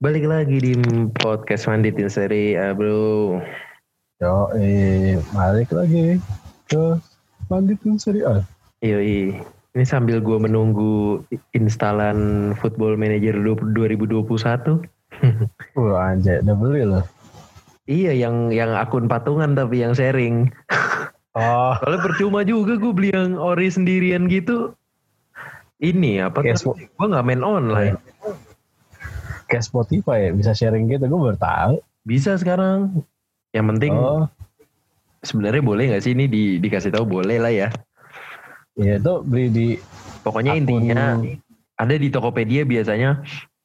Balik 0.00 0.24
lagi 0.32 0.56
di 0.64 0.72
podcast 1.12 1.68
Manditin 1.68 2.08
Seri, 2.08 2.56
ah, 2.56 2.72
bro. 2.72 3.36
Yo, 4.16 4.48
eh, 4.56 5.20
balik 5.36 5.68
lagi 5.76 6.16
ke 6.72 6.96
Manditin 7.52 8.00
Seri 8.00 8.24
A. 8.24 8.40
Yoi. 8.80 9.36
Ini 9.76 9.84
sambil 9.84 10.24
gue 10.24 10.40
menunggu 10.40 11.20
instalan 11.52 12.50
Football 12.56 12.96
Manager 12.96 13.36
2021. 13.76 14.88
Wah 15.76 16.00
anjay, 16.08 16.40
udah 16.48 16.56
beli 16.56 16.82
loh. 16.88 17.04
iya, 17.84 18.16
yang 18.16 18.48
yang 18.56 18.72
akun 18.72 19.04
patungan 19.04 19.52
tapi 19.52 19.84
yang 19.84 19.92
sharing. 19.92 20.48
Oh, 21.30 21.78
Kalau 21.78 22.02
percuma 22.02 22.42
juga 22.42 22.74
gue 22.74 22.90
beli 22.90 23.14
yang 23.14 23.38
ori 23.38 23.70
sendirian 23.70 24.26
gitu. 24.26 24.74
Ini 25.78 26.26
apa? 26.26 26.42
Yes, 26.42 26.66
Gue 26.66 27.06
nggak 27.06 27.22
main 27.22 27.46
online. 27.46 27.94
Kayak 29.50 29.66
Spotify 29.66 30.30
ya, 30.30 30.32
bisa 30.32 30.54
sharing 30.54 30.86
gitu. 30.86 31.10
Gue 31.10 31.20
baru 31.20 31.38
tahu. 31.38 31.74
Bisa 32.06 32.38
sekarang. 32.38 33.02
Yang 33.50 33.66
penting 33.76 33.92
Oh, 33.92 34.24
sebenarnya 35.20 35.60
boleh 35.60 35.84
nggak 35.90 36.02
sih 36.06 36.14
ini 36.14 36.30
di, 36.30 36.42
dikasih 36.56 36.94
tahu 36.94 37.04
boleh 37.04 37.36
lah 37.36 37.50
ya. 37.52 37.68
ya 38.78 38.96
itu 38.96 39.14
beli 39.26 39.46
di 39.50 39.66
Pokoknya 40.22 40.54
akun- 40.54 40.62
intinya 40.62 41.02
ada 41.74 41.94
di 41.96 42.08
Tokopedia 42.08 42.62
biasanya 42.62 43.20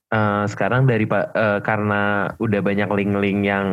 eh, 0.09 0.44
sekarang 0.50 0.90
dari 0.90 1.06
pa- 1.06 1.30
eh, 1.32 1.59
karena 1.62 2.34
udah 2.42 2.59
banyak 2.59 2.90
link-link 2.90 3.45
yang 3.45 3.67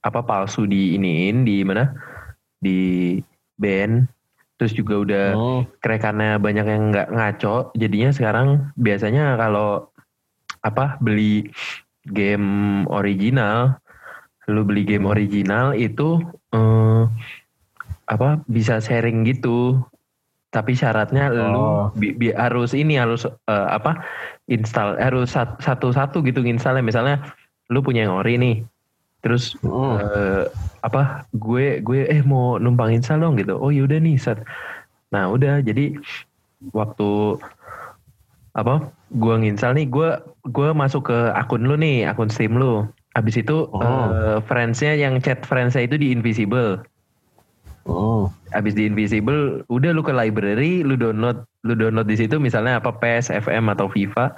apa 0.00 0.24
palsu 0.24 0.64
di 0.64 0.96
iniin 0.96 1.44
di 1.44 1.60
mana 1.60 1.92
di 2.56 3.20
band 3.60 4.08
terus 4.56 4.72
juga 4.72 4.94
udah 4.96 5.26
Oh, 5.36 5.60
kerekannya 5.84 6.40
banyak 6.40 6.66
yang 6.66 6.82
nggak 6.88 7.08
ngaco 7.12 7.72
jadinya 7.76 8.08
sekarang 8.08 8.72
biasanya 8.80 9.36
kalau 9.36 9.89
apa 10.60 11.00
beli 11.00 11.48
game 12.08 12.84
original. 12.88 13.76
Lu 14.50 14.66
beli 14.66 14.82
game 14.82 15.06
original 15.06 15.76
itu 15.78 16.18
eh, 16.50 17.04
apa 18.10 18.42
bisa 18.50 18.82
sharing 18.82 19.22
gitu. 19.28 19.78
Tapi 20.50 20.74
syaratnya 20.74 21.30
lu 21.30 21.54
Oh. 21.54 21.84
bi- 21.94 22.16
bi- 22.16 22.34
harus 22.34 22.74
ini 22.74 22.98
harus 22.98 23.22
eh, 23.26 23.68
apa 23.70 24.02
install 24.50 24.98
harus 24.98 25.30
sat- 25.30 25.62
satu-satu 25.62 26.26
gitu 26.26 26.42
installnya 26.42 26.82
misalnya 26.82 27.22
lu 27.70 27.78
punya 27.86 28.02
yang 28.08 28.18
ori 28.18 28.34
nih. 28.34 28.56
Terus 29.22 29.54
mm. 29.62 29.94
eh, 30.02 30.44
apa 30.82 31.28
gue 31.30 31.78
gue 31.84 32.08
eh 32.08 32.24
mau 32.26 32.58
numpang 32.58 32.90
install 32.90 33.22
dong 33.22 33.38
gitu. 33.38 33.54
Oh 33.54 33.70
yaudah 33.70 34.02
nih 34.02 34.18
set. 34.18 34.42
Nah 35.14 35.30
udah. 35.30 35.62
Jadi 35.62 35.94
waktu 36.74 37.38
apa 38.50 38.90
gue 39.10 39.34
nginstal 39.42 39.74
nih 39.74 39.90
gue 39.90 40.10
gue 40.50 40.68
masuk 40.70 41.10
ke 41.10 41.18
akun 41.34 41.66
lu 41.66 41.74
nih 41.74 42.06
akun 42.06 42.30
Steam 42.30 42.54
lu. 42.54 42.86
Abis 43.18 43.42
itu 43.42 43.66
Oh. 43.74 44.06
eh, 44.14 44.38
friendsnya 44.46 44.94
yang 44.94 45.18
chat 45.18 45.42
friendsnya 45.42 45.82
itu 45.86 45.98
di 45.98 46.14
invisible. 46.14 46.82
Mm. 47.88 48.28
abis 48.52 48.76
di 48.76 48.84
invisible 48.84 49.64
udah 49.72 49.90
lu 49.96 50.04
ke 50.04 50.12
library 50.12 50.84
lu 50.84 51.00
download 51.00 51.48
lu 51.64 51.72
download 51.72 52.04
di 52.06 52.14
situ 52.14 52.36
misalnya 52.36 52.76
apa 52.76 52.92
PES 52.92 53.32
FM 53.34 53.72
atau 53.72 53.88
FIFA. 53.90 54.30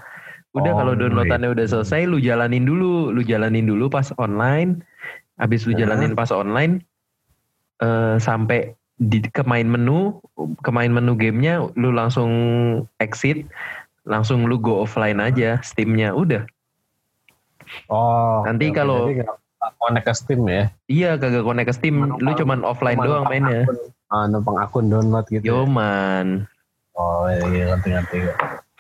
Udah 0.56 0.72
Oh, 0.72 0.78
kalau 0.78 0.92
downloadannya 0.96 1.50
udah 1.52 1.66
gitu. 1.66 1.80
selesai 1.80 2.06
lu 2.06 2.20
jalanin 2.22 2.64
dulu. 2.64 3.08
Lu 3.12 3.20
jalanin 3.24 3.64
dulu 3.66 3.88
pas 3.88 4.08
online. 4.20 4.80
Abis 5.40 5.64
lu 5.68 5.72
jalanin 5.74 6.12
pas 6.16 6.28
online 6.30 6.80
eh, 7.82 8.16
sampai 8.20 8.72
di 9.02 9.18
ke 9.24 9.42
main 9.42 9.66
menu 9.66 10.22
ke 10.62 10.70
main 10.70 10.92
menu 10.94 11.18
gamenya 11.18 11.66
lu 11.74 11.90
langsung 11.90 12.30
exit 13.02 13.48
langsung 14.04 14.44
lu 14.44 14.56
go 14.56 14.80
offline 14.80 15.18
aja 15.18 15.58
Steamnya 15.60 16.12
udah 16.12 16.42
Oh, 17.88 18.42
Nanti 18.44 18.68
oke, 18.68 18.76
kalau- 18.76 19.08
connect 19.78 20.04
ke 20.04 20.12
Steam 20.12 20.42
ya. 20.44 20.74
iya 20.86 21.14
kagak 21.14 21.40
connect 21.40 21.70
ke 21.70 21.74
Steam 21.74 21.94
lu 21.96 22.18
Numpang- 22.18 22.34
cuman 22.36 22.58
offline 22.62 22.98
Cuma 22.98 23.06
doang 23.06 23.22
numpang 23.22 23.32
mainnya 23.32 23.60
akun, 23.62 23.78
ah, 24.10 24.24
numpang 24.26 24.56
akun 24.58 24.84
download 24.88 25.26
gitu. 25.28 25.40
ya. 25.40 25.48
Yoman 25.54 26.26
Oh, 26.92 27.24
iya, 27.24 27.72
ngerti 27.72 27.88
ngerti. 27.88 28.18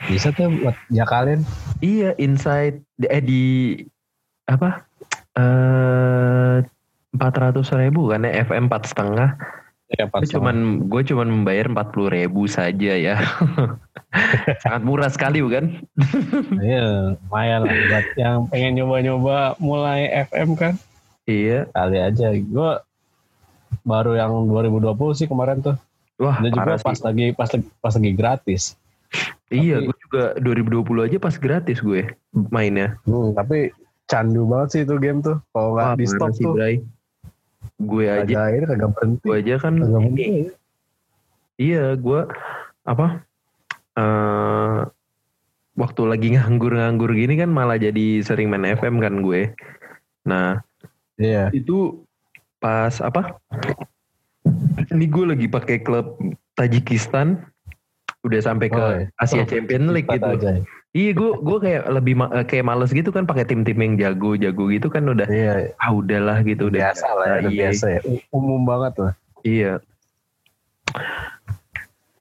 Bisa 0.04 0.28
tuh 0.30 0.52
buat 0.52 0.76
jakalin. 0.90 1.48
Iya, 1.80 2.12
inside 2.18 2.84
eh 3.00 3.22
di 3.22 3.44
apa? 4.44 4.84
Eh 5.32 6.60
empat 7.10 7.32
ratus 7.34 7.72
ribu 7.72 8.10
kan 8.10 8.20
ya 8.20 8.44
FM 8.44 8.68
empat 8.68 8.84
setengah. 8.84 9.32
Ya, 9.92 10.08
Gue 10.08 10.24
cuman 10.24 10.56
gue 10.88 11.02
cuman 11.04 11.28
membayar 11.28 11.68
empat 11.68 11.92
puluh 11.92 12.08
ribu 12.08 12.48
saja 12.48 12.96
ya. 12.96 13.20
Sangat 14.64 14.82
murah 14.84 15.08
sekali 15.08 15.44
bukan? 15.44 15.84
Iya, 16.56 17.16
lumayan 17.20 17.64
lah 17.64 17.72
buat 17.72 18.06
yang 18.16 18.36
pengen 18.48 18.72
nyoba-nyoba 18.76 19.36
mulai 19.56 20.08
FM 20.28 20.56
kan. 20.56 20.74
Iya. 21.24 21.68
Kali 21.72 21.98
aja. 22.00 22.32
Gue 22.32 22.70
baru 23.84 24.16
yang 24.16 24.32
2020 24.48 25.18
sih 25.18 25.26
kemarin 25.28 25.60
tuh. 25.60 25.76
Wah 26.20 26.38
Dan 26.40 26.52
juga 26.52 26.76
pas 26.78 26.96
sih. 26.96 27.04
lagi 27.04 27.26
pas 27.32 27.48
lagi 27.50 27.66
pas 27.80 27.92
lagi 27.96 28.12
gratis. 28.12 28.62
Iya, 29.48 29.80
tapi- 29.80 29.86
gue 29.92 29.96
juga 30.08 30.22
2020 30.40 31.06
aja 31.08 31.16
pas 31.20 31.34
gratis 31.36 31.78
gue 31.80 32.16
mainnya. 32.48 32.96
Hmm, 33.04 33.36
tapi 33.36 33.72
candu 34.08 34.44
banget 34.44 34.68
sih 34.72 34.80
itu 34.84 34.94
game 34.96 35.20
tuh. 35.20 35.36
Kalau 35.52 35.76
nggak 35.76 36.00
di 36.00 36.06
stop 36.08 36.32
tuh. 36.32 36.52
Bray. 36.56 36.80
Gue 37.82 38.06
aja, 38.06 38.48
ini 38.48 38.64
kagak 38.64 38.90
berhenti. 38.94 39.24
gue 39.24 39.36
aja 39.36 39.54
kan 39.58 39.74
Kagak 39.76 39.90
berhenti. 39.92 40.26
Iya, 41.56 41.94
gue 41.94 42.20
apa? 42.82 43.06
eh 43.92 44.80
waktu 45.72 46.02
lagi 46.04 46.28
nganggur-nganggur 46.32 47.12
gini 47.12 47.36
kan 47.36 47.48
malah 47.48 47.76
jadi 47.76 48.20
sering 48.20 48.48
main 48.48 48.64
FM 48.64 48.96
kan 48.98 49.20
gue. 49.20 49.52
Nah 50.24 50.64
Iya. 51.16 51.52
itu 51.52 52.00
pas 52.56 52.96
apa? 52.98 53.36
Ini 54.88 55.04
gue 55.06 55.24
lagi 55.28 55.46
pakai 55.46 55.80
klub 55.80 56.16
Tajikistan, 56.52 57.44
udah 58.22 58.40
sampai 58.40 58.68
ke 58.68 58.76
Oh. 58.76 58.96
Asia 59.16 59.40
Oh, 59.40 59.46
Champion 59.46 59.92
League 59.92 60.08
gitu. 60.08 60.24
aja. 60.26 60.56
Iya, 60.92 61.16
gue 61.16 61.30
gue 61.40 61.58
kayak 61.58 61.82
lebih 61.88 62.14
ma- 62.20 62.28
eh, 62.36 62.44
kayak 62.44 62.68
males 62.68 62.92
gitu 62.92 63.08
kan 63.08 63.24
pakai 63.24 63.48
tim-tim 63.48 63.80
yang 63.80 63.94
jago-jago 63.96 64.68
gitu 64.68 64.92
kan 64.92 65.08
udah 65.08 65.24
Iya, 65.24 65.72
ah 65.80 65.88
udahlah 65.88 66.44
gitu 66.44 66.68
udah 66.68 66.92
biasa 66.92 67.06
lah 67.16 67.26
ya, 67.26 67.34
udah 67.40 67.52
Iya. 67.52 67.60
biasa 67.64 67.86
ya. 67.88 68.00
Umum 68.28 68.60
banget 68.68 68.92
lah. 69.00 69.12
Iya. 69.40 69.72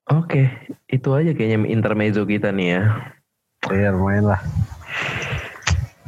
Oke, 0.08 0.48
itu 0.88 1.10
aja 1.12 1.32
kayaknya 1.36 1.68
intermezzo 1.68 2.24
kita 2.24 2.56
nih 2.56 2.80
ya. 2.80 2.82
Iya, 3.68 3.92
lumayan 3.92 4.32
lah. 4.32 4.42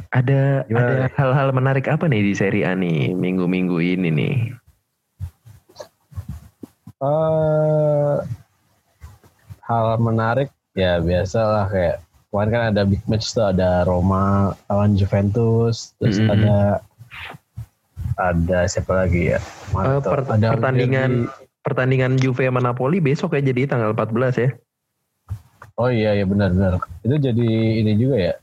Ada 0.08 0.64
Gimana 0.64 0.88
ada 0.88 0.96
hal-hal 1.20 1.48
menarik 1.52 1.84
apa 1.84 2.08
nih 2.08 2.22
di 2.22 2.32
seri 2.32 2.64
A 2.64 2.72
nih 2.72 3.12
minggu-minggu 3.12 3.76
ini 3.76 4.08
nih? 4.08 4.36
eh 7.04 8.16
hal 9.66 9.86
menarik 10.00 10.48
ya 10.72 10.96
biasa 11.02 11.40
lah 11.44 11.66
kayak 11.68 12.03
kemarin 12.34 12.50
kan 12.50 12.62
ada 12.74 12.82
big 12.82 12.98
match 13.06 13.30
tuh 13.30 13.46
ada 13.46 13.86
Roma 13.86 14.50
lawan 14.66 14.98
Juventus 14.98 15.94
terus 16.02 16.18
Mm-mm. 16.18 16.34
ada 16.34 16.82
ada 18.18 18.66
siapa 18.66 19.06
lagi 19.06 19.30
ya 19.30 19.38
tuh? 19.70 20.02
per- 20.02 20.26
ada 20.26 20.50
pertandingan 20.50 21.30
pertandingan 21.62 22.18
Juve 22.18 22.42
sama 22.42 22.58
Napoli 22.58 22.98
besok 22.98 23.38
ya 23.38 23.42
jadi 23.44 23.70
tanggal 23.70 23.94
14 23.94 24.10
ya. 24.36 24.50
oh 25.78 25.86
iya 25.86 26.18
ya 26.18 26.26
benar 26.26 26.50
benar 26.50 26.82
itu 27.02 27.14
jadi 27.22 27.48
ini 27.78 27.92
juga 27.94 28.16
ya 28.18 28.34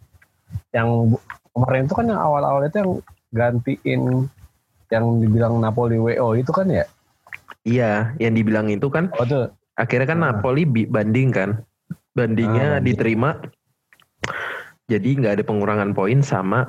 yang 0.72 1.12
kemarin 1.51 1.84
itu 1.84 1.94
kan 1.94 2.07
yang 2.07 2.22
awal-awal 2.24 2.63
itu 2.63 2.80
yang 2.80 2.91
gantiin 3.31 4.01
yang 4.88 5.06
dibilang 5.19 5.59
Napoli 5.59 6.00
WO 6.00 6.31
itu 6.34 6.56
kan 6.56 6.72
ya 6.72 6.88
Iya, 7.62 8.18
yang 8.18 8.34
dibilang 8.34 8.74
itu 8.74 8.90
kan 8.90 9.13
oh 9.13 9.22
tuh 9.22 9.51
akhirnya 9.78 10.07
kan 10.09 10.19
Ah. 10.19 10.34
Napoli 10.34 10.66
banding 10.66 11.30
kan. 11.30 11.62
Bandingnya 12.18 12.66
Ah, 12.66 12.74
banding. 12.81 12.97
diterima. 12.97 13.38
Jadi 14.91 15.09
nggak 15.16 15.40
ada 15.40 15.44
pengurangan 15.44 15.96
poin 15.96 16.19
sama 16.19 16.68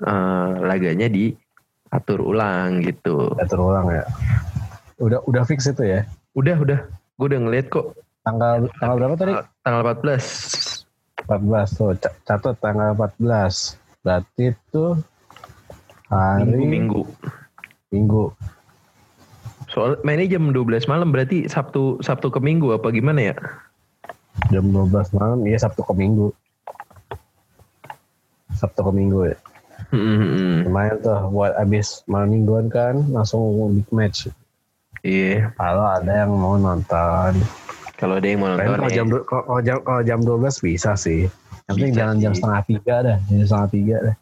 eh, 0.00 0.50
laganya 0.62 1.10
diatur 1.10 2.22
ulang 2.22 2.78
gitu. 2.80 3.34
ya 3.34 3.44
terulang 3.44 3.90
ya 3.90 4.04
udah 4.96 5.18
udah 5.26 5.42
fix 5.42 5.66
itu 5.66 5.82
ya 5.82 6.06
Udah, 6.32 6.54
udah. 6.56 6.78
Gue 7.14 7.26
udah 7.30 7.40
ngeliat 7.42 7.66
kok 7.68 7.94
tanggal 8.22 8.66
tanggal 8.78 8.96
berapa 8.96 9.14
tadi 9.14 9.32
tanggal 9.60 9.82
14. 9.82 10.86
14 11.24 11.78
tuh 11.78 11.88
ca- 11.96 12.16
catat 12.22 12.54
tanggal 12.58 12.94
14 12.94 13.22
berarti 14.00 14.52
itu 14.52 14.84
hari 16.06 16.42
Minggu-minggu. 16.54 17.02
minggu 17.88 18.24
Soal 19.66 19.98
mainnya 20.02 20.28
jam 20.28 20.50
12 20.50 20.86
malam 20.86 21.10
berarti 21.10 21.46
Sabtu 21.46 21.98
Sabtu 21.98 22.28
ke 22.28 22.38
Minggu 22.38 22.70
apa 22.70 22.90
gimana 22.90 23.32
ya? 23.32 23.34
jam 24.50 24.66
12 24.66 24.90
malam 25.14 25.38
iya 25.42 25.56
sabtu 25.56 25.80
ke 25.80 25.94
minggu 25.94 26.34
sabtu 28.54 28.80
ke 28.80 28.92
minggu 28.92 29.20
ya 29.28 29.38
Hmm, 29.90 30.64
lumayan 30.64 30.96
tuh 30.98 31.18
buat 31.28 31.54
abis 31.54 32.02
malam 32.04 32.30
mingguan 32.30 32.66
kan 32.66 32.98
langsung 33.08 33.42
big 33.70 33.86
match 33.90 34.26
Iya, 35.00 35.52
kalau 35.52 35.84
ada 35.84 36.24
yang 36.24 36.32
mau 36.32 36.56
nonton 36.56 37.32
kalau 37.94 38.16
ada 38.16 38.24
yang 38.24 38.40
mau 38.40 38.50
nonton 38.50 38.64
kalau 38.66 38.88
ya. 38.88 38.96
jam, 38.96 39.06
kalau 39.22 39.60
jam 39.60 39.78
kalau 39.80 40.02
jam 40.02 40.18
12 40.20 40.40
bisa 40.60 40.94
sih 40.94 41.28
yang 41.64 41.74
penting 41.74 41.92
jangan 41.92 42.16
jam 42.18 42.32
setengah 42.32 42.62
tiga 42.64 42.94
dah 43.02 43.18
jam 43.24 43.38
setengah 43.40 43.70
tiga 43.70 43.96
dah 44.02 44.16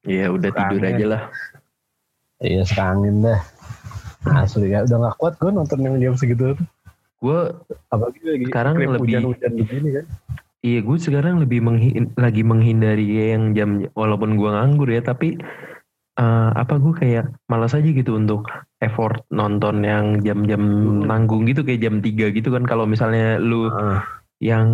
Iya 0.00 0.26
udah 0.28 0.50
tidur 0.50 0.78
Kangen. 0.78 0.94
aja 0.94 1.06
lah. 1.06 1.22
Iya 2.38 2.62
sekangin 2.64 3.16
dah. 3.20 3.40
Asli 4.24 4.70
ya, 4.70 4.80
udah 4.82 4.96
gak 5.04 5.16
kuat 5.16 5.34
gue 5.36 5.50
nonton 5.50 5.78
yang 5.78 5.94
jam 5.98 6.14
segitu. 6.14 6.54
Gue 7.18 7.40
Apalagi 7.88 8.20
lagi 8.22 8.44
Sekarang 8.46 8.74
lebih- 8.78 8.98
hujan-hujan 9.04 9.52
begini 9.54 9.88
kan. 9.92 10.06
Iya 10.58 10.82
gue 10.82 10.98
sekarang 10.98 11.38
lebih 11.38 11.62
menghi- 11.62 11.94
lagi 12.14 12.42
menghindari 12.42 13.06
yang 13.30 13.54
jam 13.54 13.86
walaupun 13.92 14.34
gue 14.34 14.48
nganggur 14.48 14.88
ya 14.88 14.98
tapi 15.00 15.38
eh, 16.14 16.50
apa 16.52 16.74
gue 16.76 16.90
kayak 16.92 17.30
malas 17.46 17.72
aja 17.72 17.86
gitu 17.86 18.14
untuk 18.14 18.50
effort 18.78 19.22
nonton 19.28 19.82
yang 19.82 20.18
jam-jam 20.18 20.58
Hmm. 20.58 21.06
nanggung 21.06 21.46
gitu 21.46 21.62
kayak 21.62 21.78
jam 21.80 21.94
3 21.98 22.28
gitu 22.28 22.50
kan 22.50 22.62
kalau 22.62 22.84
misalnya 22.84 23.38
lu 23.38 23.70
Heeh. 23.70 23.98
yang 24.40 24.68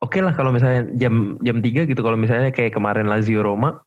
oke 0.00 0.18
lah 0.18 0.32
kalau 0.32 0.50
misalnya 0.50 0.90
jam 0.92 1.38
jam 1.40 1.58
3 1.58 1.86
gitu 1.86 2.00
kalau 2.00 2.14
misalnya 2.14 2.50
kayak 2.50 2.74
kemarin 2.74 3.06
Lazio 3.06 3.38
Roma 3.40 3.78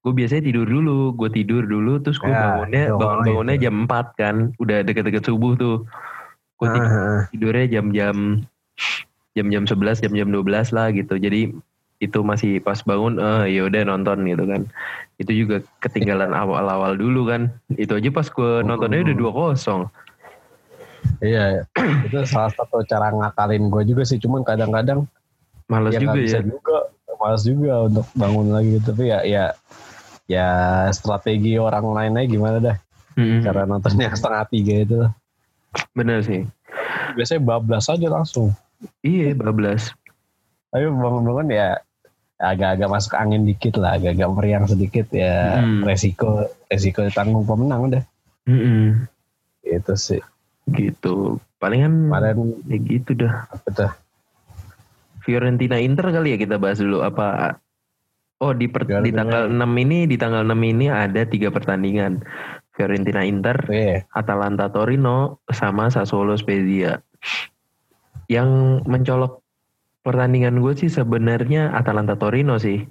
gue 0.00 0.12
biasanya 0.14 0.46
tidur 0.46 0.64
dulu 0.64 1.12
gue 1.12 1.28
tidur 1.28 1.66
dulu 1.66 1.98
terus 1.98 2.16
gue 2.16 2.30
Ya, 2.30 2.46
bangunnya 2.46 2.82
bangun 2.94 3.26
bangunnya 3.26 3.56
itu. 3.58 3.64
jam 3.66 3.74
4 3.84 4.06
kan 4.14 4.36
udah 4.56 4.78
deket-deket 4.80 5.22
subuh 5.24 5.52
tuh 5.54 5.82
gue 6.56 6.68
tidur 6.68 6.86
Heeh. 6.86 7.18
tidurnya 7.28 7.66
jam-jam 7.68 8.16
jam-jam 9.34 9.64
11 9.66 10.02
jam-jam 10.02 10.28
12 10.28 10.74
lah 10.74 10.90
gitu 10.90 11.14
jadi 11.16 11.54
itu 12.00 12.18
masih 12.24 12.64
pas 12.64 12.80
bangun 12.80 13.20
eh 13.20 13.60
ya 13.60 13.68
udah 13.68 13.84
nonton 13.84 14.24
gitu 14.24 14.44
kan 14.48 14.64
itu 15.20 15.44
juga 15.44 15.60
ketinggalan 15.84 16.32
awal-awal 16.32 16.96
dulu 16.96 17.28
kan 17.28 17.52
itu 17.76 17.92
aja 17.92 18.08
pas 18.08 18.24
gue 18.24 18.52
nontonnya 18.64 19.04
udah 19.04 19.16
dua 19.16 19.32
kosong 19.32 19.82
Iya, 21.20 21.68
itu 22.04 22.16
salah 22.28 22.52
satu 22.52 22.84
cara 22.84 23.12
ngakalin 23.12 23.68
gue 23.68 23.82
juga 23.88 24.02
sih. 24.04 24.20
Cuman 24.20 24.44
kadang-kadang 24.44 25.04
males 25.68 25.96
ya 25.96 26.00
juga 26.00 26.20
ya 26.20 26.40
juga, 26.44 26.76
malas 27.20 27.42
juga 27.44 27.88
untuk 27.88 28.06
bangun 28.16 28.48
lagi. 28.52 28.76
Tapi 28.80 29.02
ya, 29.08 29.18
ya, 29.24 29.44
ya 30.28 30.48
strategi 30.92 31.56
orang 31.60 31.84
lainnya 31.92 32.24
gimana 32.24 32.56
dah? 32.60 32.76
Mm-mm. 33.16 33.44
Cara 33.44 33.68
nontonnya 33.68 34.12
setengah 34.12 34.44
tiga 34.48 34.74
itu. 34.80 34.96
bener 35.94 36.18
sih 36.26 36.42
Biasanya 37.14 37.40
bablas 37.46 37.86
aja 37.86 38.08
langsung. 38.10 38.50
Iya 39.00 39.32
bablas 39.32 39.92
Tapi 40.70 40.86
bangun-bangun 40.86 41.50
ya 41.50 41.74
agak-agak 42.36 42.88
masuk 42.88 43.14
angin 43.14 43.42
dikit 43.42 43.74
lah, 43.74 43.94
agak-agak 43.94 44.30
meriang 44.30 44.64
sedikit 44.64 45.10
ya 45.10 45.58
Hmm. 45.58 45.82
resiko 45.82 46.46
resiko 46.66 47.04
tanggung 47.10 47.42
pemenang 47.42 47.90
udah. 47.90 48.02
Mm-mm. 48.46 49.04
Itu 49.60 49.92
sih. 49.94 50.22
gitu 50.70 51.36
palingan 51.58 52.06
Kemarin 52.06 52.38
ya 52.64 52.78
gitu 52.78 53.10
dah 53.14 53.44
apa 53.46 53.68
tuh? 53.70 53.92
Fiorentina 55.20 55.76
Inter 55.76 56.08
kali 56.08 56.32
ya 56.32 56.38
kita 56.38 56.56
bahas 56.56 56.78
dulu 56.78 57.02
apa 57.02 57.58
oh 58.38 58.52
di 58.52 58.64
per- 58.66 58.86
di 58.86 59.10
tanggal 59.10 59.50
6 59.50 59.58
ini 59.76 60.06
di 60.06 60.14
tanggal 60.14 60.40
6 60.42 60.56
ini 60.62 60.86
ada 60.86 61.26
tiga 61.26 61.50
pertandingan 61.50 62.22
Fiorentina 62.70 63.20
Inter 63.20 63.58
Iya. 63.66 64.06
Atalanta 64.10 64.70
Torino 64.70 65.42
sama 65.46 65.90
Sassuolo 65.90 66.32
Spezia. 66.34 67.02
Yang 68.30 68.50
mencolok 68.86 69.42
pertandingan 70.06 70.62
gue 70.62 70.72
sih 70.78 70.88
sebenarnya 70.88 71.74
Atalanta 71.74 72.14
Torino 72.14 72.56
sih. 72.56 72.86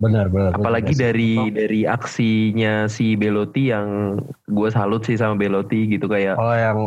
Benar, 0.00 0.32
benar. 0.32 0.56
Apalagi 0.56 0.96
benar. 0.96 1.12
dari 1.12 1.32
dari 1.52 1.80
aksinya 1.86 2.88
si 2.90 3.14
Belotti 3.14 3.70
yang 3.70 4.18
gue 4.48 4.68
salut 4.72 5.04
sih 5.04 5.20
sama 5.20 5.36
Belotti 5.36 5.86
gitu 5.86 6.08
kayak 6.10 6.34
Oh 6.40 6.50
yang 6.50 6.78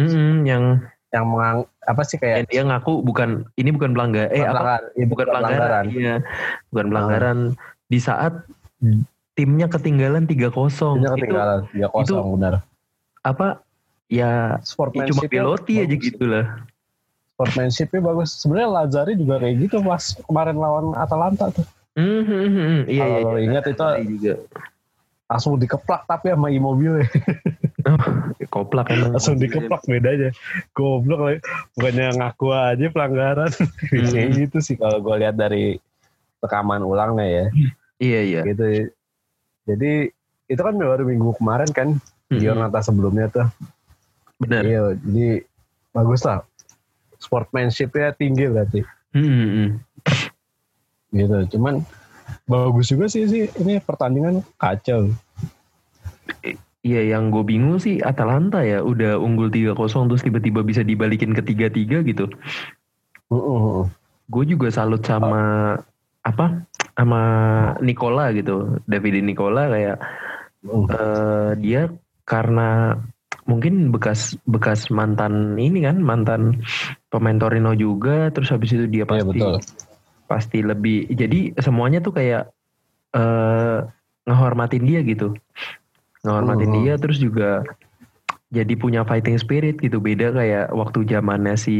mm, 0.00 0.46
yang 0.48 0.64
yang 1.12 1.24
mengang 1.28 1.58
apa 1.88 2.02
sih 2.04 2.16
yang 2.20 2.44
kayak 2.44 2.52
dia 2.52 2.62
ngaku 2.64 3.00
bukan 3.00 3.48
ini 3.56 3.72
bukan 3.72 3.96
pelanggar 3.96 4.28
eh 4.28 4.44
apa 4.44 4.52
pelanggaran, 4.52 4.82
iya, 4.92 5.06
bukan 5.08 5.26
pelanggaran, 5.28 5.84
iya 5.88 6.14
bukan 6.68 6.86
pelanggaran 6.92 7.38
di 7.88 7.98
saat 8.00 8.44
Hmm. 8.78 9.02
timnya 9.34 9.66
ketinggalan 9.66 10.22
3-0 10.30 11.02
Ini 11.02 11.02
itu 11.02 11.14
ketinggalan 11.18 11.60
tiga 11.74 11.88
kosong 11.90 12.38
benar. 12.38 12.62
apa 13.26 13.58
ya, 14.06 14.62
ya 14.62 15.04
cuma 15.10 15.26
Belotti 15.26 15.82
aja 15.82 15.96
gitu 15.98 16.24
lah 16.30 16.62
Sportsmanshipnya 17.38 18.02
bagus. 18.02 18.34
Sebenarnya 18.34 18.66
Lazari 18.68 19.14
juga 19.14 19.38
kayak 19.38 19.54
gitu 19.62 19.78
pas 19.80 20.02
kemarin 20.26 20.58
lawan 20.58 20.90
Atalanta 20.98 21.54
tuh. 21.54 21.62
Hmm, 21.94 22.26
hmm. 22.26 22.90
Iya, 22.90 22.98
Kalau 23.00 23.14
iya, 23.14 23.30
iya. 23.30 23.46
ingat 23.46 23.64
itu 23.70 23.86
juga. 24.18 24.34
langsung 25.28 25.54
dikeplak 25.54 26.02
tapi 26.08 26.32
sama 26.32 26.48
Immobile 26.48 27.04
Koplak 28.54 28.90
emang. 28.90 29.14
langsung 29.14 29.36
dikeplak 29.36 29.86
bedanya. 29.86 30.34
Goblok 30.74 31.20
lagi. 31.22 31.38
Bukannya 31.78 32.06
ngaku 32.18 32.46
aja 32.50 32.86
pelanggaran. 32.90 33.50
Hmm. 33.54 34.08
kayak 34.14 34.28
gitu 34.34 34.58
sih 34.58 34.74
kalau 34.74 34.98
gue 34.98 35.14
lihat 35.22 35.38
dari 35.38 35.78
rekaman 36.40 36.82
ulangnya 36.82 37.26
ya. 37.26 37.44
Iya, 37.98 38.20
iya. 38.24 38.40
Gitu. 38.46 38.90
Jadi 39.62 39.92
itu 40.48 40.60
kan 40.60 40.74
baru 40.74 41.06
minggu 41.06 41.38
kemarin 41.38 41.70
kan 41.70 41.88
Hmm, 42.28 42.44
Giornata 42.44 42.84
sebelumnya 42.84 43.32
tuh. 43.32 43.48
Benar. 44.36 44.60
Iya, 44.60 44.80
jadi 45.00 45.48
bagus 45.96 46.28
lah. 46.28 46.44
Sportsmanshipnya 47.18 48.14
tinggi 48.14 48.46
berarti. 48.46 48.80
Hmm. 49.14 49.82
Gitu. 51.10 51.36
Cuman 51.56 51.82
bagus 52.48 52.88
juga 52.88 53.06
sih 53.10 53.26
sih 53.28 53.44
ini 53.60 53.82
pertandingan 53.82 54.42
kacau. 54.56 55.10
Iya, 56.86 57.18
yang 57.18 57.34
gue 57.34 57.42
bingung 57.42 57.82
sih 57.82 57.98
Atalanta 58.00 58.62
ya 58.62 58.80
udah 58.80 59.18
unggul 59.18 59.50
3-0 59.50 59.74
terus 60.08 60.22
tiba-tiba 60.24 60.62
bisa 60.62 60.80
dibalikin 60.86 61.34
ke 61.34 61.42
3-3 61.42 62.06
gitu. 62.06 62.30
Uh-uh. 63.28 63.84
Gue 64.30 64.44
juga 64.46 64.70
salut 64.70 65.02
sama 65.04 65.74
apa? 66.22 66.64
Sama 66.94 67.20
Nicola 67.82 68.30
gitu. 68.32 68.78
David 68.86 69.26
Nicola 69.26 69.68
kayak 69.68 69.98
Uh. 70.66 70.90
eh, 70.90 71.50
dia 71.62 71.86
karena 72.26 72.98
mungkin 73.46 73.94
bekas 73.94 74.34
bekas 74.44 74.90
mantan 74.90 75.54
ini 75.54 75.86
kan 75.86 76.02
mantan 76.02 76.66
pemain 77.08 77.36
Torino 77.36 77.72
juga 77.72 78.28
terus 78.30 78.48
habis 78.48 78.72
itu 78.72 78.84
dia 78.86 79.04
Iya 79.04 79.08
pasti 79.08 79.28
betul. 79.40 79.54
pasti 80.28 80.58
lebih 80.60 81.08
jadi 81.08 81.56
semuanya 81.56 82.04
tuh 82.04 82.12
kayak 82.12 82.52
eh 83.16 83.78
ngehormatin 84.28 84.84
dia 84.84 85.00
gitu 85.00 85.32
ngehormatin 86.20 86.68
Mhm. 86.68 86.76
dia 86.84 86.94
terus 87.00 87.16
juga 87.16 87.64
jadi 88.48 88.76
punya 88.76 89.04
fighting 89.04 89.36
spirit 89.36 89.80
gitu 89.80 90.00
beda 90.00 90.32
kayak 90.32 90.72
waktu 90.72 91.04
zamannya 91.04 91.56
si 91.56 91.76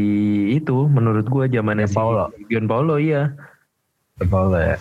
itu 0.53 0.89
menurut 0.89 1.25
gua 1.25 1.45
zamannya 1.45 1.85
si 1.85 1.93
Gianpaolo. 1.93 2.25
Gianpaolo 2.49 2.95
iya 2.97 3.33
Betul 4.17 4.51
ya. 4.53 4.77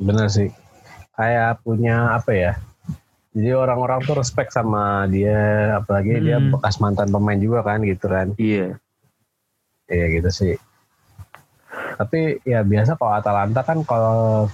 Bener 0.00 0.26
sih. 0.26 0.48
Kayak 1.14 1.60
punya 1.60 2.16
apa 2.16 2.32
ya? 2.32 2.52
Jadi 3.30 3.52
orang-orang 3.54 4.02
tuh 4.02 4.18
respect 4.18 4.50
sama 4.50 5.06
dia, 5.06 5.76
apalagi 5.76 6.18
dia 6.18 6.40
Hmm. 6.40 6.50
bekas 6.50 6.80
mantan 6.80 7.12
pemain 7.12 7.38
juga 7.38 7.62
kan 7.62 7.78
gitu 7.84 8.10
kan. 8.10 8.34
iya 8.34 8.74
Iya 9.90 10.06
gitu 10.16 10.30
sih. 10.30 10.54
Tapi 11.98 12.40
ya 12.42 12.62
biasa 12.62 12.96
kalau 12.96 13.12
Atalanta 13.12 13.60
kan 13.60 13.82
kalau 13.84 14.48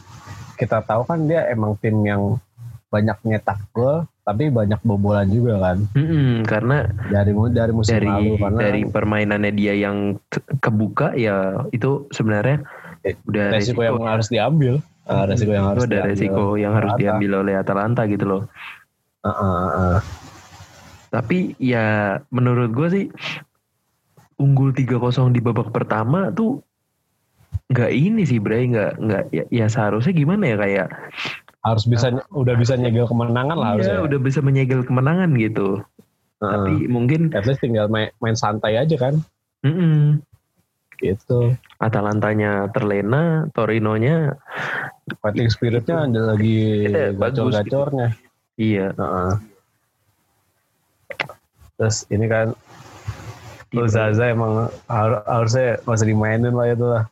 kita 0.57 0.83
tahu 0.83 1.05
kan 1.05 1.29
dia 1.29 1.47
emang 1.47 1.77
tim 1.79 2.01
yang 2.03 2.41
banyak 2.89 3.19
nyetak 3.23 3.61
gol, 3.71 4.09
tapi 4.25 4.49
banyak 4.49 4.81
bobolan 4.81 5.29
juga 5.29 5.61
kan 5.61 5.79
Mm-mm, 5.93 6.43
karena 6.49 6.87
dari 7.07 7.31
dari 7.53 7.73
musim 7.75 7.93
dari 7.93 8.09
lalu 8.09 8.33
karena 8.41 8.59
dari 8.59 8.83
permainannya 8.83 9.53
dia 9.53 9.75
yang 9.77 10.17
ke- 10.27 10.47
kebuka 10.59 11.13
ya 11.15 11.63
itu 11.71 12.09
sebenarnya 12.11 12.65
Eh, 13.05 13.15
udah 13.23 13.55
resiko 13.55 13.87
yang 13.87 14.03
harus 14.03 14.27
diambil. 14.27 14.83
Ah, 15.07 15.23
resiko 15.23 15.55
yang 15.55 15.71
harus 15.71 15.87
ada 15.87 16.03
diambil. 16.03 16.11
resiko 16.11 16.43
yang 16.59 16.73
harus 16.75 16.91
Atalanta. 16.91 17.03
diambil 17.07 17.31
oleh 17.39 17.55
Atalanta 17.55 18.03
gitu 18.11 18.25
loh 18.27 18.43
Ah, 19.23 19.31
ah, 19.31 19.67
ah. 19.71 19.99
Tapi 21.07 21.55
ya 21.57 22.19
menurut 22.29 22.71
gue 22.75 22.89
sih 22.91 23.05
unggul 24.37 24.73
3-0 24.73 25.33
di 25.33 25.41
babak 25.41 25.73
pertama 25.73 26.29
tuh 26.33 26.61
nggak 27.67 27.93
ini 27.93 28.23
sih 28.23 28.39
Bray 28.39 28.71
nggak 28.71 28.93
nggak 29.01 29.23
ya, 29.35 29.45
ya 29.51 29.67
seharusnya 29.67 30.15
gimana 30.15 30.55
ya 30.55 30.57
kayak 30.61 30.89
harus 31.67 31.85
bisa 31.89 32.15
udah 32.31 32.55
bisa 32.55 32.79
nyegel 32.79 33.11
kemenangan 33.11 33.59
lah 33.59 33.75
iya, 33.75 33.99
harusnya. 33.99 33.99
udah 34.07 34.19
bisa 34.23 34.39
menyegel 34.39 34.87
kemenangan 34.87 35.35
gitu. 35.35 35.83
Ah, 36.39 36.63
Tapi 36.63 36.87
mungkin 36.87 37.35
at 37.35 37.43
least 37.49 37.65
tinggal 37.65 37.91
main, 37.91 38.13
main 38.23 38.39
santai 38.39 38.79
aja 38.79 38.95
kan 38.95 39.19
mm-mm, 39.67 40.23
gitu. 41.03 41.59
Atalantanya 41.83 42.71
terlena, 42.71 43.51
Torinonya 43.51 44.39
Fighting 45.19 45.51
spiritnya 45.51 46.07
ada 46.07 46.35
lagi 46.35 46.87
bagus 47.19 47.51
gacor-gacornya. 47.51 48.15
iya 48.55 48.95
Heeh. 48.95 49.33
Terus 51.77 52.07
ini 52.15 52.27
kan 52.31 52.55
Oh, 53.77 53.89
Zaza 53.89 54.25
emang 54.27 54.73
har- 54.89 55.25
harusnya 55.27 55.77
nggak 55.85 55.97
usah 55.97 56.09
dimainin 56.09 56.55
lah 56.55 56.67
itu 56.71 56.87
lah. 56.87 57.05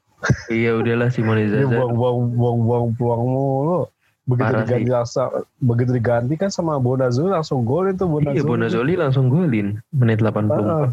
iya 0.49 0.73
udahlah 0.73 1.13
Simone 1.13 1.45
Zaza 1.53 1.69
buang-buang 1.69 2.33
buang-buang 2.33 2.85
peluang 2.97 3.23
mulu. 3.29 3.81
Begitu 4.25 4.41
Parah 4.49 4.65
diganti 4.65 4.89
langsung, 4.89 5.29
begitu 5.61 5.91
diganti 5.93 6.35
kan 6.41 6.49
sama 6.49 6.81
Bonazzoli 6.81 7.29
langsung 7.29 7.61
gol 7.69 7.93
itu 7.93 8.09
Bonazzoli. 8.09 8.41
iya 8.41 8.43
Bonazzoli 8.43 8.93
langsung 8.97 9.29
golin 9.29 9.77
menit 9.93 10.25
80 10.25 10.49
Heeh. 10.49 10.87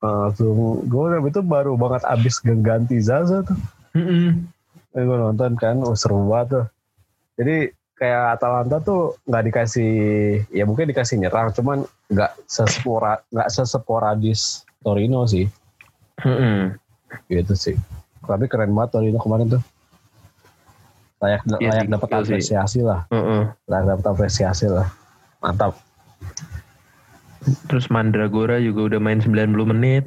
Langsung 0.00 0.56
gol 0.88 1.20
itu 1.20 1.40
baru 1.44 1.76
banget 1.76 2.08
abis 2.08 2.40
ganti 2.40 2.96
Zaza 3.04 3.44
tuh. 3.44 3.58
Mm-mm. 3.92 4.48
Eh, 4.96 5.02
gue 5.04 5.16
nonton 5.20 5.52
kan, 5.60 5.76
oh, 5.84 5.92
seru 5.92 6.24
banget 6.32 6.48
tuh. 6.56 6.66
Jadi 7.36 7.56
kayak 8.00 8.40
Atalanta 8.40 8.80
tuh 8.80 9.20
nggak 9.28 9.44
dikasih 9.52 9.92
ya 10.48 10.64
mungkin 10.64 10.88
dikasih 10.88 11.20
nyerang 11.20 11.52
cuman 11.52 11.84
nggak 12.08 12.32
sespora 12.48 13.20
nggak 13.28 13.52
seseporadis 13.52 14.64
Torino 14.80 15.24
sih 15.24 15.46
Mm-mm. 16.20 16.74
gitu 17.26 17.52
sih 17.52 17.76
tapi 18.20 18.46
keren 18.46 18.70
banget 18.70 18.96
Torino 18.96 19.18
kemarin 19.18 19.48
tuh 19.50 19.62
layak 21.20 21.42
Iya 21.58 21.68
layak 21.70 21.86
dapat 21.90 22.08
iya 22.08 22.16
sih. 22.16 22.24
apresiasi 22.26 22.80
lah 22.80 23.00
Mm-mm. 23.08 23.42
layak 23.64 23.86
dapat 23.88 24.04
apresiasi 24.06 24.66
lah 24.66 24.88
mantap 25.38 25.76
Terus 27.40 27.88
Mandragora 27.88 28.60
juga 28.60 28.84
udah 28.84 29.00
main 29.00 29.16
90 29.16 29.32
menit. 29.66 30.04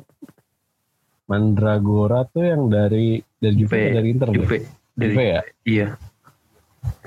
Mandragora 1.26 2.30
tuh 2.30 2.46
yang 2.46 2.70
dari 2.70 3.26
dari 3.36 3.56
Juve, 3.58 3.74
Juve. 3.74 3.90
dari 3.90 4.08
Inter 4.08 4.28
Juve. 4.30 4.38
Juve, 4.38 4.58
Dari, 4.94 5.06
Juve 5.10 5.24
ya 5.26 5.42
Iya. 5.66 5.88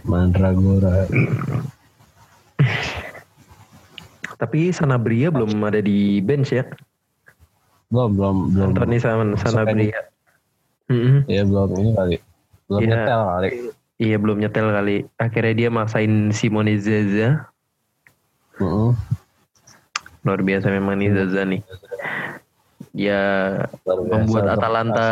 Mandragora 0.03 1.07
Tapi 4.35 4.69
Sanabria 4.69 5.31
belum 5.31 5.57
ada 5.63 5.79
di 5.79 6.19
bench 6.21 6.51
ya. 6.51 6.67
Belum 7.87 8.11
belum 8.19 8.37
belum 8.53 8.69
Anthony 8.75 8.97
sama 8.99 9.23
Sanabria. 9.39 10.01
Mm-mm. 10.87 11.27
ya 11.27 11.43
belum 11.43 11.69
ini 11.77 11.91
kali 11.95 12.17
belum 12.67 12.81
Iya. 12.83 12.89
nyetel 12.95 13.23
kali 13.27 13.49
Iya 13.97 14.17
belum 14.21 14.37
nyetel 14.45 14.69
kali. 14.69 14.97
Akhirnya 15.17 15.55
dia 15.57 15.69
maksain 15.73 16.29
Simone 16.29 16.77
Zaza. 16.77 17.49
Mm-mm. 18.61 18.93
Luar 20.21 20.41
biasa 20.45 20.69
memang 20.69 21.01
nih 21.01 21.17
Zaza 21.17 21.49
nih. 21.49 21.65
Ya 22.93 23.23
biasa 23.81 24.05
membuat 24.05 24.47
Atalanta 24.53 25.09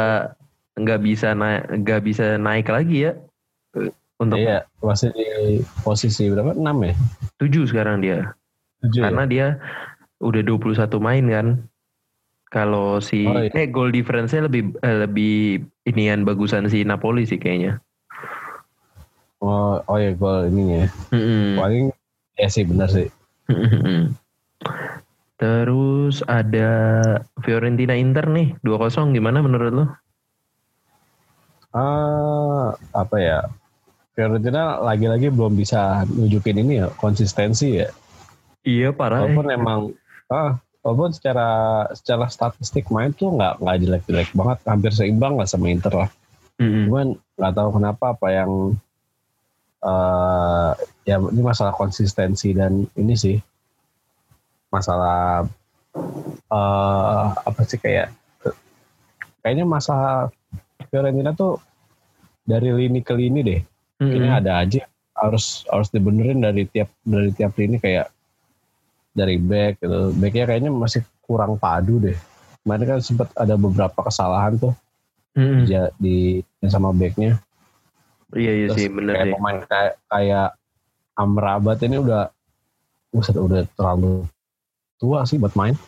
nggak 0.76 1.00
bisa 1.00 1.33
naik 1.33 1.62
nggak 1.81 2.00
bisa 2.04 2.37
naik 2.37 2.69
lagi 2.69 3.09
ya. 3.09 3.12
Untuk 4.21 4.37
Iya, 4.37 4.69
masih 4.78 5.11
di 5.11 5.26
posisi 5.81 6.28
berapa? 6.28 6.52
6 6.52 6.62
ya? 6.85 6.95
tujuh 7.40 7.64
sekarang 7.66 8.04
dia. 8.04 8.37
7 8.85 9.00
Karena 9.00 9.25
dia 9.25 9.47
udah 10.21 10.45
21 10.45 11.00
main 11.00 11.25
kan. 11.26 11.47
Kalau 12.54 13.02
si 13.02 13.26
Oh, 13.26 13.42
iya. 13.42 13.50
eh 13.50 13.66
goal 13.66 13.90
difference-nya 13.90 14.46
lebih 14.46 14.78
eh, 14.78 14.96
lebih 15.02 15.66
inian 15.90 16.23
bagusan 16.23 16.70
si 16.70 16.87
Napoli 16.87 17.26
sih 17.26 17.34
kayaknya. 17.34 17.82
Oh, 19.42 19.82
oh 19.90 19.99
ya 19.99 20.14
gol 20.14 20.46
ininya. 20.46 20.87
ya. 20.87 20.88
Mm-mm. 21.18 21.58
Paling 21.58 21.84
ya 22.38 22.46
sih 22.46 22.62
benar 22.62 22.94
sih. 22.94 23.11
Terus 25.34 26.23
ada 26.30 26.70
Fiorentina 27.42 27.99
Inter 27.99 28.30
nih 28.30 28.54
2-0 28.62 29.11
gimana 29.11 29.42
menurut 29.42 29.73
lo? 29.75 29.87
Ah, 31.75 32.70
apa 32.94 33.16
ya? 33.18 33.42
Fiorentina 34.14 34.78
lagi-lagi 34.78 35.26
belum 35.26 35.58
bisa 35.58 36.06
nunjukin 36.06 36.62
ini 36.62 36.87
ya 36.87 36.88
konsistensi 37.02 37.82
ya. 37.82 37.90
Iya 38.62 38.94
parah. 38.94 39.26
Walaupun 39.26 39.46
emang 39.50 39.80
ah, 40.30 40.62
walaupun 40.85 41.17
secara 41.17 41.49
secara 41.97 42.29
statistik 42.29 42.93
main 42.93 43.17
tuh 43.17 43.33
nggak 43.33 43.64
nggak 43.64 43.76
jelek-jelek 43.81 44.29
banget, 44.37 44.59
hampir 44.69 44.93
seimbang 44.93 45.41
lah 45.41 45.49
sama 45.49 45.73
Inter 45.73 46.05
lah. 46.05 46.11
Mm-mm. 46.61 46.87
Cuman 46.87 47.07
nggak 47.41 47.55
tahu 47.57 47.69
kenapa 47.81 48.05
apa 48.12 48.29
yang 48.31 48.53
eh 49.85 50.73
ya 51.09 51.17
ini 51.21 51.43
masalah 51.45 51.73
konsistensi 51.73 52.53
dan 52.57 52.88
ini 52.97 53.14
sih 53.17 53.37
masalah 54.69 55.45
eh 56.53 57.26
apa 57.33 57.61
sih 57.64 57.81
kayak 57.81 58.12
kayaknya 59.45 59.64
masalah 59.69 60.33
Fiorentina 60.88 61.37
tuh 61.37 61.61
dari 62.45 62.73
lini 62.73 63.00
ke 63.05 63.12
lini 63.12 63.41
deh 63.45 63.61
Mm-mm. 64.00 64.14
ini 64.14 64.29
ada 64.29 64.64
aja 64.64 64.88
harus 65.17 65.69
harus 65.69 65.88
dibenerin 65.93 66.41
dari 66.41 66.64
tiap 66.69 66.88
dari 67.05 67.31
tiap 67.33 67.53
lini 67.57 67.76
kayak 67.76 68.13
dari 69.14 69.38
back 69.38 69.80
gitu. 69.80 70.11
Backnya 70.18 70.44
kayaknya 70.50 70.71
masih 70.75 71.06
kurang 71.23 71.56
padu 71.56 72.02
deh. 72.02 72.18
Kemarin 72.66 72.85
kan 72.85 73.00
sempat 73.00 73.30
ada 73.38 73.54
beberapa 73.54 73.97
kesalahan 74.02 74.59
tuh. 74.59 74.75
Mm-mm. 75.35 75.66
di, 75.99 76.38
di 76.47 76.68
sama 76.71 76.94
backnya. 76.94 77.42
Iya 78.35 78.52
iya 78.54 78.66
Terus 78.71 78.78
sih 78.78 78.87
bener 78.90 79.14
kayak 79.18 79.26
sih. 79.26 79.35
pemain 79.35 79.59
kayak 79.66 79.94
kayak 80.11 80.49
Amrabat 81.14 81.78
ini 81.87 81.97
udah 82.02 82.30
Buset, 83.14 83.38
udah 83.38 83.62
terlalu 83.78 84.26
tua 84.99 85.23
sih 85.23 85.38
buat 85.38 85.54
main. 85.54 85.78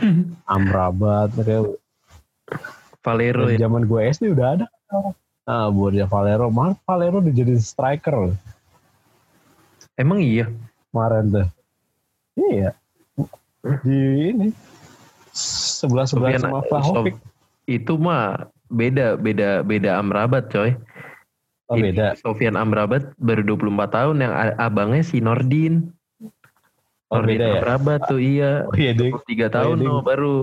Amrabat 0.52 1.32
kayak 1.36 1.76
Valero 3.04 3.48
ya. 3.52 3.68
zaman 3.68 3.88
gue 3.88 4.00
SD 4.08 4.32
udah 4.32 4.46
ada. 4.56 4.66
Ah 5.48 5.68
buat 5.72 5.96
dia 5.96 6.04
Valero. 6.04 6.52
Malah 6.52 6.76
Valero 6.84 7.24
udah 7.24 7.32
jadi 7.32 7.56
striker 7.56 8.32
loh. 8.32 8.36
Emang 9.96 10.20
iya. 10.20 10.48
kemarin 10.92 11.24
tuh 11.28 11.48
iya 12.40 12.70
di 13.82 13.98
ini 14.30 14.48
sebelah 15.34 16.06
sebelah 16.06 16.30
Sofian- 16.32 16.42
sama 16.42 16.60
Vlahovic 16.64 17.16
Itu 17.66 18.00
mah 18.00 18.48
beda 18.68 19.14
beda 19.14 19.60
beda 19.60 19.98
Amrabat 19.98 20.48
coy. 20.48 20.72
oh 21.68 21.76
Ini 21.76 21.92
beda 21.92 22.06
Sofian 22.16 22.56
Amrabat 22.56 23.12
baru 23.18 23.44
24 23.44 23.92
tahun 23.92 24.16
yang 24.18 24.32
abangnya 24.56 25.02
si 25.02 25.20
Nordin. 25.20 25.92
oh 27.08 27.20
Nordin 27.20 27.28
beda 27.34 27.44
ya 27.44 27.52
Amrabat 27.58 28.00
tuh 28.06 28.16
iya. 28.16 28.64
oh 28.64 28.72
iya 28.72 28.92
deh 28.92 29.12
23 29.12 29.52
tahun 29.52 29.76
ding. 29.76 29.84
loh 29.84 30.00
baru. 30.00 30.36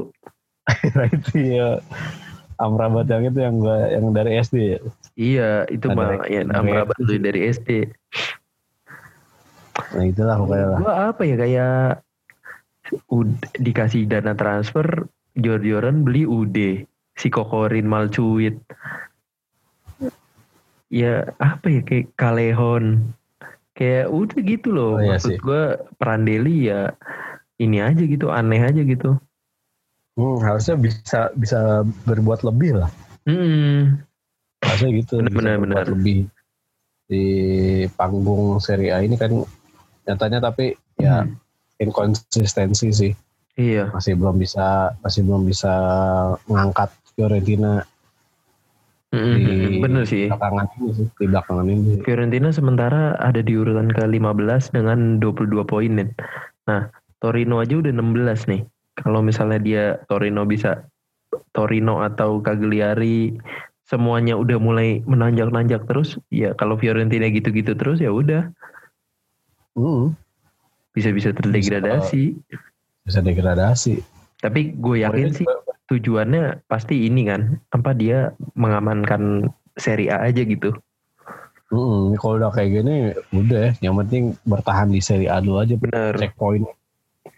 itu 1.17 1.33
ya 1.55 1.81
Amrabat 2.55 3.05
yang 3.05 3.23
itu 3.25 3.39
yang 3.39 3.55
gua 3.57 3.89
yang 3.89 4.05
dari 4.11 4.31
SD 4.37 4.55
ya 4.57 4.79
Iya, 5.15 5.49
itu 5.67 5.87
mah 5.89 6.27
yang- 6.29 6.45
ya, 6.45 6.59
Amrabat 6.59 6.95
tuh 6.99 7.17
dari 7.17 7.49
SD. 7.49 7.89
Nah 9.95 10.03
itulah 10.03 10.35
pokoknya 10.35 10.67
lah 10.75 10.79
Gua 10.83 10.93
apa 11.15 11.21
ya 11.23 11.35
kayak 11.39 11.79
ud- 13.09 13.49
dikasih 13.57 14.05
dana 14.05 14.35
transfer 14.35 15.07
jor-joran 15.39 16.03
beli 16.03 16.23
UD 16.27 16.85
si 17.15 17.27
Kokorin 17.31 17.87
Malcuit. 17.87 18.59
Ya 20.91 21.27
apa 21.41 21.67
ya 21.67 21.81
kayak 21.81 22.13
Kalehon. 22.15 23.15
Kayak 23.75 24.07
udah 24.11 24.39
gitu 24.39 24.67
loh. 24.71 24.91
Oh, 24.95 25.03
iya 25.03 25.15
Maksud 25.15 25.35
gue 25.43 25.63
Prandelli 25.99 26.71
ya 26.71 26.95
ini 27.59 27.83
aja 27.83 28.03
gitu, 28.03 28.31
aneh 28.31 28.63
aja 28.63 28.79
gitu. 28.83 29.19
Hmm, 30.15 30.39
harusnya 30.39 30.79
bisa 30.79 31.31
bisa 31.35 31.83
berbuat 32.07 32.47
lebih 32.47 32.79
lah. 32.79 32.91
Hmm. 33.27 33.99
Harusnya 34.63 34.91
gitu. 35.03 35.19
Benar, 35.19 35.27
bisa 35.27 35.35
benar, 35.35 35.55
berbuat 35.59 35.67
benar. 35.67 35.87
lebih 35.91 36.17
di 37.05 37.25
panggung 37.99 38.57
Serie 38.63 38.95
A 38.95 39.03
ini 39.03 39.19
kan 39.19 39.43
nyatanya 40.05 40.39
tapi 40.39 40.73
ya 40.95 41.25
Hmm. 41.25 41.35
inkonsistensi 41.77 42.89
sih. 42.89 43.11
Iya. 43.55 43.91
Masih 43.91 44.15
belum 44.15 44.35
bisa 44.37 44.95
masih 44.99 45.21
belum 45.23 45.43
bisa 45.43 45.71
mengangkat 46.45 46.89
Fiorentina 47.13 47.83
Mm-mm, 49.15 49.35
Di- 49.39 49.79
Bener 49.79 50.03
sih. 50.03 50.27
belakangan 50.27 50.67
ini 50.75 50.89
sih, 50.91 51.07
di 51.15 51.25
belakangan 51.31 51.65
ini. 51.71 51.91
Fiorentina 52.03 52.49
sementara 52.51 53.15
ada 53.15 53.39
di 53.39 53.55
urutan 53.55 53.87
ke-15 53.87 54.75
dengan 54.75 55.23
22 55.23 55.63
poin. 55.63 55.87
Nen. 55.87 56.11
Nah, 56.67 56.91
Torino 57.23 57.63
aja 57.63 57.79
udah 57.79 57.95
16 57.95 58.43
nih. 58.51 58.67
Kalau 58.99 59.23
misalnya 59.23 59.59
dia 59.61 59.83
Torino 60.11 60.43
bisa 60.43 60.83
Torino 61.55 62.03
atau 62.03 62.43
Cagliari 62.43 63.39
semuanya 63.85 64.35
udah 64.35 64.57
mulai 64.59 64.99
menanjak-nanjak 65.05 65.85
terus, 65.87 66.17
ya 66.27 66.51
kalau 66.57 66.75
Fiorentina 66.75 67.29
gitu-gitu 67.29 67.71
terus 67.77 68.01
ya 68.01 68.09
udah 68.11 68.49
Hmm, 69.75 70.15
bisa-bisa 70.91 71.35
terdegradasi. 71.35 72.39
bisa 73.03 73.19
degradasi. 73.19 73.99
Tapi 74.39 74.73
gue 74.73 75.03
yakin 75.03 75.29
Kemarin 75.29 75.35
sih 75.35 75.45
juga- 75.45 75.75
tujuannya 75.85 76.43
pasti 76.65 77.05
ini 77.05 77.27
kan, 77.27 77.41
apa 77.69 77.91
dia 77.91 78.31
mengamankan 78.55 79.45
Serie 79.75 80.09
A 80.09 80.25
aja 80.25 80.41
gitu. 80.41 80.71
Hmm, 81.67 82.15
kalau 82.15 82.39
udah 82.39 82.49
kayak 82.49 82.71
gini 82.71 82.95
udah 83.29 83.59
ya, 83.59 83.71
yang 83.83 83.99
penting 83.99 84.33
bertahan 84.41 84.87
di 84.87 85.01
Serie 85.01 85.27
A 85.27 85.41
dulu 85.41 85.59
aja 85.59 85.75
Bener. 85.75 86.13
checkpoint 86.15 86.63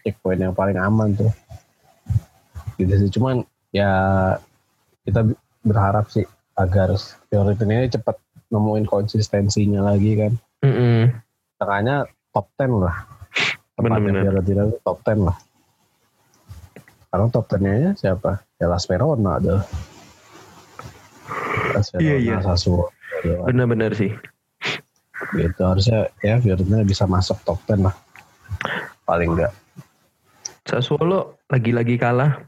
checkpoint 0.04 0.38
yang 0.38 0.52
paling 0.52 0.76
aman 0.76 1.16
tuh 1.16 1.32
gitu 2.76 2.92
sih 2.92 3.10
cuman 3.10 3.40
ya 3.72 3.88
kita 5.02 5.32
berharap 5.64 6.12
sih 6.12 6.28
agar 6.54 6.92
Fiorentina 7.26 7.82
ini 7.82 7.88
cepat 7.88 8.20
nemuin 8.52 8.84
konsistensinya 8.84 9.80
lagi 9.82 10.12
kan 10.14 10.32
Mm-mm. 10.60 11.08
tengahnya 11.56 12.04
top 12.38 12.46
10 12.54 12.86
lah 12.86 12.96
tepatnya. 13.74 14.22
Fiorentina 14.22 14.62
itu 14.70 14.78
top 14.86 14.98
10 15.02 15.26
lah 15.26 15.36
karena 17.10 17.26
top 17.34 17.46
10 17.50 17.66
nya 17.66 17.90
siapa 17.98 18.30
ya 18.62 18.66
Las 18.70 18.86
Verona 18.86 19.42
ada 19.42 19.66
Las 21.74 21.90
Verona 21.90 22.06
Iya, 22.06 22.16
iya. 22.22 22.36
Sassuolo 22.38 22.94
Bener-bener 23.50 23.90
sih. 23.98 24.14
gitu 25.34 25.60
harusnya 25.66 26.06
ya 26.22 26.38
Fiorentina 26.38 26.86
bisa 26.86 27.02
masuk 27.10 27.42
top 27.42 27.58
10 27.66 27.82
lah 27.90 27.94
paling 29.02 29.34
enggak 29.34 29.50
Sassuolo 30.68 31.40
lagi-lagi 31.48 31.96
kalah. 31.96 32.44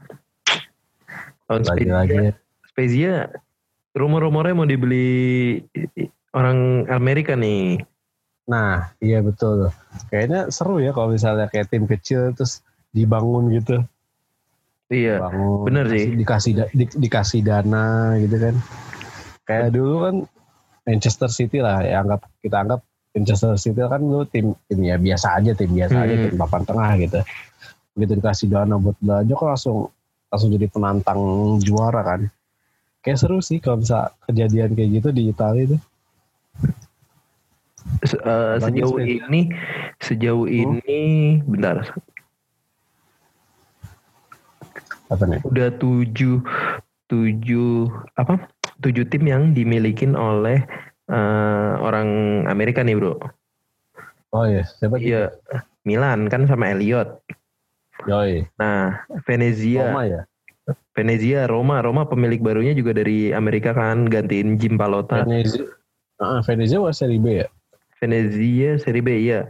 Lagi-lagi 1.49 2.37
Spezia 2.69 3.25
rumor-rumornya 3.97 4.53
mau 4.53 4.69
dibeli 4.69 5.57
orang 6.31 6.85
Amerika 6.93 7.33
nih. 7.33 7.81
Nah, 8.49 8.91
iya 8.97 9.21
betul. 9.21 9.69
Kayaknya 10.09 10.49
seru 10.49 10.81
ya 10.81 10.91
kalau 10.91 11.13
misalnya 11.13 11.47
kayak 11.47 11.69
tim 11.69 11.85
kecil 11.85 12.33
terus 12.33 12.65
dibangun 12.89 13.53
gitu. 13.53 13.85
Iya. 14.91 15.23
Bangun, 15.23 15.65
bener 15.69 15.85
sih. 15.87 16.11
Dikasih 16.17 16.51
da- 16.57 16.71
di- 16.73 16.97
dikasih 16.99 17.39
dana 17.45 18.17
gitu 18.19 18.35
kan. 18.35 18.55
Kayak 19.47 19.69
dulu 19.71 19.95
kan 20.03 20.15
Manchester 20.83 21.29
City 21.31 21.61
lah, 21.61 21.85
ya 21.85 22.01
anggap 22.03 22.27
kita 22.41 22.57
anggap 22.65 22.81
Manchester 23.15 23.55
City 23.55 23.79
kan 23.79 24.01
dulu 24.01 24.23
tim 24.27 24.51
tim 24.67 24.79
ya 24.83 24.95
biasa 24.97 25.39
aja, 25.39 25.51
tim 25.55 25.71
biasa 25.71 25.95
aja, 25.95 26.13
Hmm. 26.17 26.23
tim 26.27 26.35
papan 26.35 26.63
tengah 26.67 26.91
gitu. 26.99 27.19
Begitu 27.95 28.13
dikasih 28.19 28.47
dana 28.51 28.75
buat 28.79 28.97
belanja 28.99 29.33
kok 29.35 29.47
langsung 29.47 29.77
langsung 30.31 30.49
jadi 30.51 30.67
penantang 30.71 31.19
juara 31.59 32.01
kan. 32.03 32.21
Kayak 33.03 33.19
seru 33.19 33.39
sih 33.39 33.59
kalau 33.59 33.79
bisa 33.79 34.11
kejadian 34.27 34.75
kayak 34.75 34.89
gitu 34.99 35.09
di 35.11 35.31
Italia 35.31 35.63
itu. 35.71 35.77
Se- 38.01 38.17
Apalagi 38.17 38.81
sejauh 38.81 38.97
ini 38.97 39.41
sejauh 40.01 40.45
Hmm? 40.49 40.81
ini 40.81 41.01
bentar 41.45 41.85
Apa 45.11 45.23
nih? 45.27 45.39
udah 45.45 45.69
tujuh 45.75 46.41
tujuh 47.05 47.91
apa 48.15 48.47
tujuh 48.79 49.05
tim 49.05 49.27
yang 49.27 49.43
dimilikin 49.51 50.15
oleh 50.15 50.63
eh, 51.11 51.71
orang 51.77 52.07
Amerika 52.47 52.81
nih 52.81 52.95
bro 52.97 53.19
Oh 54.31 54.47
iya, 54.47 54.63
siapa? 54.63 54.95
iya 54.95 55.27
Milan 55.83 56.31
kan 56.31 56.47
sama 56.47 56.71
Elliot 56.71 57.19
Yoi. 58.07 58.47
nah 58.55 59.03
Venezia 59.27 59.91
Roma 59.91 60.03
ya? 60.07 60.21
Venezia 60.95 61.39
Roma 61.45 61.83
Roma 61.83 62.07
pemilik 62.07 62.39
barunya 62.39 62.71
juga 62.71 62.95
dari 62.95 63.29
Amerika 63.29 63.75
kan 63.75 64.07
gantiin 64.07 64.55
Jim 64.55 64.79
Palota 64.79 65.27
Venezia. 65.27 65.67
Ah, 66.17 66.39
Venezia 66.41 66.79
was 66.79 66.95
Serie 66.97 67.19
B 67.19 67.43
ya? 67.43 67.47
Venezia 68.01 68.81
Serie 68.81 69.05
B 69.05 69.09
ya 69.21 69.45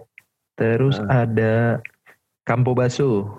terus 0.59 0.99
Ah. 1.07 1.23
ada 1.25 1.79
Campobasso 2.43 3.31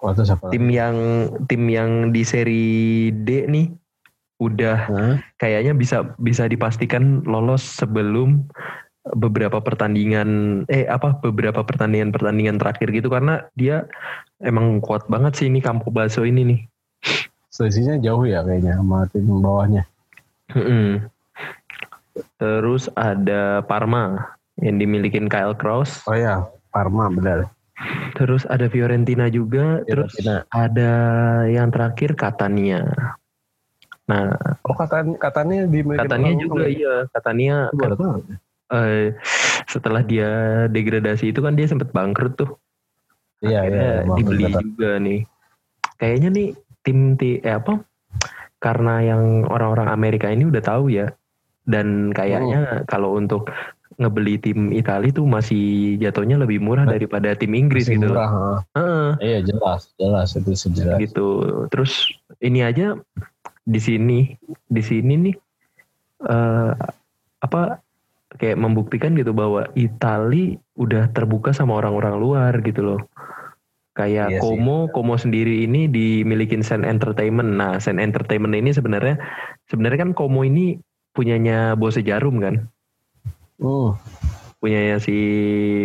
Oh, 0.00 0.08
itu 0.10 0.24
siapa? 0.24 0.48
tim 0.48 0.66
yang 0.72 0.96
tim 1.44 1.68
yang 1.68 2.08
di 2.08 2.24
seri 2.24 2.64
D 3.12 3.44
nih 3.46 3.68
udah 4.40 4.88
kayaknya 5.36 5.76
bisa 5.76 6.16
bisa 6.16 6.48
dipastikan 6.48 7.20
lolos 7.28 7.60
sebelum 7.60 8.48
beberapa 9.12 9.60
pertandingan 9.60 10.64
eh 10.72 10.88
apa 10.88 11.20
beberapa 11.20 11.60
pertandingan 11.60 12.16
pertandingan 12.16 12.56
terakhir 12.56 12.88
gitu 12.96 13.12
karena 13.12 13.44
dia 13.52 13.84
emang 14.40 14.80
kuat 14.80 15.04
banget 15.12 15.36
sih 15.36 15.52
ini 15.52 15.60
Campo 15.60 15.92
Basso 15.92 16.24
ini 16.24 16.48
nih. 16.48 16.60
Selisihnya 17.52 18.00
jauh 18.00 18.24
ya 18.24 18.40
kayaknya 18.40 18.80
sama 18.80 19.04
tim 19.12 19.28
bawahnya. 19.28 19.84
Mm-mm. 20.56 21.04
Terus 22.38 22.90
ada 22.98 23.62
Parma 23.64 24.34
yang 24.60 24.76
dimilikin 24.76 25.30
Kyle 25.30 25.56
Kraus. 25.56 26.02
Oh 26.04 26.16
ya, 26.16 26.44
Parma 26.74 27.08
benar. 27.08 27.48
Terus 28.18 28.44
ada 28.50 28.68
Fiorentina 28.68 29.32
juga. 29.32 29.80
Terus 29.88 30.12
Fiorentina. 30.12 30.44
ada 30.52 30.92
yang 31.48 31.72
terakhir 31.72 32.12
Catania. 32.18 32.84
Nah, 34.10 34.34
Oh 34.66 34.74
katanya 34.74 35.14
katanya 35.22 35.58
di 35.70 35.80
Catania 35.86 36.34
juga 36.34 36.66
iya. 36.66 36.94
Catania 37.14 37.70
tahu. 37.70 38.26
eh, 38.70 39.14
setelah 39.70 40.02
dia 40.02 40.30
degradasi 40.70 41.30
itu 41.30 41.40
kan 41.42 41.54
dia 41.54 41.66
sempat 41.70 41.94
bangkrut 41.94 42.34
tuh. 42.34 42.50
Iya 43.40 43.60
iya. 43.70 43.90
Dibeli 44.18 44.50
betul. 44.50 44.62
juga 44.74 44.90
nih. 44.98 45.20
Kayaknya 45.96 46.28
nih 46.34 46.48
tim 46.82 47.14
ti 47.14 47.38
eh 47.40 47.54
apa? 47.54 47.80
Karena 48.60 49.00
yang 49.00 49.48
orang-orang 49.48 49.88
Amerika 49.88 50.28
ini 50.28 50.44
udah 50.50 50.62
tahu 50.62 50.92
ya. 50.92 51.08
Dan 51.70 52.10
kayaknya 52.10 52.82
kalau 52.90 53.14
untuk 53.14 53.46
ngebeli 54.00 54.40
tim 54.40 54.72
Italia 54.72 55.12
tuh 55.12 55.28
masih 55.28 55.94
jatuhnya 56.00 56.40
lebih 56.40 56.58
murah 56.58 56.88
Nah, 56.88 56.96
daripada 56.96 57.36
tim 57.36 57.52
Inggris 57.54 57.84
Masih 57.86 58.00
gitu. 58.00 58.08
murah, 58.10 58.30
ha. 58.32 58.48
Heeh, 58.74 59.08
Iya 59.20 59.38
jelas 59.44 59.92
jelas 60.00 60.28
itu 60.34 60.50
sejelas. 60.56 60.98
gitu. 60.98 61.28
Terus 61.68 62.08
ini 62.40 62.64
aja 62.64 62.96
di 63.68 63.78
sini 63.78 64.34
di 64.66 64.82
sini 64.82 65.14
nih 65.30 65.36
eh 66.26 66.72
apa 67.40 67.80
kayak 68.40 68.56
membuktikan 68.56 69.12
gitu 69.18 69.36
bahwa 69.36 69.68
Itali 69.76 70.56
udah 70.80 71.10
terbuka 71.12 71.52
sama 71.52 71.76
orang-orang 71.76 72.16
luar 72.16 72.52
gitu 72.64 72.80
loh. 72.82 73.00
Kayak 73.98 74.32
Iya 74.32 74.38
sih. 74.38 74.46
Como, 74.46 74.88
Como 74.94 75.18
sendiri 75.18 75.66
ini 75.66 75.90
dimilikin 75.90 76.62
Sen 76.64 76.86
Entertainment. 76.86 77.58
Nah, 77.58 77.76
Sen 77.82 77.98
Entertainment 78.00 78.54
ini 78.56 78.70
sebenarnya 78.72 79.18
sebenarnya 79.68 80.08
kan 80.08 80.12
Como 80.16 80.40
ini 80.40 80.78
punyanya 81.10 81.74
Bose 81.74 82.00
Jarum 82.00 82.38
kan. 82.38 82.66
Hmm. 83.58 83.96
Punyanya 84.60 85.00
si 85.00 85.16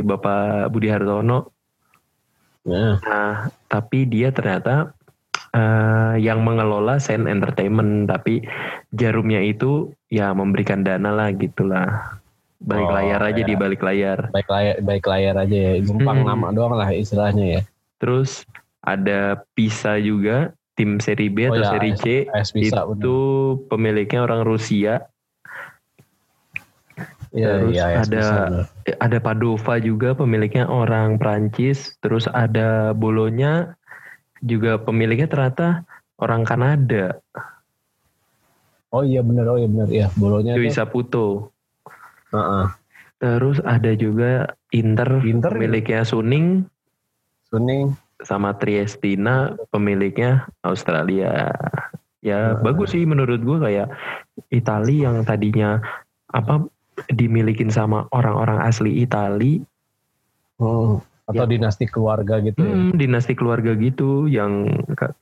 Bapak 0.02 0.68
Budi 0.70 0.92
Hartono. 0.92 1.52
Nah, 2.66 2.98
Nah, 2.98 3.34
tapi 3.68 4.04
dia 4.04 4.34
ternyata 4.34 4.92
eh, 5.52 6.16
yang 6.20 6.44
mengelola 6.44 7.00
Sen 7.00 7.30
Entertainment, 7.30 8.10
tapi 8.10 8.44
jarumnya 8.92 9.40
itu 9.40 9.94
ya 10.10 10.36
memberikan 10.36 10.84
dana 10.84 11.14
lah 11.14 11.32
gitulah. 11.32 12.20
Balik 12.60 12.90
Oh, 12.90 12.96
layar 12.96 13.22
aja 13.22 13.44
ya. 13.44 13.48
di 13.48 13.56
balik 13.56 13.80
layar. 13.80 14.32
baik 14.34 14.50
layar 14.50 14.76
baik 14.82 15.06
layar 15.06 15.36
aja 15.38 15.56
ya. 15.56 15.74
Numpang 15.80 16.24
Hmm. 16.24 16.28
nama 16.28 16.48
doang 16.52 16.74
lah 16.76 16.90
istilahnya 16.90 17.46
ya. 17.46 17.62
Terus 18.02 18.44
ada 18.82 19.46
Pisa 19.54 19.96
juga, 19.98 20.52
tim 20.74 21.00
seri 21.00 21.30
B 21.30 21.48
Oh 21.48 21.54
atau 21.54 21.64
ya, 21.64 21.70
seri 21.72 21.92
C. 21.96 22.06
AS 22.28 22.52
bisa 22.52 22.84
itu 22.84 23.18
pemiliknya 23.70 24.26
orang 24.26 24.44
Rusia. 24.44 25.08
Iya 27.36 27.48
terus 27.60 27.76
iya 27.76 27.84
AS 28.00 28.08
ada-. 28.08 28.64
Eh, 28.88 28.96
Ada 28.96 29.20
Padova 29.20 29.76
juga 29.78 30.16
pemiliknya 30.16 30.66
orang 30.72 31.20
Prancis. 31.20 32.00
Terus 32.00 32.32
ada 32.32 32.96
Bolonya 32.96 33.76
juga 34.40 34.80
pemiliknya 34.80 35.28
ternyata 35.28 35.84
orang 36.16 36.48
Kanada. 36.48 37.20
Oh 38.96 39.04
iya 39.04 39.20
benar 39.20 39.52
oh 39.52 39.60
iya 39.60 39.68
benar 39.68 39.88
ya 39.92 40.08
bolonya 40.16 40.56
Yui 40.56 40.72
tuh. 40.72 40.76
Saputo. 40.80 41.28
Heeh. 42.32 42.66
Terus 43.20 43.60
ada 43.68 43.92
juga 43.96 44.56
Inter, 44.72 45.20
Inter 45.20 45.52
ya? 45.52 45.56
pemiliknya 45.60 46.02
Suning 46.08 46.64
Suning. 47.52 47.96
sama 48.24 48.56
Triestina 48.56 49.60
pemiliknya 49.76 50.48
Australia. 50.64 51.52
Ya 52.24 52.56
Hmm. 52.56 52.64
bagus 52.64 52.96
sih 52.96 53.04
menurut 53.04 53.44
gue 53.44 53.58
kayak 53.60 53.92
Itali 54.48 55.04
yang 55.04 55.28
tadinya 55.28 55.84
apa 56.32 56.64
dimilikin 57.08 57.68
sama 57.68 58.08
orang-orang 58.12 58.62
asli 58.62 59.02
Itali, 59.02 59.62
Hmm. 60.56 61.04
Atau 61.26 61.44
Ya. 61.44 61.52
dinasti 61.52 61.84
keluarga 61.84 62.38
gitu 62.38 62.56
ya. 62.56 62.70
hmm, 62.70 62.96
dinasti 62.96 63.34
keluarga 63.34 63.74
gitu 63.74 64.30
yang 64.30 64.70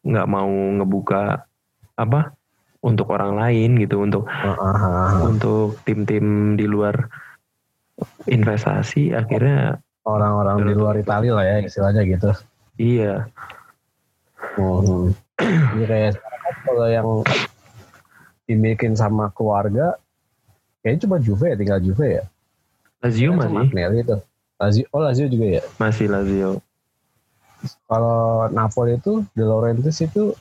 nggak 0.03 0.27
mau 0.27 0.45
ngebuka 0.45 1.47
apa 1.95 2.35
untuk 2.83 3.07
orang 3.09 3.39
lain 3.39 3.79
gitu 3.79 4.03
untuk 4.03 4.27
Heeh, 4.27 4.53
heeh. 4.75 5.09
untuk 5.23 5.79
tim-tim 5.81 6.53
di 6.53 6.67
luar 6.67 7.07
investasi 8.27 9.15
akhirnya 9.15 9.79
Orang-orang 10.03 10.67
di 10.67 10.75
luar 10.75 10.99
Italia 10.99 11.33
lah 11.33 11.45
ya 11.47 11.57
istilahnya 11.63 12.03
gitu. 12.03 12.29
iya 12.75 13.25
Hmm. 14.53 15.15
Jadi 15.39 15.85
kayak 15.87 16.19
kalau 16.61 16.85
yang 16.85 17.07
dimilikin 18.43 18.93
sama 18.93 19.31
keluarga, 19.31 19.95
kayaknya 20.83 20.99
cuma 21.07 21.15
Juve 21.17 21.45
ya, 21.47 21.55
tinggal 21.55 21.79
Juve 21.79 22.07
ya. 22.19 22.23
Lazio 22.99 23.31
masih 23.33 23.57
Agnelli 23.57 23.97
itu. 24.03 24.17
Lazio, 24.59 24.85
oh 24.91 25.01
Lazio 25.01 25.25
juga 25.27 25.45
ya. 25.59 25.63
masih 25.79 26.07
Lazio 26.11 26.59
Kalau 27.87 28.51
Napoli 28.51 28.99
itu, 28.99 29.23
De 29.31 29.43
Laurentiis 29.43 30.03
itu 30.03 30.35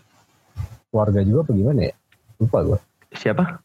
keluarga 0.91 1.23
juga 1.23 1.47
apa 1.47 1.53
gimana 1.55 1.81
ya? 1.89 1.95
Lupa 2.37 2.59
gue. 2.67 2.79
siapa 3.15 3.63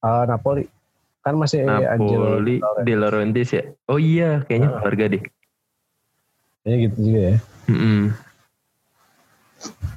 Ah, 0.00 0.24
Napoli 0.24 0.68
kan 1.20 1.34
masih 1.36 1.64
Napoli 1.64 2.60
Laurentiis. 2.60 2.84
De 2.84 2.94
Laurentiis 2.94 3.50
ya 3.52 3.64
oh 3.86 3.96
iya 3.96 4.44
kayaknya 4.44 4.68
Ah. 4.68 4.74
keluarga 4.80 5.04
deh 5.08 5.22
Kayaknya 6.58 6.76
gitu 6.84 6.98
juga 7.00 7.20
ya. 7.22 7.36
Mm-mm. 7.68 8.02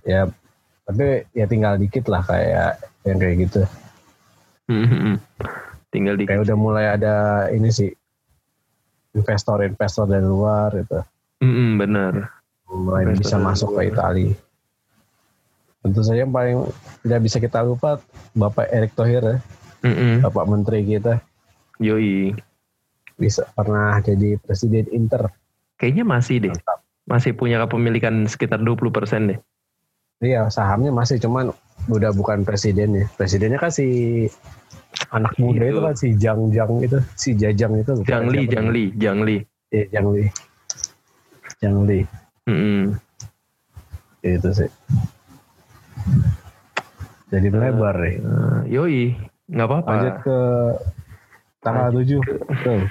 Ya, 0.02 0.22
tapi 0.88 1.06
ya 1.34 1.46
tinggal 1.46 1.76
dikit 1.78 2.06
lah 2.08 2.24
kayak 2.24 2.80
yang 3.04 3.18
kayak 3.20 3.36
gitu. 3.50 3.62
Mm-mm. 4.70 5.16
tinggal 5.90 6.16
di 6.16 6.30
Kayak 6.30 6.46
udah 6.46 6.58
mulai 6.58 6.86
ada 6.94 7.48
ini 7.50 7.72
sih 7.74 7.90
investor-investor 9.18 10.08
dari 10.08 10.24
luar 10.24 10.72
gitu. 10.78 11.00
Mm-mm, 11.42 11.70
bener 11.82 12.42
mulai 12.72 13.04
Investor 13.04 13.20
bisa 13.20 13.36
masuk 13.42 13.70
ke. 13.76 13.92
Italia. 13.92 14.32
Tentu 15.82 16.00
saja 16.06 16.24
yang 16.24 16.32
paling 16.32 16.70
tidak 17.04 17.20
bisa 17.26 17.38
kita 17.42 17.60
lupa 17.66 18.00
Bapak 18.38 18.70
Erick 18.70 18.94
Thohir 18.94 19.24
ya, 19.26 19.38
Mm-mm. 19.84 20.22
Bapak 20.24 20.46
Menteri 20.48 20.86
kita 20.86 21.20
yoi 21.82 22.38
bisa 23.18 23.50
pernah 23.58 23.98
jadi 24.02 24.38
presiden 24.38 24.86
Inter. 24.94 25.30
kayaknya 25.82 26.06
masih 26.06 26.38
deh 26.46 26.54
masih 27.10 27.34
punya 27.34 27.58
kepemilikan 27.66 28.30
sekitar 28.30 28.62
20% 28.62 29.34
deh 29.34 29.40
Iya 30.22 30.48
sahamnya 30.48 30.90
masih 30.90 31.18
cuman 31.18 31.50
udah 31.88 32.14
bukan 32.14 32.46
presiden 32.46 32.94
ya. 32.94 33.06
Presidennya 33.12 33.58
kan 33.58 33.74
si 33.74 34.30
anak 35.10 35.34
muda 35.36 35.66
itu 35.66 35.74
Itu. 35.74 35.82
kan 35.82 35.96
si 35.96 36.08
Jang 36.16 36.42
Jang 36.50 36.72
itu 36.80 36.98
si 37.16 37.34
Jajang 37.34 37.74
itu 37.76 37.92
lupa 37.92 38.06
Jangli, 38.08 38.38
siapa 38.38 38.54
Jangli, 38.54 38.84
Jangli. 38.96 39.36
namanya. 39.36 39.72
Iya, 39.72 39.86
Jangli 39.90 40.26
Jangli 41.58 42.00
Mm-mm. 42.44 42.82
itu 44.22 44.50
sih 44.52 44.70
jadi 47.28 47.48
melebar 47.48 47.96
nih 47.98 48.16
Eh, 48.20 48.60
yoi, 48.70 49.02
nggak 49.48 49.66
apa-apa. 49.66 49.90
lanjut 49.90 50.16
ke 50.22 50.40
tanggal 51.60 51.88
tujuh 51.92 52.22
tuh 52.62 52.82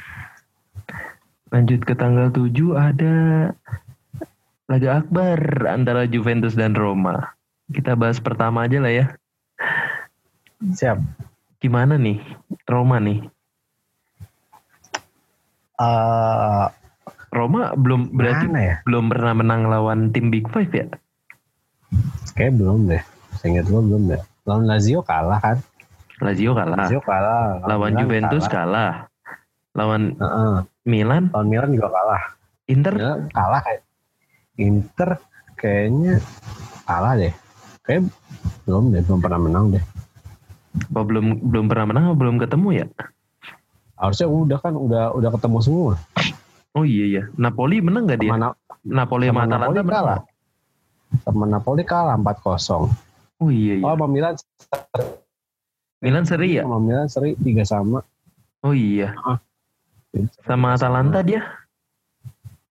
Lanjut 1.50 1.80
ke 1.82 1.94
tanggal 1.94 2.30
7 2.30 2.46
ada 2.72 3.14
laga 4.70 5.02
akbar 5.02 5.66
antara 5.66 6.06
Juventus 6.06 6.54
dan 6.54 6.78
Roma. 6.78 7.34
Kita 7.74 7.98
bahas 7.98 8.22
pertama 8.22 8.70
aja 8.70 8.78
lah 8.78 8.94
ya. 8.94 9.06
siap 10.76 11.00
Gimana 11.58 11.96
nih 11.96 12.20
Roma 12.68 13.00
nih? 13.02 13.24
Eh, 15.80 16.66
Roma 17.32 17.72
belum 17.74 18.12
berarti 18.12 18.46
ya 18.52 18.74
belum 18.84 19.08
pernah 19.08 19.32
menang 19.32 19.62
lawan 19.72 20.12
tim 20.12 20.28
Big 20.28 20.46
Five 20.52 20.70
ya? 20.70 20.86
kayak 22.36 22.54
belum 22.60 22.86
deh 22.86 23.02
seingat 23.40 23.66
gue 23.66 23.80
belum 23.82 24.12
deh 24.14 24.20
lawan 24.46 24.68
Lazio 24.68 25.00
kalah 25.02 25.40
kan 25.42 25.58
Lazio 26.20 26.52
kalah. 26.52 26.76
Lazio 26.84 27.00
kalah 27.00 27.64
Lawan 27.64 27.96
Milan 27.96 28.00
Juventus 28.04 28.44
kalah. 28.44 28.52
kalah. 28.52 28.92
Lawan 29.72 30.02
Heeh. 30.20 30.54
Milan, 30.84 31.22
lawan 31.32 31.48
Milan 31.48 31.70
juga 31.72 31.88
kalah 31.88 32.22
Inter 32.68 32.94
Milan 33.00 33.20
kalah 33.32 33.60
kayak 33.64 33.80
Inter 34.60 35.16
kayaknya 35.56 36.20
kalah 36.84 37.16
deh 37.16 37.32
kayak 37.82 38.06
belum 38.68 38.92
deh 38.92 39.00
belum 39.08 39.20
pernah 39.24 39.40
menang 39.40 39.64
deh 39.72 39.84
apa 40.92 41.00
belum 41.02 41.50
belum 41.50 41.64
pernah 41.66 41.86
menang 41.90 42.04
belum 42.14 42.36
ketemu 42.38 42.68
ya? 42.70 42.86
harusnya 43.98 44.28
udah 44.30 44.58
kan 44.62 44.74
udah 44.78 45.10
udah 45.16 45.30
ketemu 45.34 45.58
semua 45.64 45.92
Oh 46.70 46.86
iya 46.86 47.02
iya. 47.02 47.22
Napoli 47.34 47.82
menang 47.82 48.06
gak 48.06 48.22
dia? 48.22 48.30
Na- 48.38 48.54
Napoli 48.86 49.26
sama 49.26 49.42
Atalanta 49.50 49.82
kalah 49.82 50.20
sama 51.26 51.44
Napoli 51.50 51.82
kalah 51.82 52.14
4-0 52.14 52.86
Oh 53.42 53.50
iya 53.50 53.74
iya. 53.82 53.84
oh 53.84 53.90
sama 53.98 54.06
Milan 54.06 54.34
Milan 56.00 56.24
seri 56.24 56.56
ya? 56.56 56.62
sama 56.62 56.78
Milan 56.78 57.08
seri 57.10 57.34
3 57.34 57.66
sama 57.66 57.98
Oh 58.62 58.70
iya. 58.76 59.10
Sama 60.46 60.78
Atalanta 60.78 61.26
dia 61.26 61.42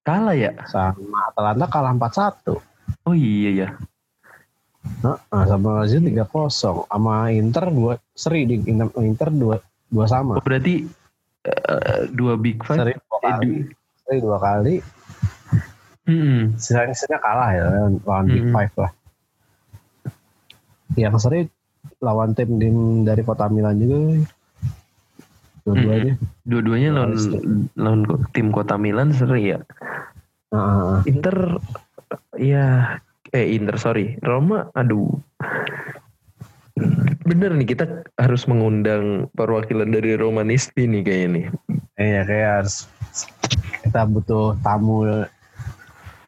kalah 0.10 0.34
ya? 0.34 0.52
sama 0.66 0.98
Atalanta 1.30 1.66
kalah 1.70 1.94
4-1 1.94 2.58
Oh 3.06 3.14
iya 3.14 3.50
ya. 3.54 3.70
Nah, 5.00 5.16
sama 5.46 5.84
Lazio 5.84 6.02
3-0 6.02 6.26
sama 6.90 7.30
Inter 7.30 7.70
dua 7.70 7.94
seri 8.12 8.44
di 8.44 8.58
Inter, 8.66 9.30
dua 9.30 9.62
dua 9.86 10.06
sama 10.06 10.38
Oh, 10.38 10.44
berarti 10.44 10.90
eh, 11.46 12.02
dua 12.10 12.34
big 12.36 12.58
five. 12.62 12.80
seri 12.82 12.94
dua 12.98 13.18
eh, 13.18 13.30
kali 13.30 13.46
du- 13.46 13.68
seri 14.02 14.18
dua 14.20 14.38
kali 14.40 14.76
Mm-mm. 16.10 16.58
sisanya 16.58 17.20
kalah 17.22 17.50
ya 17.54 17.66
lawan 18.02 18.26
Big 18.26 18.42
Mm-mm. 18.42 18.56
Five 18.56 18.74
lah 18.76 18.92
yang 20.98 21.14
seri 21.16 21.46
lawan 22.02 22.34
tim 22.34 22.58
tim 22.58 22.76
dari 23.06 23.22
kota 23.22 23.46
Milan 23.46 23.78
juga 23.78 24.18
dua-duanya 25.64 26.14
Dua-duanya 26.44 26.90
lawan 26.92 27.14
lawan 27.78 28.00
tim 28.34 28.50
kota 28.50 28.74
Milan 28.76 29.14
seri 29.14 29.54
ya. 29.54 29.60
Nah, 30.50 31.06
Inter 31.06 31.62
ya 32.36 32.98
eh 33.30 33.46
Inter 33.54 33.78
sorry 33.78 34.18
Roma 34.26 34.74
aduh. 34.74 35.14
Bener 37.28 37.54
nih 37.54 37.68
kita 37.70 37.86
harus 38.18 38.50
mengundang 38.50 39.30
perwakilan 39.38 39.94
dari 39.94 40.18
Romanisti 40.18 40.90
nih 40.90 41.02
kayaknya 41.06 41.28
nih. 41.30 41.46
Iya 42.00 42.22
kayak 42.26 42.50
harus 42.64 42.76
kita 43.86 44.02
butuh 44.10 44.58
tamu 44.66 45.06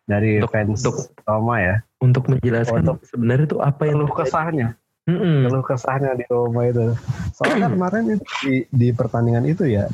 dari 0.05 0.37
Untuk- 0.43 0.51
fans 0.53 0.81
untuk- 0.85 1.09
Roma 1.25 1.55
ya. 1.57 1.75
Untuk 2.01 2.23
menjelaskan 2.29 2.81
Untuk- 2.85 3.01
sebenarnya 3.09 3.47
tuh 3.49 3.61
apa 3.65 3.81
yang 3.89 4.05
keluh 4.05 4.13
kesahnya. 4.13 4.67
Mm-mm. 5.09 5.49
keluh 5.49 5.65
kesahnya 5.65 6.13
di 6.13 6.25
Roma 6.29 6.69
itu. 6.69 6.93
Soalnya 7.33 7.73
kemarin 7.73 8.03
itu 8.13 8.25
di, 8.45 8.53
di 8.69 8.87
pertandingan 8.93 9.49
itu 9.49 9.65
ya 9.65 9.89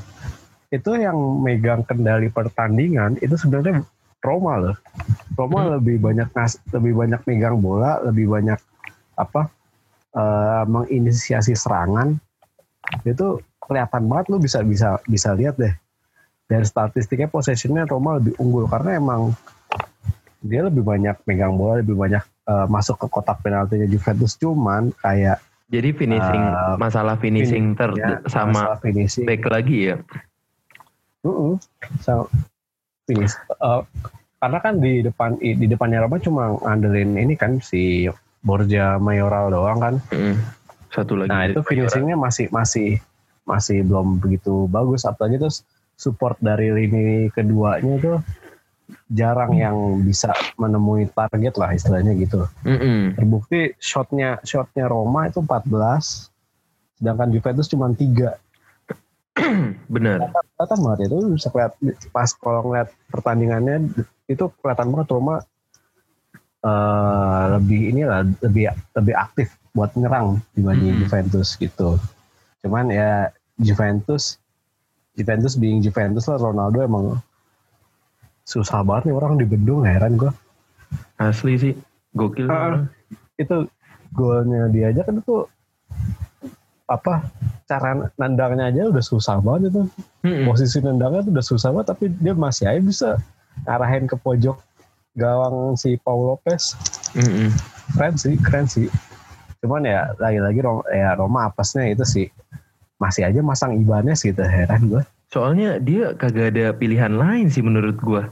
itu 0.68 1.00
yang 1.00 1.16
megang 1.40 1.88
kendali 1.88 2.28
pertandingan 2.28 3.16
itu 3.24 3.40
sebenarnya 3.40 3.88
Roma 4.22 4.54
loh. 4.58 4.76
Roma 5.38 5.60
Hmm. 5.64 5.72
lebih 5.80 6.02
banyak 6.02 6.30
ngas, 6.34 6.58
lebih 6.74 6.94
banyak 6.98 7.22
megang 7.30 7.58
bola 7.62 8.02
lebih 8.02 8.28
banyak 8.28 8.60
apa 9.16 9.50
eh, 10.18 10.64
menginisiasi 10.66 11.54
serangan. 11.54 12.18
Itu 13.06 13.44
kelihatan 13.62 14.08
banget 14.08 14.26
lu 14.34 14.38
bisa 14.42 14.64
bisa 14.66 14.98
bisa 15.06 15.36
lihat 15.38 15.60
deh. 15.60 15.74
Dari 16.48 16.64
statistiknya 16.64 17.28
possessionnya 17.28 17.84
Roma 17.86 18.18
lebih 18.18 18.34
unggul. 18.40 18.66
Karena 18.72 18.98
emang 18.98 19.36
dia 20.42 20.64
lebih 20.64 20.86
banyak 20.86 21.22
megang 21.28 21.54
bola 21.58 21.82
lebih 21.84 21.94
banyak 21.94 22.24
eh, 22.24 22.68
masuk 22.72 22.98
ke 23.04 23.08
kotak 23.12 23.44
penaltinya 23.46 23.86
Juventus. 23.86 24.34
Cuman 24.40 24.90
kayak 24.98 25.44
jadi 25.68 25.92
finishing 25.92 26.44
Uh, 26.48 26.80
masalah 26.80 27.20
finishing 27.20 27.76
ter 27.76 27.92
ya, 28.00 28.24
sama 28.32 28.56
masalah 28.56 28.80
finishing. 28.80 29.28
back 29.28 29.44
lagi 29.52 29.92
ya? 29.92 30.00
Mm-mm. 31.28 31.60
So, 32.00 32.32
finish. 33.08 33.34
Uh, 33.63 33.82
karena 34.38 34.60
kan 34.62 34.78
di 34.78 35.02
depan 35.02 35.39
di 35.41 35.65
depannya 35.65 36.06
Roma 36.06 36.22
cuma 36.22 36.54
ngandelin 36.62 37.17
ini 37.17 37.34
kan 37.34 37.58
si 37.58 38.06
Borja 38.46 39.02
Mayoral 39.02 39.50
doang 39.50 39.80
kan. 39.82 39.96
Mm. 40.13 40.38
satu 40.88 41.20
lagi 41.20 41.30
Nah 41.30 41.43
itu 41.52 41.60
finishingnya 41.67 42.15
masih 42.15 42.48
masih 42.48 43.02
masih 43.43 43.84
belum 43.84 44.22
begitu 44.22 44.70
bagus. 44.72 45.04
Apalagi 45.04 45.41
terus 45.41 45.65
support 45.98 46.38
dari 46.39 46.70
lini 46.70 47.28
keduanya 47.34 47.98
tuh 48.00 48.17
jarang 49.12 49.52
yang 49.56 49.76
bisa 50.04 50.32
menemui 50.56 51.12
target 51.12 51.60
lah 51.60 51.76
istilahnya 51.76 52.15
gitu. 52.15 52.48
Mm-mm. 52.63 53.20
Terbukti 53.20 53.76
shotnya 53.84 54.39
shotnya 54.48 54.88
Roma 54.88 55.28
itu 55.28 55.43
14, 55.43 57.04
sedangkan 57.04 57.28
Juventus 57.36 57.67
cuma 57.67 57.91
3 57.91 58.47
benar 59.93 60.17
kelihatan 60.58 60.80
banget 60.82 61.00
itu 61.08 61.17
bisa 61.38 61.47
keliat 61.54 61.73
pas 62.10 62.30
kalau 62.34 62.62
ngeliat 62.67 62.89
pertandingannya 63.13 63.93
itu 64.28 64.43
kelihatan 64.60 64.89
banget 64.91 65.08
Roma 65.13 65.36
eh, 66.65 67.43
lebih 67.58 67.82
inilah 67.95 68.26
lebih 68.43 68.73
lebih 68.97 69.13
aktif 69.15 69.47
buat 69.71 69.93
nyerang 69.93 70.41
dibanding 70.58 70.97
Hmm. 70.97 71.02
Juventus 71.06 71.54
gitu. 71.54 72.02
Cuman 72.65 72.89
ya 72.89 73.30
Juventus 73.62 74.41
Juventus 75.13 75.54
being 75.54 75.82
Juventus 75.82 76.26
lah 76.26 76.41
Ronaldo 76.41 76.82
emang 76.82 77.06
susah 78.41 78.82
banget 78.82 79.12
nih 79.12 79.15
orang 79.17 79.34
dibendung 79.38 79.86
heran 79.86 80.17
gue. 80.17 80.34
asli 81.19 81.60
sih 81.60 81.73
gokil 82.15 82.47
Ah. 82.47 82.88
Itu 83.36 83.67
golnya 84.15 84.71
dia 84.71 84.89
aja 84.89 85.04
kan 85.04 85.19
itu 85.19 85.43
apa 86.88 87.28
cara 87.67 88.12
nandangnya 88.15 88.71
aja 88.71 88.88
udah 88.88 89.04
susah 89.04 89.43
banget 89.43 89.76
itu. 89.76 89.82
Mm-mm. 90.23 90.47
posisi 90.47 90.80
nendangnya 90.80 91.28
tuh 91.28 91.32
udah 91.36 91.45
susah 91.45 91.69
banget 91.76 91.88
tapi 91.91 92.06
dia 92.19 92.34
masih 92.34 92.65
aja 92.67 92.82
bisa 92.82 93.10
ngarahin 93.67 94.08
ke 94.08 94.15
pojok 94.19 94.58
gawang 95.19 95.76
si 95.76 96.00
Paul 96.00 96.36
Lopez. 96.36 96.73
Mm-mm. 97.13 97.52
keren 97.95 98.15
sih 98.15 98.36
keren 98.39 98.65
sih. 98.65 98.88
Cuman 99.58 99.84
ya 99.89 100.13
lagi-lagi 100.21 100.60
Roma, 100.62 100.84
ya 100.93 101.17
Roma 101.17 101.39
apesnya 101.50 101.89
itu 101.89 102.06
sih 102.06 102.28
masih 102.97 103.30
aja 103.30 103.39
masang 103.45 103.78
Ibanez 103.78 104.26
gitu 104.26 104.41
heran 104.41 104.89
gue 104.89 105.04
soalnya 105.32 105.80
dia 105.80 106.15
kagak 106.15 106.56
ada 106.56 106.71
pilihan 106.71 107.19
lain 107.19 107.52
sih 107.52 107.63
menurut 107.63 108.00
gua. 108.00 108.32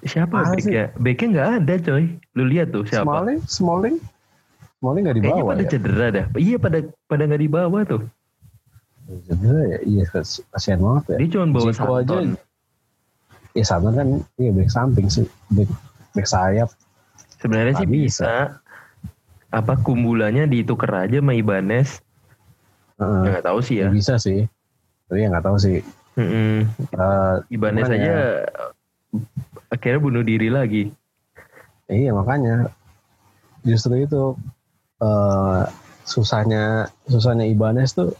Siapa 0.00 0.56
backnya? 0.56 0.88
backnya 0.96 1.28
nggak 1.36 1.50
ada 1.60 1.74
coy. 1.84 2.04
Lu 2.32 2.44
lihat 2.48 2.72
tuh 2.72 2.88
siapa? 2.88 3.04
Smalling 3.04 3.40
Smalling 3.44 3.96
Smalling 4.80 5.04
gak 5.04 5.14
kayaknya 5.14 5.32
dibawa 5.36 5.50
pada 5.52 5.62
ya? 5.62 5.68
cedera 5.68 6.06
dah. 6.08 6.26
Iya 6.34 6.56
pada 6.56 6.78
pada 7.04 7.22
nggak 7.28 7.42
dibawa 7.42 7.78
tuh. 7.84 8.02
Cedera 9.28 9.60
ya? 9.66 9.78
Iya 9.84 10.04
kas- 10.08 10.40
kasihan 10.48 10.80
banget 10.80 11.04
ya. 11.06 11.16
Dia 11.20 11.28
cuma 11.30 11.44
bawa 11.50 11.68
Zico 11.68 11.92
aja 11.92 12.08
Santon 12.08 12.26
ya 13.50 13.64
sama 13.66 13.90
kan 13.90 14.06
iya 14.36 14.50
back 14.50 14.70
samping 14.70 15.06
sih. 15.06 15.26
Back, 15.50 15.68
back 16.12 16.24
sayap. 16.24 16.70
Sebenarnya 17.36 17.76
sih 17.76 17.84
Nggak 17.84 17.92
bisa. 17.92 18.32
apa 19.50 19.74
kumbulannya 19.76 20.46
ditukar 20.46 21.04
aja 21.04 21.18
sama 21.18 21.34
Ibanez. 21.34 22.00
Ya, 22.96 23.36
nggak 23.36 23.44
tahu 23.44 23.58
sih 23.60 23.76
Ya. 23.80 23.88
Bisa 23.90 24.16
sih. 24.16 24.48
Tapi 25.06 25.18
ya 25.20 25.28
nggak 25.28 25.44
tahu 25.44 25.56
sih. 25.58 25.84
Mm-mm. 26.14 26.64
Eh, 26.88 27.34
Ibanez 27.50 27.84
Cuman 27.84 27.96
aja 27.96 28.06
ya- 28.06 28.44
akhirnya 29.68 30.00
bunuh 30.00 30.22
diri 30.22 30.48
lagi. 30.48 30.88
Iya 31.84 32.14
makanya. 32.14 32.70
Justru 33.60 33.98
itu 33.98 34.38
eh, 35.00 35.62
susahnya 36.04 36.88
susahnya 37.08 37.48
Ibanez 37.48 37.96
tuh 37.96 38.12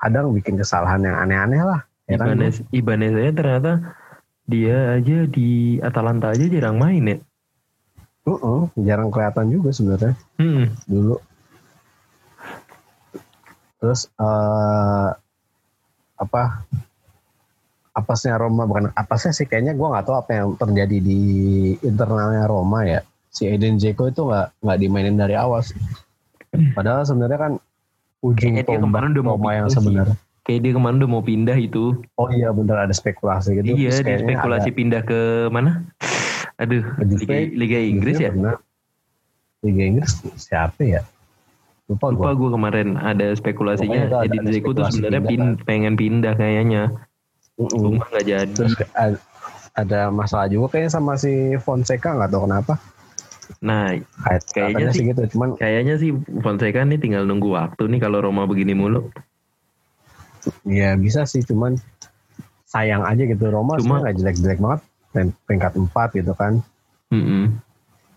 kadang 0.00 0.34
bikin 0.34 0.58
kesalahan 0.58 1.02
yang 1.04 1.16
aneh-aneh 1.16 1.62
lah. 1.62 1.80
Heran 2.10 2.36
Ibanez 2.36 2.54
Ibanez 2.74 3.12
aja 3.14 3.32
ternyata 3.32 3.72
dia 4.50 4.98
aja 4.98 5.18
di 5.30 5.78
Atalanta 5.78 6.34
aja 6.34 6.44
jarang 6.50 6.76
main 6.78 7.06
ya 7.06 7.16
gua. 8.26 8.36
Uh-uh, 8.36 8.62
jarang 8.84 9.08
kelihatan 9.08 9.46
juga 9.48 9.70
sebenarnya 9.72 10.14
Mm-mm. 10.36 10.66
dulu. 10.90 11.16
terus 13.80 14.12
eh 14.20 15.08
apa 16.20 16.42
apasnya 17.96 18.36
Roma 18.36 18.68
bukan 18.68 18.92
apasnya 18.92 19.32
sih 19.32 19.48
kayaknya 19.48 19.72
gue 19.72 19.88
nggak 19.88 20.04
tahu 20.04 20.16
apa 20.20 20.30
yang 20.36 20.48
terjadi 20.60 20.98
di 21.00 21.20
internalnya 21.80 22.44
Roma 22.44 22.84
ya 22.84 23.00
si 23.30 23.46
Eden 23.46 23.78
Dzeko 23.78 24.06
itu 24.06 24.20
nggak 24.22 24.58
nggak 24.60 24.78
dimainin 24.78 25.14
dari 25.14 25.34
awal 25.34 25.62
sih. 25.62 25.78
padahal 26.74 27.02
sebenarnya 27.02 27.38
kan 27.38 27.52
ujung 28.20 28.36
Kayaknya 28.52 28.60
dia 28.60 28.68
tombak 28.74 28.82
kemarin 28.90 29.08
udah 29.12 29.24
mau 29.24 29.30
yang 29.30 29.40
pindah 29.40 29.64
sih. 29.64 29.76
sebenarnya 29.76 30.16
Kayak 30.40 30.60
dia 30.60 30.72
kemarin 30.72 30.96
udah 30.96 31.10
mau 31.10 31.22
pindah 31.22 31.56
itu. 31.56 31.84
oh 32.12 32.28
iya 32.28 32.48
bener 32.50 32.76
ada 32.80 32.90
spekulasi 32.90 33.48
gitu 33.54 33.66
iya, 33.70 33.88
dia 33.88 34.02
kayaknya 34.02 34.24
spekulasi 34.26 34.68
ada- 34.68 34.76
pindah 34.76 35.02
ke 35.02 35.18
mana? 35.48 35.70
Aduh. 36.56 36.84
Liga, 37.00 37.36
Liga 37.48 37.78
Inggris 37.80 38.14
Juve 38.14 38.24
ya? 38.24 38.30
pernah. 38.30 38.56
Liga 39.60 39.82
Inggris 39.86 40.12
siapa 40.36 40.80
ya 40.80 41.02
lupa 41.86 42.06
gue 42.08 42.16
Lupa 42.16 42.30
gue 42.32 42.50
kemarin 42.50 42.88
ada 42.96 43.26
spekulasinya 43.32 44.00
ada- 44.06 44.22
Edin 44.22 44.42
ada 44.42 44.50
Dzeko 44.50 44.70
tuh 44.72 44.84
sebenarnya 44.88 45.22
pin- 45.24 45.58
pengen 45.60 45.94
pindah 45.94 46.34
kayaknya. 46.34 46.82
Cuma 47.56 48.04
nggak 48.04 48.24
jadi. 48.24 48.46
terus 48.48 48.74
ada, 48.92 49.18
ada 49.72 50.00
masalah 50.08 50.46
juga 50.46 50.70
kayaknya 50.70 50.92
sama 50.92 51.14
si 51.14 51.30
Fonseca 51.56 52.10
nggak 52.10 52.30
tahu 52.30 52.46
kenapa 52.46 52.74
Nah, 53.58 53.92
Kayak, 54.16 54.42
Kayaknya 54.48 54.88
sih- 54.88 54.96
sih 54.96 55.04
gitu 55.08 55.22
cuman 55.30 55.48
kayaknya 55.56 55.94
sih 55.96 56.10
Fonseca 56.38 56.80
nih 56.80 56.96
tinggal 56.96 57.24
nunggu 57.24 57.50
waktu 57.50 57.82
nih 57.86 58.00
kalau 58.00 58.22
Roma 58.22 58.44
begini 58.44 58.72
mulu. 58.72 59.10
ya 60.64 60.96
bisa 60.96 61.24
sih 61.24 61.42
cuman 61.42 61.76
sayang 62.64 63.02
aja 63.02 63.22
gitu 63.22 63.44
Roma 63.46 63.76
Cuma- 63.76 64.00
nggak 64.00 64.16
jelek-jelek 64.16 64.58
banget 64.58 64.80
peringkat 65.44 65.72
4 65.76 65.90
gitu 66.14 66.32
kan 66.32 66.64
Mm-mm. 67.10 67.60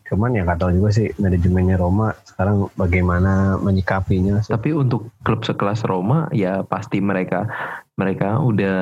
cuman 0.05 0.29
ya 0.31 0.45
nggak 0.45 0.55
tahu 0.57 0.71
juga 0.73 0.89
sih 0.93 1.09
manajemennya 1.17 1.75
Roma 1.75 2.13
sekarang 2.23 2.69
bagaimana 2.73 3.33
menyikapinya 3.57 4.39
sih. 4.39 4.53
Tapi 4.53 4.69
untuk 4.71 5.09
klub 5.19 5.41
sekelas 5.41 5.81
Roma 5.83 6.29
ya 6.29 6.61
pasti 6.61 7.01
mereka 7.01 7.49
mereka 7.93 8.37
udah 8.37 8.77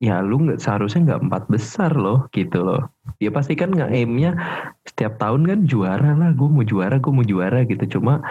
ya 0.00 0.24
lu 0.24 0.40
nggak 0.40 0.64
seharusnya 0.64 1.04
nggak 1.04 1.22
empat 1.28 1.42
besar 1.46 1.92
loh 1.92 2.24
gitu 2.32 2.64
loh. 2.64 2.88
Dia 3.20 3.28
pasti 3.28 3.52
kan 3.52 3.68
nggak 3.68 3.92
aimnya 3.92 4.32
setiap 4.82 5.20
tahun 5.20 5.44
kan 5.44 5.58
juara 5.68 6.16
lah, 6.16 6.32
gue 6.32 6.48
mau 6.48 6.64
juara, 6.64 6.96
gue 6.96 7.12
mau 7.12 7.22
juara 7.22 7.68
gitu. 7.68 8.00
Cuma 8.00 8.24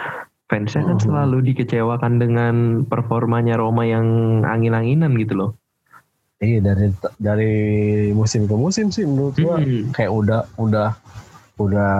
fansnya 0.50 0.82
kan 0.82 0.98
Mhm. 0.98 1.04
selalu 1.06 1.38
dikecewakan 1.46 2.18
dengan 2.18 2.54
performanya 2.82 3.54
Roma 3.54 3.86
yang 3.86 4.02
angin-anginan 4.42 5.14
gitu 5.14 5.38
loh. 5.38 5.50
Iya 6.42 6.58
dari 6.58 6.90
dari 7.22 7.52
musim 8.10 8.50
ke 8.50 8.56
musim 8.56 8.88
sih 8.88 9.06
menurut 9.06 9.36
gua 9.38 9.60
Hmm. 9.60 9.92
kayak 9.92 10.10
udah 10.10 10.40
udah 10.56 10.88
udah 11.60 11.92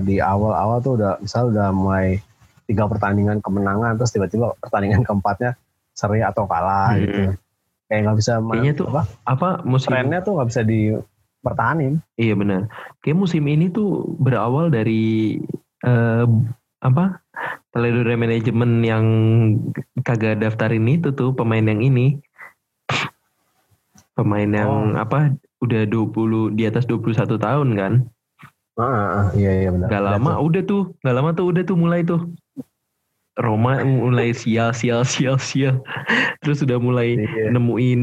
di 0.00 0.22
awal-awal 0.22 0.78
tuh 0.78 0.94
udah 0.94 1.18
misal 1.18 1.50
udah 1.50 1.74
mulai 1.74 2.22
tiga 2.64 2.86
pertandingan 2.86 3.42
kemenangan 3.42 3.98
terus 3.98 4.14
tiba-tiba 4.14 4.54
pertandingan 4.62 5.02
keempatnya 5.02 5.58
seri 5.92 6.22
atau 6.22 6.46
kalah 6.46 6.94
Hmm. 6.94 7.02
gitu 7.02 7.20
kayak 7.92 8.08
nggak 8.08 8.18
bisa 8.24 8.32
Kayaknya 8.40 8.72
tuh 8.72 8.86
apa 8.88 9.02
Apa 9.28 9.48
musim 9.68 9.92
trennya 9.92 10.24
tuh 10.24 10.32
nggak 10.40 10.48
bisa 10.48 10.62
dipertahanin 10.64 12.00
Iya 12.16 12.34
benar. 12.40 12.72
Kayak 13.04 13.20
musim 13.20 13.44
ini 13.44 13.68
tuh 13.68 14.16
berawal 14.16 14.72
dari 14.72 15.36
eh, 15.84 16.24
apa? 16.80 17.20
Teledor 17.72 18.08
manajemen 18.16 18.80
yang 18.84 19.04
kagak 20.04 20.40
daftarin 20.40 20.88
itu 20.88 21.12
tuh 21.12 21.36
pemain 21.36 21.64
yang 21.64 21.84
ini. 21.84 22.16
Pemain 24.16 24.48
yang 24.48 24.96
apa? 24.96 25.36
Udah 25.60 25.88
20 25.88 26.52
di 26.56 26.64
atas 26.68 26.88
21 26.88 27.36
tahun 27.36 27.68
kan. 27.76 27.92
ah, 28.72 28.84
ah, 28.84 29.08
ah, 29.20 29.26
iya 29.36 29.52
iya 29.64 29.68
benar 29.68 29.88
Gak 29.92 30.00
lama 30.00 30.32
tuh. 30.32 30.44
udah 30.48 30.62
tuh, 30.64 30.82
gak 31.04 31.14
lama 31.16 31.30
tuh 31.36 31.44
udah 31.44 31.62
tuh 31.64 31.76
mulai 31.76 32.00
tuh. 32.08 32.20
Roma 33.32 33.80
mulai 33.80 34.36
sial 34.36 34.76
sial 34.76 35.08
sial 35.08 35.40
sial. 35.40 35.80
Terus 36.44 36.60
udah 36.60 36.76
mulai 36.76 37.16
Iya. 37.16 37.48
nemuin 37.48 38.02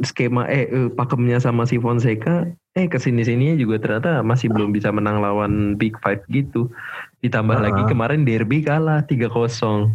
skema 0.00 0.48
eh, 0.48 0.64
eh, 0.64 0.88
pakemnya 0.88 1.36
sama 1.38 1.68
si 1.68 1.76
Fonseca. 1.76 2.48
Eh 2.72 2.88
ke 2.88 2.96
sini 2.96 3.20
sininya 3.20 3.52
juga 3.52 3.76
ternyata 3.76 4.24
masih 4.24 4.48
belum 4.48 4.72
bisa 4.72 4.88
menang 4.88 5.20
lawan 5.20 5.76
Big 5.76 5.92
Five 6.00 6.24
gitu. 6.32 6.72
Ditambah 7.20 7.60
Ah. 7.60 7.68
lagi 7.68 7.84
kemarin 7.84 8.24
derby 8.24 8.64
kalah 8.64 9.04
3-0 9.04 9.92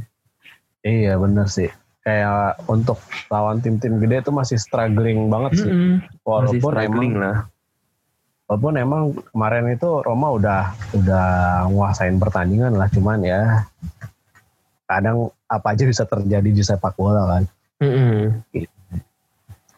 iya 0.86 1.18
benar 1.18 1.50
sih. 1.50 1.74
Kayak 2.06 2.62
untuk 2.70 3.02
lawan 3.28 3.60
tim-tim 3.60 3.98
gede 4.00 4.24
tuh 4.24 4.32
masih 4.32 4.56
struggling 4.56 5.28
banget 5.28 5.66
sih. 5.66 5.72
Masih 5.74 6.22
walaupun 6.24 6.72
struggling 6.72 7.14
emang 7.18 7.24
lah. 7.26 7.38
Walaupun 8.48 8.74
emang 8.80 9.02
kemarin 9.28 9.68
itu 9.68 9.90
Roma 10.06 10.32
udah 10.32 10.62
udah 10.96 11.28
nguasain 11.68 12.16
pertandingan 12.16 12.80
lah 12.80 12.88
cuman 12.88 13.20
ya 13.20 13.68
kadang 14.88 15.30
apa 15.52 15.76
aja 15.76 15.84
bisa 15.84 16.08
terjadi 16.08 16.50
di 16.50 16.64
sepak 16.64 16.96
bola 16.96 17.28
kan. 17.28 17.44
Mm-mm. 17.78 18.42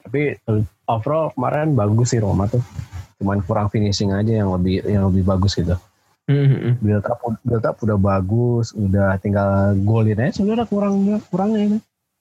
tapi 0.07 0.39
overall 0.87 1.35
kemarin 1.35 1.75
bagus 1.75 2.15
sih 2.15 2.21
Roma 2.23 2.47
tuh. 2.47 2.63
Cuman 3.19 3.43
kurang 3.43 3.67
finishing 3.67 4.15
aja 4.15 4.39
yang 4.39 4.55
lebih 4.55 4.79
yang 4.87 5.11
lebih 5.11 5.27
bagus 5.27 5.59
gitu. 5.59 5.75
Mm-mm. 6.29 6.77
build 6.77 7.09
up 7.09 7.19
build 7.41 7.65
up 7.65 7.81
udah 7.81 7.97
bagus 7.97 8.69
udah 8.77 9.17
tinggal 9.17 9.73
golin 9.81 10.21
aja 10.21 10.39
sebenarnya 10.39 10.69
kurang 10.69 11.01
kurangnya 11.27 11.61
ini. 11.65 11.79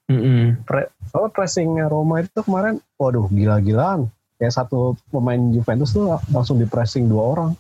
Mm-mm. 0.09 0.65
Pre, 0.65 0.89
soalnya 1.13 1.31
pressingnya 1.31 1.87
Roma 1.93 2.25
itu 2.25 2.41
kemarin 2.41 2.81
waduh 2.97 3.29
gila-gilaan. 3.29 4.09
Kayak 4.41 4.55
satu 4.57 4.97
pemain 5.13 5.39
Juventus 5.53 5.93
tuh 5.93 6.17
langsung 6.33 6.57
di 6.57 6.65
pressing 6.65 7.05
dua 7.05 7.37
orang. 7.37 7.51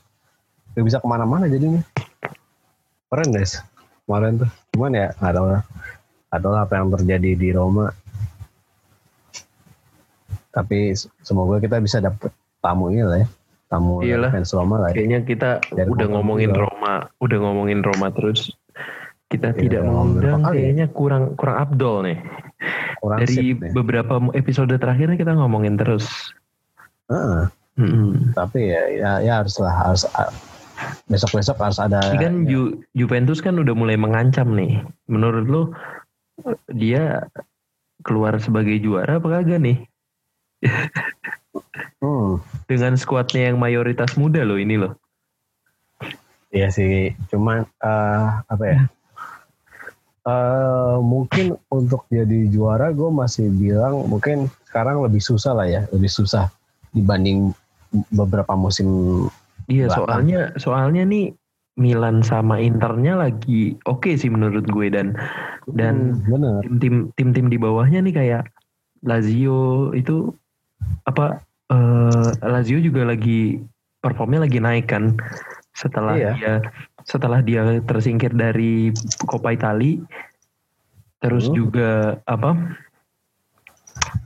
Gak 0.73 0.85
bisa 0.87 0.99
ke 1.03 1.07
mana-mana 1.11 1.51
jadinya. 1.51 1.85
Keren 3.09 3.29
guys 3.33 3.61
kemarin 4.09 4.41
tuh 4.41 4.51
cuman 4.73 4.91
ya 4.91 5.07
nggak 5.15 5.35
tahu 5.35 5.47
lah 5.47 5.63
nggak 6.29 6.41
tahu 6.41 6.55
apa 6.57 6.73
yang 6.75 6.89
terjadi 6.91 7.31
di 7.37 7.49
Roma 7.53 7.87
tapi 10.49 10.97
semoga 11.21 11.61
kita 11.61 11.77
bisa 11.79 12.01
dapet 12.01 12.33
tamu 12.59 12.89
ini 12.89 13.05
lah 13.05 13.19
ya 13.21 13.29
tamu 13.69 14.01
Iyalah. 14.01 14.33
fans 14.33 14.51
Roma 14.51 14.81
lah 14.81 14.89
ya. 14.91 14.95
kayaknya 14.97 15.21
kita 15.23 15.51
Dari 15.69 15.87
udah 15.87 16.07
ngomongin 16.09 16.51
juga. 16.51 16.65
Roma 16.67 16.95
udah 17.21 17.39
ngomongin 17.39 17.81
Roma 17.81 18.09
terus 18.11 18.49
kita 19.29 19.53
Iya, 19.53 19.61
tidak 19.61 19.81
udah 19.85 19.93
ngomongin 19.93 20.09
mengundang 20.17 20.41
ya? 20.41 20.49
kayaknya 20.51 20.87
kurang 20.89 21.23
kurang 21.37 21.57
Abdol 21.61 21.97
nih 22.03 22.19
kurang 22.99 23.19
dari 23.23 23.35
sip 23.37 23.57
beberapa 23.71 24.15
episode 24.33 24.73
terakhirnya 24.73 25.15
kita 25.15 25.37
ngomongin 25.37 25.77
terus 25.77 26.33
Heeh, 27.09 27.45
Mm-mm. 27.77 28.33
tapi 28.33 28.69
ya 28.69 28.83
ya, 28.91 29.11
ya 29.21 29.33
harus 29.39 29.57
lah 29.61 29.73
harus 29.73 30.03
besok 31.09 31.41
besok 31.41 31.57
harus 31.59 31.79
ada 31.81 32.15
Ini 32.15 32.17
kan 32.21 32.35
ya, 32.45 32.49
Ju- 32.53 32.75
Juventus 32.95 33.41
kan 33.41 33.57
udah 33.59 33.75
mulai 33.75 33.97
mengancam 33.97 34.53
nih. 34.55 34.85
Menurut 35.09 35.47
lo 35.49 35.63
dia 36.71 37.27
keluar 38.07 38.39
sebagai 38.39 38.79
juara 38.79 39.19
apa 39.19 39.29
kagak 39.41 39.59
nih? 39.59 39.79
hmm, 42.03 42.43
Dengan 42.71 42.95
skuadnya 42.95 43.51
yang 43.53 43.59
mayoritas 43.59 44.15
muda 44.15 44.43
loh 44.47 44.59
ini 44.59 44.79
loh. 44.79 44.95
Iya 46.49 46.73
sih, 46.73 47.13
cuman 47.29 47.69
eh, 47.85 48.27
apa 48.49 48.65
ya? 48.65 48.79
eh 50.29 50.97
mungkin 51.01 51.57
untuk 51.73 52.05
jadi 52.13 52.53
juara 52.53 52.93
gue 52.93 53.09
masih 53.09 53.49
bilang 53.49 54.05
mungkin 54.05 54.53
sekarang 54.69 55.01
lebih 55.01 55.25
susah 55.25 55.57
lah 55.57 55.65
ya, 55.65 55.89
lebih 55.89 56.09
susah 56.13 56.53
dibanding 56.93 57.53
beberapa 58.13 58.53
musim. 58.53 58.89
Iya 59.69 59.93
soalnya 59.93 60.41
soalnya 60.57 61.05
nih 61.05 61.37
Milan 61.79 62.25
sama 62.25 62.59
Internya 62.59 63.15
lagi 63.15 63.77
oke 63.85 64.17
sih 64.17 64.33
menurut 64.33 64.67
gue 64.67 64.89
dan 64.91 65.15
Dan- 65.69 66.25
Hmm, 66.25 66.65
tim-tim 66.65 66.95
tim-tim 67.15 67.47
di 67.47 67.61
bawahnya 67.61 68.01
nih 68.01 68.15
kayak 68.17 68.45
Lazio 69.05 69.93
itu 69.93 70.33
apa 71.05 71.45
eh, 71.69 72.29
Lazio 72.41 72.81
juga 72.81 73.05
lagi 73.05 73.61
performnya 74.01 74.49
lagi 74.49 74.59
naik 74.59 74.89
kan 74.89 75.21
setelah 75.77 76.17
Iya. 76.17 76.33
dia 76.35 76.53
setelah 77.05 77.45
dia 77.45 77.63
tersingkir 77.85 78.33
dari 78.33 78.91
Coppa 79.21 79.53
Italia 79.53 80.01
terus 81.21 81.53
Hmm. 81.53 81.55
juga 81.55 81.91
apa 82.25 82.57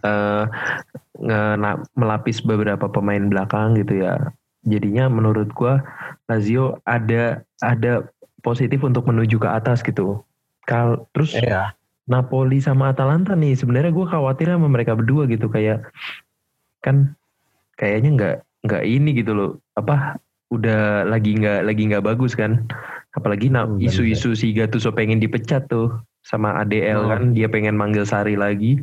eh 0.03 0.45
nge- 1.19 1.83
melapis 1.95 2.39
beberapa 2.41 2.87
pemain 2.87 3.27
belakang 3.27 3.75
gitu 3.77 4.03
ya 4.03 4.31
jadinya 4.63 5.11
menurut 5.11 5.51
gua 5.55 5.83
Lazio 6.31 6.79
ada 6.87 7.43
ada 7.61 8.07
positif 8.43 8.83
untuk 8.83 9.07
menuju 9.07 9.39
ke 9.39 9.49
atas 9.49 9.83
gitu. 9.83 10.23
Kal 10.67 11.07
terus 11.15 11.35
Iya. 11.35 11.75
Napoli 12.11 12.59
sama 12.59 12.91
Atalanta 12.91 13.39
nih 13.39 13.55
sebenarnya 13.55 13.95
gue 13.95 14.07
khawatir 14.11 14.51
sama 14.51 14.67
mereka 14.67 14.99
berdua 14.99 15.31
gitu 15.31 15.47
kayak 15.47 15.87
kan 16.83 17.15
kayaknya 17.79 18.11
nggak 18.19 18.37
nggak 18.67 18.83
ini 18.83 19.11
gitu 19.23 19.33
loh. 19.35 19.51
Apa 19.79 20.19
udah 20.51 21.07
lagi 21.07 21.39
nggak 21.39 21.63
lagi 21.63 21.83
nggak 21.87 22.03
bagus 22.03 22.35
kan. 22.35 22.67
Apalagi 23.15 23.53
nah, 23.53 23.71
isu-isu 23.79 24.35
si 24.35 24.51
Gattuso 24.51 24.91
pengen 24.91 25.23
dipecat 25.23 25.71
tuh 25.71 25.95
sama 26.23 26.59
ADL 26.63 27.07
Oh. 27.07 27.11
kan 27.11 27.23
dia 27.35 27.47
pengen 27.51 27.79
manggil 27.79 28.07
Sari 28.07 28.39
lagi 28.39 28.83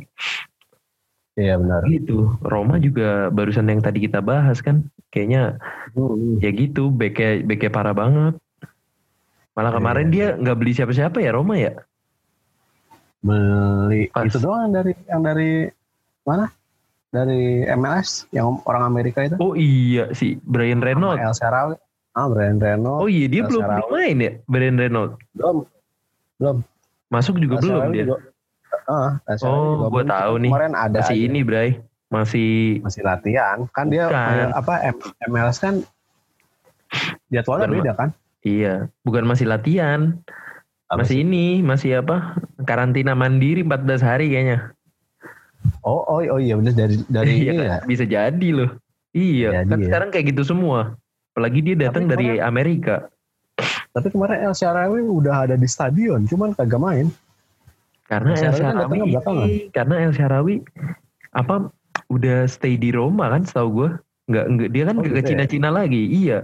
Iya 1.40 1.56
benar. 1.56 1.80
gitu 1.86 2.36
Roma 2.42 2.76
juga 2.76 3.08
barusan 3.28 3.64
yang 3.64 3.80
tadi 3.80 4.04
kita 4.04 4.20
bahas 4.20 4.60
kan 4.60 4.84
kayaknya 5.08 5.56
Hmm, 5.90 6.36
ya 6.38 6.52
gitu 6.52 6.86
beke 6.88 7.42
beke 7.42 7.66
parah 7.66 7.90
banget 7.92 8.36
malah 9.52 9.72
Iya. 9.72 9.76
kemarin 9.76 10.08
dia 10.08 10.26
nggak 10.34 10.54
beli 10.54 10.72
siapa-siapa 10.72 11.18
ya 11.18 11.32
Roma 11.32 11.56
ya 11.56 11.72
beli 13.20 14.08
Pas. 14.08 14.24
itu 14.24 14.38
doang 14.38 14.60
yang 14.62 14.72
dari 14.72 14.92
yang 15.06 15.20
dari 15.20 15.50
mana 16.22 16.48
dari 17.10 17.42
MLS 17.70 18.30
yang 18.30 18.62
orang 18.64 18.86
Amerika 18.86 19.20
itu 19.20 19.34
Oh 19.36 19.52
iya 19.52 20.12
si 20.12 20.38
Brian 20.40 20.78
Sama 20.78 21.16
Reynolds. 21.16 21.40
El 21.42 21.66
ah 22.12 22.26
Brian 22.26 22.58
Reynolds 22.58 23.02
Oh 23.02 23.08
iya 23.08 23.26
dia 23.26 23.42
El 23.42 23.48
belum 23.48 23.64
main 23.88 24.16
ya 24.18 24.32
Brian 24.46 24.76
Reynolds. 24.76 25.14
belum 25.32 25.56
belum 26.36 26.56
Masuk 27.08 27.36
juga 27.36 27.58
El 27.58 27.62
belum 27.64 27.82
dia. 27.90 28.04
juga- 28.06 28.22
Sharawi 29.28 29.46
Oh, 29.46 29.90
belum. 29.90 30.08
tahu 30.08 30.32
nih. 30.38 30.50
kemarin 30.50 30.74
ada 30.74 30.98
Masih 30.98 31.16
aja. 31.16 31.26
ini 31.26 31.40
Bray. 31.40 31.70
Masih 32.08 32.50
masih 32.80 33.02
latihan 33.02 33.58
kan 33.70 33.86
dia 33.86 34.06
kayak 34.06 34.50
apa 34.52 34.74
M- 34.84 35.14
MLS 35.28 35.58
kan 35.58 35.78
jadwalnya 37.28 37.64
Bukan, 37.64 37.76
beda 37.76 37.92
kan 37.94 38.08
iya, 38.42 38.74
bukan 39.00 39.24
masih 39.24 39.46
latihan. 39.46 40.18
Apa 40.86 41.06
masih 41.06 41.22
ini, 41.22 41.62
masih 41.62 42.02
apa? 42.02 42.34
Karantina 42.60 43.14
mandiri 43.14 43.62
14 43.62 44.00
hari 44.00 44.26
kayaknya. 44.28 44.74
oh 45.82 46.02
oh 46.02 46.18
oh 46.18 46.40
iya 46.40 46.56
bener 46.56 46.74
dari 46.74 46.96
dari 47.06 47.30
Iya 47.36 47.46
ini 47.46 47.56
kan? 47.56 47.66
ya 47.68 47.76
Bisa 47.86 48.04
jadi 48.04 48.48
loh. 48.50 48.70
Iya, 49.10 49.48
Jadi 49.56 49.68
kan 49.68 49.76
ya. 49.76 49.86
sekarang 49.86 50.08
kayak 50.10 50.26
gitu 50.28 50.42
semua. 50.44 50.98
Apalagi 51.30 51.62
dia 51.62 51.76
datang 51.76 52.06
dari 52.06 52.26
kemarin- 52.34 52.42
Amerika. 52.44 52.96
tapi 53.90 54.06
kemarin 54.08 54.40
El 54.40 54.54
Sharawi 54.56 54.98
udah 55.00 55.44
ada 55.44 55.54
di 55.54 55.66
stadion 55.66 56.22
cuman 56.24 56.54
kagak 56.54 56.78
main 56.78 57.06
Karena 58.10 58.30
El 58.32 58.42
El 58.42 58.50
kan 58.52 58.74
Sharawi 58.82 59.00
karena 59.70 59.94
El 60.00 60.12
Sharawi 60.12 60.54
apa 61.30 61.70
udah 62.08 62.42
stay 62.44 62.74
di 62.74 62.90
Roma 62.90 63.30
kan 63.30 63.42
setahu 63.42 63.68
gue. 63.72 63.90
Nggak, 64.26 64.44
nggak 64.48 64.68
dia 64.68 64.82
kan 64.84 64.94
Oh, 64.94 65.00
nggak 65.00 65.06
ke 65.06 65.14
gitu 65.14 65.22
ya? 65.22 65.28
Cina-Cina 65.30 65.68
lagi. 65.70 66.02
Iya. 66.08 66.38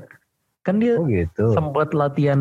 Kan 0.62 0.79
dia 0.79 0.94
oh 0.94 1.07
gitu 1.07 1.46
sempat 1.52 1.90
latihan 1.90 2.38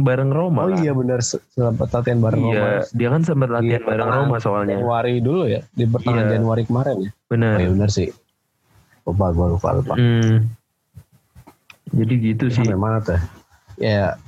bareng 0.00 0.28
Roma. 0.28 0.60
oh 0.62 0.68
kan? 0.68 0.76
iya 0.78 0.92
bener 0.92 1.20
se- 1.20 1.40
sempat 1.50 1.88
latihan 1.90 2.20
bareng 2.20 2.42
Iya, 2.42 2.52
Roma 2.54 2.68
dia 2.90 3.08
kan 3.10 3.22
sempat 3.22 3.48
latihan 3.50 3.80
Di 3.80 3.86
bareng 3.86 4.10
Roma 4.10 4.36
soalnya. 4.36 4.76
Januari 4.76 5.14
dulu 5.18 5.44
ya 5.46 5.60
di 5.70 5.84
pertengahan 5.84 6.24
Iya. 6.26 6.32
Januari 6.34 6.62
kemarin 6.64 6.96
ya 6.98 7.10
Benar. 7.26 7.54
oh, 7.54 7.60
iya 7.62 7.68
bener 7.72 7.90
sih 7.90 8.08
lupa 9.02 9.26
gue 9.30 9.46
lupa 9.50 9.68
lupa 9.72 9.94
Hmm. 9.94 10.36
Jadi 11.88 12.14
gitu 12.20 12.44
sih. 12.46 12.60
sampai 12.60 12.76
mana 12.76 12.98
tuh 13.00 13.16
ya 13.76 14.20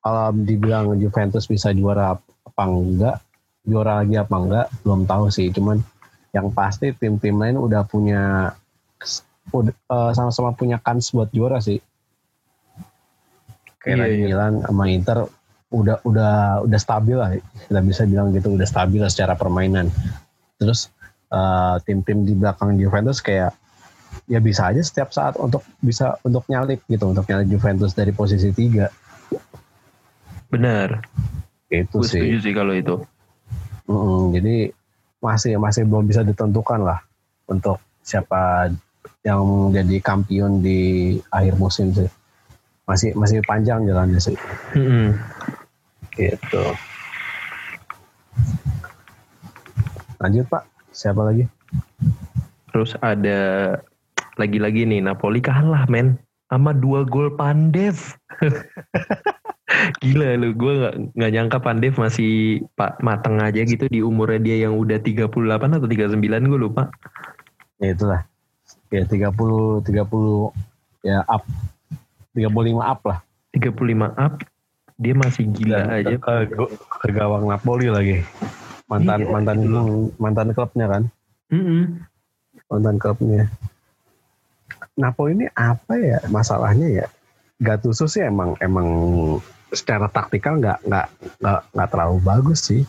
kalau 0.00 0.34
dibilang 0.34 0.94
Juventus 0.96 1.46
bisa 1.46 1.70
juara 1.70 2.16
apa 2.16 2.62
enggak 2.64 3.22
juara 3.64 4.04
lagi 4.04 4.14
apa 4.20 4.36
enggak 4.36 4.66
belum 4.84 5.08
tahu 5.08 5.32
sih 5.32 5.48
cuman 5.48 5.80
yang 6.36 6.52
pasti 6.52 6.92
tim-tim 6.92 7.40
lain 7.40 7.56
udah 7.56 7.82
punya 7.88 8.52
eh, 9.54 10.10
sama-sama 10.12 10.52
punya 10.52 10.76
kans 10.80 11.10
buat 11.14 11.32
juara 11.32 11.58
sih 11.64 11.80
kayak 13.80 13.96
Iya, 14.00 14.06
iya. 14.08 14.24
Milan 14.28 14.64
sama 14.64 14.84
Inter 14.88 15.18
udah 15.74 15.96
udah 16.06 16.64
udah 16.64 16.78
stabil 16.80 17.16
lah 17.18 17.34
kita 17.68 17.80
bisa 17.82 18.02
bilang 18.06 18.30
gitu 18.30 18.54
udah 18.54 18.68
stabil 18.68 19.00
lah 19.02 19.10
secara 19.10 19.34
permainan 19.34 19.88
terus 20.60 20.92
eh, 21.32 21.76
tim-tim 21.88 22.22
di 22.28 22.36
belakang 22.36 22.76
Juventus 22.76 23.24
kayak 23.24 23.56
ya 24.30 24.38
bisa 24.38 24.70
aja 24.70 24.80
setiap 24.80 25.10
saat 25.10 25.34
untuk 25.36 25.66
bisa 25.82 26.16
untuk 26.22 26.46
nyalip 26.46 26.80
gitu 26.86 27.10
untuk 27.10 27.26
nyalip 27.26 27.48
Juventus 27.50 27.92
dari 27.92 28.14
posisi 28.14 28.54
tiga 28.54 28.88
Benar. 30.54 31.02
itu 31.66 31.98
Gue 31.98 32.06
sih 32.06 32.22
setuju 32.22 32.36
sih 32.38 32.52
kalau 32.54 32.72
itu. 32.78 32.94
Mm-mm, 33.84 34.32
jadi 34.32 34.72
masih 35.20 35.56
masih 35.56 35.84
belum 35.88 36.08
bisa 36.08 36.20
ditentukan 36.24 36.84
lah 36.84 37.00
untuk 37.48 37.80
siapa 38.04 38.72
yang 39.24 39.72
jadi 39.72 39.96
kampion 40.00 40.60
di 40.60 41.16
akhir 41.32 41.56
musim 41.56 41.92
sih. 41.92 42.08
Masih 42.84 43.16
masih 43.16 43.40
panjang 43.44 43.84
jalannya 43.88 44.20
sih. 44.20 44.36
Mm-mm. 44.76 45.16
gitu. 46.14 46.64
Lanjut 50.20 50.46
pak. 50.48 50.64
Siapa 50.94 51.20
lagi? 51.26 51.44
Terus 52.70 52.94
ada 53.02 53.40
lagi-lagi 54.38 54.86
nih 54.86 55.02
Napoli 55.02 55.42
kalah 55.42 55.86
men 55.90 56.16
sama 56.48 56.72
dua 56.72 57.02
gol 57.04 57.34
Pandev. 57.34 58.16
Gila 60.00 60.36
lu, 60.36 60.48
gue 60.52 60.72
gak, 60.80 60.94
nggak 61.12 61.30
nyangka 61.30 61.58
Pandev 61.58 61.94
masih 61.94 62.30
pak 62.72 62.98
mateng 62.98 63.36
aja 63.38 63.60
gitu 63.60 63.84
di 63.86 64.00
umurnya 64.00 64.40
dia 64.40 64.56
yang 64.64 64.74
udah 64.74 64.96
38 64.96 65.28
atau 65.70 65.88
39 65.88 66.16
gue 66.20 66.60
lupa. 66.60 66.88
ya 67.76 67.90
itulah 67.90 68.22
ya 68.88 69.02
30 69.02 69.34
30 69.82 69.90
ya 71.02 71.26
up 71.26 71.42
35 72.32 72.46
up 72.78 73.00
lah 73.02 73.18
35 73.50 73.74
up, 74.14 74.34
dia 74.94 75.14
masih 75.14 75.44
gila 75.48 75.78
Dan 75.80 75.90
aja. 75.90 76.14
ke, 76.16 76.34
ke 77.02 77.08
gawang 77.10 77.44
Napoli 77.44 77.90
lagi 77.90 78.22
mantan 78.86 79.20
Iya, 79.20 79.30
mantan 79.30 79.56
loh. 79.64 80.08
mantan 80.16 80.48
klubnya 80.50 80.86
kan 80.86 81.02
Mm-mm. 81.50 82.06
mantan 82.68 82.96
klubnya 82.96 83.50
Napoli 84.94 85.34
ini 85.34 85.46
apa 85.52 85.94
ya 85.94 86.22
masalahnya 86.28 86.88
ya 86.94 87.06
Gattuso 87.58 88.06
sih 88.06 88.22
emang 88.22 88.54
emang 88.58 88.86
secara 89.74 90.06
taktikal 90.08 90.58
nggak 90.58 90.78
nggak 90.86 91.06
nggak 91.42 91.60
nggak 91.74 91.88
terlalu 91.90 92.18
bagus 92.22 92.60
sih 92.64 92.82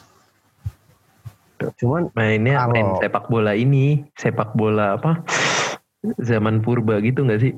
cuman 1.81 2.11
Mainnya 2.13 2.61
Kalau- 2.61 2.73
main 2.75 2.87
sepak 2.99 3.25
bola 3.31 3.55
ini, 3.55 4.05
sepak 4.19 4.53
bola 4.53 4.99
apa? 4.99 5.23
Zaman 6.21 6.61
purba 6.61 6.99
gitu 7.01 7.25
gak 7.25 7.41
sih? 7.41 7.55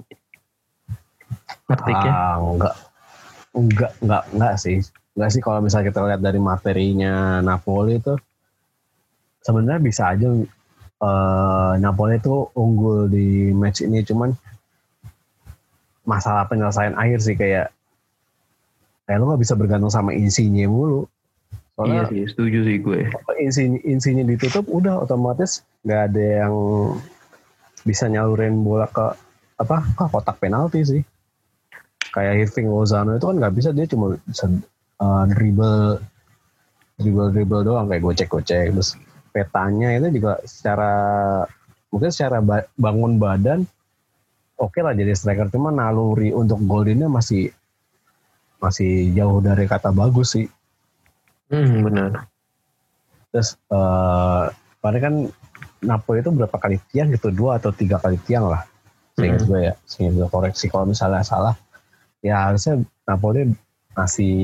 Taktiknya. 1.68 2.12
ah, 2.14 2.40
nggak 2.40 2.76
nggak 3.58 3.92
nggak 4.06 4.24
nggak 4.38 4.54
sih 4.62 4.78
nggak 5.18 5.30
sih 5.34 5.42
kalau 5.42 5.60
misalnya 5.66 5.90
kita 5.90 6.00
lihat 6.06 6.22
dari 6.22 6.38
materinya 6.38 7.42
Napoli 7.42 7.98
itu 7.98 8.14
sebenarnya 9.42 9.82
bisa 9.82 10.14
aja 10.14 10.30
eh, 11.02 11.74
Napoli 11.82 12.22
itu 12.22 12.48
unggul 12.54 13.10
di 13.10 13.52
match 13.52 13.82
ini 13.82 14.06
cuman 14.06 14.32
masalah 16.08 16.46
penyelesaian 16.48 16.96
akhir 16.96 17.20
sih 17.20 17.36
kayak 17.36 17.74
kayak 19.08 19.24
lu 19.24 19.32
nggak 19.32 19.42
bisa 19.42 19.56
bergantung 19.56 19.90
sama 19.90 20.12
insinya 20.12 20.68
mulu. 20.68 21.08
Iya 21.08 21.74
soalnya 21.80 22.04
sih, 22.12 22.24
setuju 22.28 22.60
sih 22.68 22.78
gue. 22.84 23.00
insinya, 23.40 23.80
insinya 23.88 24.24
ditutup 24.28 24.68
udah 24.68 25.00
otomatis 25.00 25.64
nggak 25.88 26.02
ada 26.12 26.26
yang 26.44 26.56
bisa 27.88 28.12
nyalurin 28.12 28.66
bola 28.68 28.90
ke 28.92 29.16
apa 29.58 29.88
ke 29.96 30.06
kotak 30.12 30.38
penalti 30.44 30.84
sih. 30.84 31.02
Kayak 32.12 32.50
Irving 32.50 32.68
Lozano 32.68 33.16
itu 33.16 33.26
kan 33.30 33.38
nggak 33.40 33.56
bisa 33.56 33.70
dia 33.72 33.88
cuma 33.88 34.20
bisa 34.28 34.52
uh, 35.00 35.24
dribble 35.32 36.04
dribble 36.98 37.30
dribble 37.32 37.64
doang 37.64 37.88
kayak 37.88 38.04
gocek 38.04 38.28
gocek 38.28 38.74
terus 38.74 38.98
petanya 39.30 39.94
itu 39.94 40.18
juga 40.18 40.42
secara 40.50 40.92
mungkin 41.94 42.10
secara 42.10 42.42
ba- 42.42 42.66
bangun 42.74 43.22
badan 43.22 43.60
oke 44.58 44.82
lah 44.82 44.98
jadi 44.98 45.14
striker. 45.14 45.54
Cuma 45.54 45.70
naluri 45.70 46.34
untuk 46.34 46.58
goldennya 46.66 47.06
masih 47.06 47.54
masih 48.58 49.14
jauh 49.14 49.40
dari 49.42 49.70
kata 49.70 49.94
bagus 49.94 50.34
sih 50.38 50.48
Hmm, 51.48 51.80
benar. 51.80 52.28
Terus 53.32 53.56
eh 53.72 54.46
kemarin 54.80 55.02
kan 55.02 55.16
Napoli 55.80 56.20
itu 56.20 56.32
berapa 56.34 56.58
kali 56.60 56.76
tiang 56.92 57.14
gitu 57.16 57.32
dua 57.32 57.56
atau 57.56 57.72
tiga 57.72 58.02
kali 58.04 58.20
tiang 58.28 58.52
lah. 58.52 58.68
Seingat 59.16 59.48
Hmm. 59.48 59.50
gue 59.50 59.60
ya, 59.72 59.74
seingat 59.88 60.14
gue 60.20 60.28
koreksi 60.28 60.68
kalau 60.68 60.86
misalnya 60.90 61.24
salah. 61.24 61.56
Ya 62.20 62.44
harusnya 62.50 62.84
Napoli 63.08 63.48
masih 63.96 64.36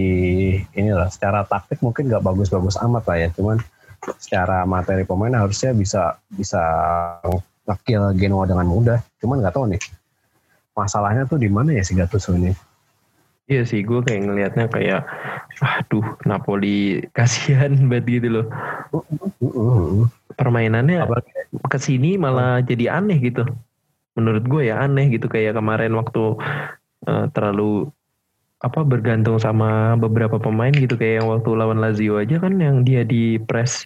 inilah 0.73 1.11
secara 1.13 1.45
taktik 1.45 1.83
mungkin 1.83 2.09
nggak 2.09 2.23
bagus-bagus 2.25 2.79
amat 2.81 3.03
lah 3.05 3.17
ya, 3.19 3.29
cuman 3.35 3.61
secara 4.17 4.65
materi 4.65 5.05
pemain 5.05 5.35
harusnya 5.35 5.75
bisa 5.75 6.17
bisa 6.31 6.63
ngekill 7.67 8.15
Genoa 8.15 8.47
dengan 8.47 8.65
mudah. 8.65 8.99
Cuman 9.19 9.43
nggak 9.43 9.53
tahu 9.53 9.75
nih 9.75 9.81
masalahnya 10.73 11.29
tuh 11.29 11.37
di 11.37 11.51
mana 11.51 11.75
ya 11.75 11.83
si 11.85 11.93
Gattuso 11.93 12.33
ini. 12.33 12.55
Iya 13.43 13.67
sih, 13.67 13.83
gue 13.83 13.99
kayak 13.99 14.21
ngelihatnya 14.23 14.65
kayak, 14.71 15.01
aduh 15.59 16.15
Napoli 16.23 17.03
kasihan 17.11 17.75
banget 17.91 18.23
gitu 18.23 18.27
loh. 18.39 18.45
Permainannya 20.39 21.03
Apalagi 21.03 21.31
ke 21.67 21.77
sini 21.77 22.15
malah 22.15 22.63
jadi 22.63 22.97
aneh 23.03 23.19
gitu. 23.19 23.43
Menurut 24.15 24.47
gue 24.47 24.71
ya 24.71 24.79
aneh 24.79 25.11
gitu 25.11 25.27
kayak 25.27 25.59
kemarin 25.59 25.91
waktu 25.99 26.39
eh, 27.03 27.25
terlalu 27.35 27.91
apa 28.63 28.79
bergantung 28.87 29.35
sama 29.43 29.99
beberapa 29.99 30.39
pemain 30.39 30.71
gitu 30.71 30.95
kayak 30.95 31.19
yang 31.19 31.27
waktu 31.27 31.51
lawan 31.51 31.83
Lazio 31.83 32.15
aja 32.15 32.39
kan 32.39 32.55
yang 32.63 32.87
dia 32.87 33.03
di 33.03 33.35
press 33.43 33.83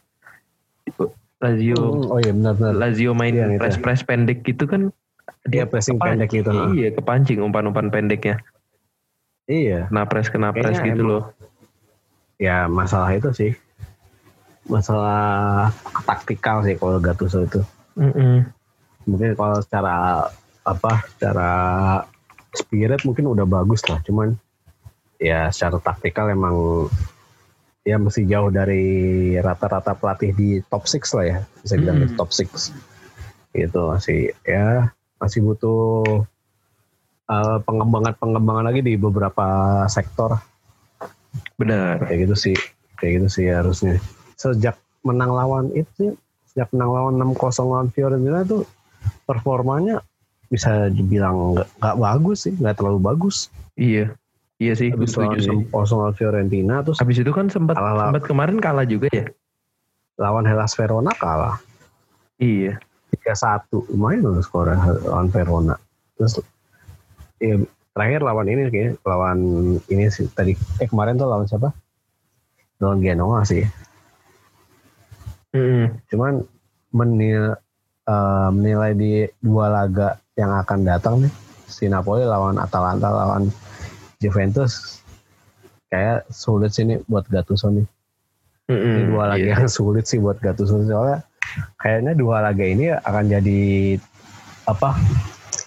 Lazio 1.42 2.14
oh 2.14 2.22
iya 2.22 2.30
benar-benar. 2.30 2.78
Lazio 2.78 3.18
main 3.18 3.34
Iya, 3.34 3.58
gitu. 3.58 3.62
press 3.66 3.78
press 3.82 4.02
pendek 4.06 4.46
gitu 4.46 4.70
kan 4.70 4.94
Dia 5.50 5.66
pressing 5.66 5.98
pendek 5.98 6.30
gitu. 6.30 6.54
Iya 6.78 6.94
kepancing 6.94 7.42
umpan-umpan 7.42 7.90
pendeknya. 7.90 8.38
Iya. 9.48 9.88
Kena 9.88 10.04
press 10.04 10.28
kena 10.28 10.52
press 10.52 10.78
Kayaknya 10.78 10.88
gitu 10.92 11.02
emang- 11.02 11.12
loh. 11.12 11.24
ya 12.38 12.70
masalah 12.70 13.10
itu 13.12 13.34
sih 13.34 13.52
masalah 14.68 15.72
taktikal 16.04 16.62
sih 16.62 16.76
kalau 16.76 17.00
Gattuso 17.00 17.42
itu 17.42 17.64
Mm-mm. 17.96 18.46
mungkin 19.04 19.34
kalau 19.34 19.58
secara 19.58 20.28
apa 20.62 21.02
secara 21.10 21.50
spirit 22.54 23.02
mungkin 23.02 23.26
udah 23.26 23.48
bagus 23.48 23.82
lah 23.88 23.98
cuman 24.04 24.36
ya 25.18 25.50
secara 25.50 25.80
taktikal 25.80 26.28
emang 26.28 26.86
ya 27.82 27.96
masih 27.96 28.28
jauh 28.28 28.52
dari 28.52 28.84
rata-rata 29.40 29.96
pelatih 29.96 30.30
di 30.30 30.50
top 30.62 30.84
6 30.84 31.16
lah 31.16 31.26
ya 31.26 31.38
bisa 31.58 31.74
bilang 31.74 31.98
Hmm. 31.98 32.06
di 32.06 32.14
top 32.14 32.30
6 32.30 32.76
gitu 33.56 33.82
masih 33.90 34.30
ya 34.44 34.92
masih 35.18 35.42
butuh 35.42 36.22
uh, 37.28 37.58
pengembangan-pengembangan 37.62 38.66
lagi 38.66 38.82
di 38.82 38.94
beberapa 38.96 39.46
sektor 39.88 40.36
Benar. 41.56 42.02
kayak 42.04 42.28
gitu 42.28 42.36
sih 42.36 42.58
kayak 42.98 43.22
gitu 43.22 43.28
sih 43.30 43.46
harusnya 43.48 44.02
sejak 44.36 44.74
menang 45.02 45.30
lawan 45.30 45.66
itu 45.72 46.18
sejak 46.48 46.70
menang 46.72 46.92
lawan 46.92 47.14
6-0 47.34 47.38
lawan 47.64 47.90
Fiorentina 47.90 48.42
tuh 48.42 48.66
performanya 49.24 50.02
bisa 50.48 50.88
dibilang 50.88 51.54
nggak 51.54 51.96
bagus 51.96 52.46
sih 52.46 52.54
nggak 52.54 52.78
terlalu 52.78 53.00
bagus 53.04 53.52
Iya. 53.76 54.10
Iya 54.58 54.74
sih, 54.74 54.90
gue 54.90 55.06
habis 55.06 55.14
setuju 55.14 55.38
sih. 55.38 55.54
lawan 55.70 55.86
6-0 55.86 56.02
lawan 56.02 56.14
Fiorentina 56.14 56.76
terus 56.82 56.98
Habis 56.98 57.22
itu 57.22 57.30
kan 57.30 57.46
sempat 57.46 57.78
Kalah 57.78 57.94
lah. 57.94 58.06
sempat 58.10 58.26
kemarin 58.26 58.58
kalah 58.58 58.82
juga 58.84 59.06
ya. 59.12 59.30
lawan 60.18 60.50
Hellas 60.50 60.74
Verona 60.74 61.14
kalah 61.14 61.62
Iya. 62.38 62.82
3-1 63.14 63.70
lumayan 63.88 64.26
loh 64.26 64.42
skornya 64.42 64.82
lawan 65.04 65.30
Verona 65.30 65.78
terus 66.14 66.42
ya, 67.38 67.56
terakhir 67.94 68.22
lawan 68.22 68.48
ini 68.48 68.62
kayak 68.70 69.02
lawan 69.02 69.40
ini 69.88 70.06
sih 70.10 70.30
tadi 70.30 70.54
eh 70.78 70.88
kemarin 70.88 71.18
tuh 71.18 71.26
lawan 71.26 71.46
siapa 71.46 71.74
lawan 72.78 73.02
Genoa 73.02 73.42
sih 73.42 73.66
Mm-mm. 75.56 75.98
cuman 76.12 76.44
menil, 76.94 77.56
eh, 78.06 78.50
menilai 78.54 78.92
di 78.94 79.12
dua 79.42 79.72
laga 79.72 80.20
yang 80.38 80.54
akan 80.54 80.80
datang 80.86 81.16
nih 81.26 81.34
si 81.66 81.90
Napoli 81.90 82.24
lawan 82.24 82.62
Atalanta 82.62 83.10
lawan 83.10 83.50
Juventus 84.18 85.02
kayak 85.90 86.28
sulit 86.30 86.76
sih 86.76 86.86
nih 86.86 87.02
buat 87.08 87.26
Gattuso 87.28 87.72
nih 87.72 87.88
Mm-mm. 88.68 88.94
ini 88.94 89.02
dua 89.08 89.24
laga 89.34 89.42
Iya. 89.42 89.56
yang 89.58 89.72
sulit 89.72 90.06
sih 90.06 90.20
buat 90.20 90.38
Gattuso 90.38 90.84
soalnya 90.84 91.24
kayaknya 91.80 92.14
dua 92.14 92.44
laga 92.44 92.62
ini 92.62 92.92
akan 92.94 93.24
jadi 93.26 93.62
apa 94.68 95.00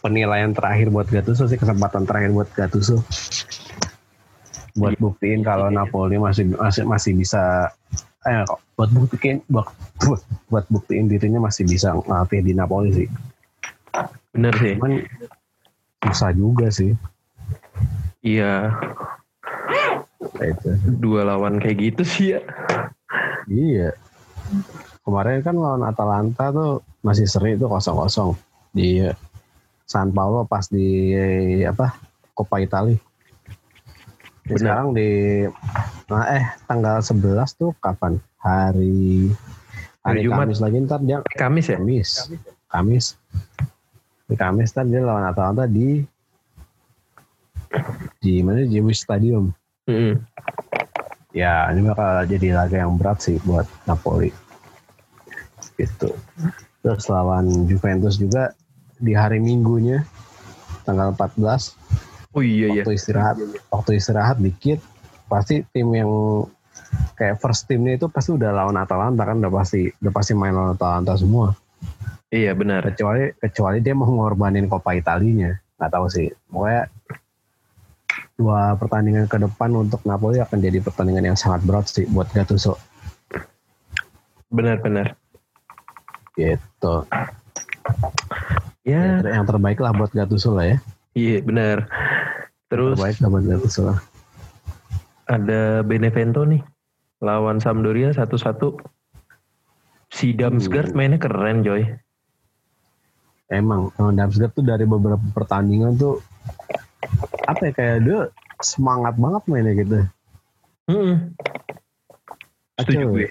penilaian 0.01 0.51
terakhir 0.51 0.89
buat 0.89 1.07
Gattuso 1.07 1.45
sih 1.45 1.57
kesempatan 1.57 2.05
terakhir 2.05 2.33
buat 2.33 2.49
Gattuso 2.53 3.05
buat 4.75 4.95
Iya. 4.97 5.01
buktiin 5.03 5.41
kalau 5.43 5.69
Iya. 5.69 5.77
Napoli 5.83 6.17
masih 6.17 6.45
masih 6.55 6.85
masih 6.87 7.13
bisa 7.15 7.69
eh 8.23 8.45
buat 8.77 8.93
buktiin 8.93 9.41
buat, 9.49 9.69
buat, 10.05 10.21
buat 10.49 10.65
buktiin 10.69 11.09
dirinya 11.09 11.41
masih 11.41 11.65
bisa 11.65 11.93
ngelatih 11.93 12.41
di 12.41 12.53
Napoli 12.53 12.91
sih 12.95 13.09
Bener 14.31 14.55
sih. 14.57 14.77
cuman 14.79 15.05
susah 16.07 16.31
juga 16.33 16.67
sih 16.71 16.93
Iya. 18.21 18.73
itu 20.41 20.71
Dua 21.01 21.25
lawan 21.25 21.57
kayak 21.57 21.77
gitu 21.81 22.03
sih 22.05 22.27
ya. 22.37 22.41
Iya. 23.49 23.91
Kemarin 25.01 25.41
kan 25.41 25.57
lawan 25.57 25.83
Atalanta 25.83 26.53
tuh 26.53 26.85
masih 27.01 27.25
seri 27.25 27.57
tuh 27.57 27.67
kosong-kosong 27.67 28.37
di 28.71 29.01
San 29.91 30.15
Paulo 30.15 30.47
pas 30.47 30.63
di 30.71 31.11
apa 31.67 31.99
Coppa 32.31 32.63
Italia. 32.63 32.95
Di 34.47 34.55
sekarang 34.55 34.95
di 34.95 35.43
nah 36.07 36.31
eh 36.31 36.47
tanggal 36.71 37.03
11 37.03 37.59
tuh 37.59 37.75
kapan? 37.83 38.23
Hari 38.39 39.35
Hari 40.07 40.23
hari 40.23 40.31
Jumat. 40.31 40.47
Kamis 40.47 40.61
lagi 40.63 40.77
ntar 40.87 41.03
dia 41.03 41.19
Kamis 41.35 41.67
ya? 41.75 41.77
Kamis. 41.83 42.31
Kamis. 42.71 43.07
Di 44.31 44.35
Kamis 44.39 44.71
ntar 44.71 44.87
dia 44.87 45.03
lawan 45.03 45.27
Atalanta 45.27 45.67
di 45.67 46.07
di 48.23 48.47
mana 48.47 48.63
di 48.63 48.79
Wis 48.79 49.03
Stadium. 49.03 49.51
Mm-mm. 49.91 50.23
Ya, 51.31 51.71
ini 51.71 51.87
bakal 51.87 52.27
jadi 52.27 52.55
laga 52.55 52.79
yang 52.83 52.99
berat 52.99 53.23
sih 53.23 53.39
buat 53.43 53.67
Napoli. 53.87 54.31
Gitu. 55.79 56.11
Terus 56.83 57.05
lawan 57.07 57.71
Juventus 57.71 58.19
juga 58.19 58.51
di 59.01 59.17
hari 59.17 59.41
Minggunya 59.41 60.05
tanggal 60.85 61.17
14 61.17 61.41
Oh 62.31 62.45
iya 62.47 62.71
iya. 62.71 62.87
waktu 62.87 62.95
istirahat 62.95 63.37
waktu 63.73 63.91
istirahat 63.99 64.39
dikit 64.39 64.79
pasti 65.27 65.67
tim 65.75 65.89
yang 65.91 66.11
kayak 67.15 67.39
first 67.39 67.67
timnya 67.67 67.99
itu 67.99 68.07
pasti 68.07 68.35
udah 68.35 68.51
lawan 68.51 68.79
Atalanta 68.79 69.23
kan 69.25 69.39
udah 69.43 69.53
pasti 69.53 69.91
udah 69.99 70.13
pasti 70.13 70.33
main 70.35 70.55
lawan 70.55 70.75
Atalanta 70.75 71.15
semua 71.19 71.55
Iya 72.31 72.55
benar. 72.55 72.87
kecuali 72.87 73.35
kecuali 73.35 73.83
dia 73.83 73.91
mau 73.91 74.07
ngorbanin 74.07 74.71
Coppa 74.71 74.95
Italinya 74.95 75.51
nggak 75.51 75.91
tahu 75.91 76.07
sih 76.07 76.29
pokoknya 76.47 76.87
dua 78.39 78.79
pertandingan 78.79 79.27
ke 79.27 79.37
depan 79.37 79.71
untuk 79.75 80.01
Napoli 80.07 80.39
akan 80.39 80.59
jadi 80.61 80.79
pertandingan 80.81 81.35
yang 81.35 81.39
sangat 81.39 81.67
berat 81.67 81.91
sih 81.91 82.07
buat 82.07 82.31
Gattuso 82.31 82.79
Benar 84.51 84.79
benar. 84.83 85.15
gitu 86.35 87.05
Ya, 88.91 89.23
yang 89.23 89.47
terbaik 89.47 89.79
lah 89.79 89.93
buat 89.93 90.11
Gattuso 90.11 90.53
lah 90.53 90.67
ya 90.67 90.79
iya 91.13 91.39
benar. 91.39 91.87
Terus 92.67 92.99
terbaik 92.99 93.19
lah 93.19 93.29
buat 93.31 93.45
Gattuso 93.47 93.81
lah 93.87 93.99
ada 95.27 95.83
Benevento 95.83 96.43
nih 96.43 96.59
lawan 97.21 97.63
Sampdoria 97.63 98.11
satu-satu. 98.11 98.81
Si 100.11 100.35
Damsgaard 100.35 100.91
Hmm. 100.91 100.97
mainnya 100.97 101.19
keren 101.19 101.63
Joy. 101.63 101.87
emang 103.49 103.91
emang 103.95 104.15
Damsgaard 104.15 104.53
tuh 104.53 104.63
dari 104.63 104.83
beberapa 104.83 105.23
pertandingan 105.31 105.95
tuh 105.95 106.19
apa 107.45 107.67
ya 107.67 107.73
kayak 107.73 107.99
dia 108.03 108.21
semangat 108.59 109.15
banget 109.17 109.43
mainnya 109.47 109.73
gitu 109.75 109.99
Mm-mm. 110.87 111.35
Setuju 112.79 112.99
Kacau. 112.99 113.11
gue. 113.13 113.29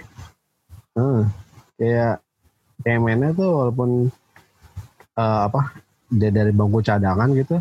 Hmm, 0.93 1.22
kayak 1.76 2.16
kayak 2.80 2.99
mainnya 2.99 3.32
tuh 3.32 3.49
walaupun 3.49 4.12
eh, 5.20 5.39
apa 5.51 5.76
dia 6.09 6.32
dari 6.32 6.55
bangku 6.55 6.80
cadangan 6.80 7.30
gitu. 7.36 7.59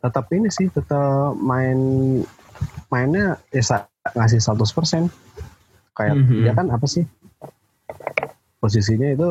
Tetap 0.00 0.24
ini 0.32 0.48
sih 0.48 0.72
tetap 0.72 1.36
main 1.36 1.78
mainnya 2.88 3.36
ya 3.52 3.62
ngasih 4.16 4.40
100% 4.40 5.12
kayak 5.92 6.16
Mhm. 6.16 6.42
dia 6.48 6.52
kan 6.56 6.66
apa 6.72 6.86
sih? 6.88 7.04
Posisinya 8.58 9.12
itu 9.12 9.28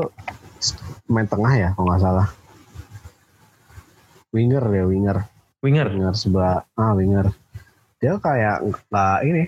main 1.09 1.27
tengah 1.27 1.53
ya 1.57 1.69
kalau 1.73 1.89
nggak 1.91 2.03
salah. 2.03 2.27
Winger 4.31 4.63
ya 4.71 4.83
winger. 4.85 5.17
Winger. 5.63 5.87
winger 5.89 6.13
sebelah 6.13 6.63
ah 6.77 6.93
winger. 6.93 7.33
Dia 7.97 8.21
kayak 8.21 8.61
nggak 8.63 9.17
ini 9.25 9.43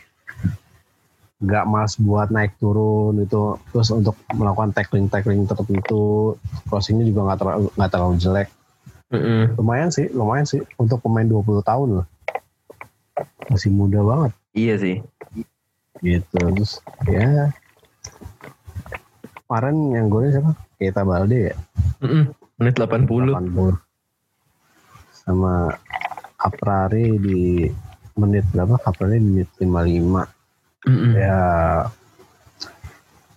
nggak 1.40 1.66
mas 1.72 1.96
buat 1.96 2.28
naik 2.30 2.60
turun 2.60 3.20
itu. 3.24 3.56
Terus 3.72 3.90
untuk 3.96 4.16
melakukan 4.36 4.76
tackling 4.76 5.08
tackling 5.08 5.48
tertentu 5.48 6.36
crossingnya 6.68 7.08
juga 7.08 7.32
nggak 7.32 7.40
terlalu 7.40 7.68
nggak 7.80 7.92
terlalu 7.92 8.16
jelek. 8.20 8.50
Mm-mm. 9.10 9.58
lumayan 9.58 9.90
sih 9.90 10.06
lumayan 10.14 10.46
sih 10.46 10.62
untuk 10.78 11.02
pemain 11.02 11.26
20 11.26 11.66
tahun 11.66 11.88
loh 11.98 12.06
masih 13.50 13.74
muda 13.74 14.06
banget. 14.06 14.32
Iya 14.54 14.76
sih. 14.78 14.98
gitu 16.00 16.40
terus 16.56 16.80
ya. 17.10 17.52
Kemarin 19.50 19.76
yang 19.98 20.08
golnya 20.08 20.38
siapa? 20.38 20.54
Keita 20.78 21.02
Balde 21.04 21.52
ya? 21.52 21.56
Mm-mm. 22.06 22.32
Menit 22.62 22.78
80. 22.78 23.34
80 23.34 23.76
sama 25.12 25.74
Aprari 26.40 27.20
di 27.20 27.68
menit 28.16 28.46
berapa? 28.54 28.80
Aprari 28.86 29.20
di 29.20 29.26
menit 29.26 29.50
55 29.58 30.39
Mm-mm. 30.82 31.12
ya 31.14 31.40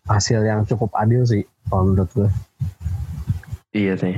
hasil 0.05 0.43
yang 0.43 0.62
cukup 0.62 0.90
adil 0.95 1.22
sih 1.22 1.43
kalau 1.66 1.88
menurut 1.88 2.11
gue 2.12 2.28
Iya 3.72 3.97
sih. 3.97 4.14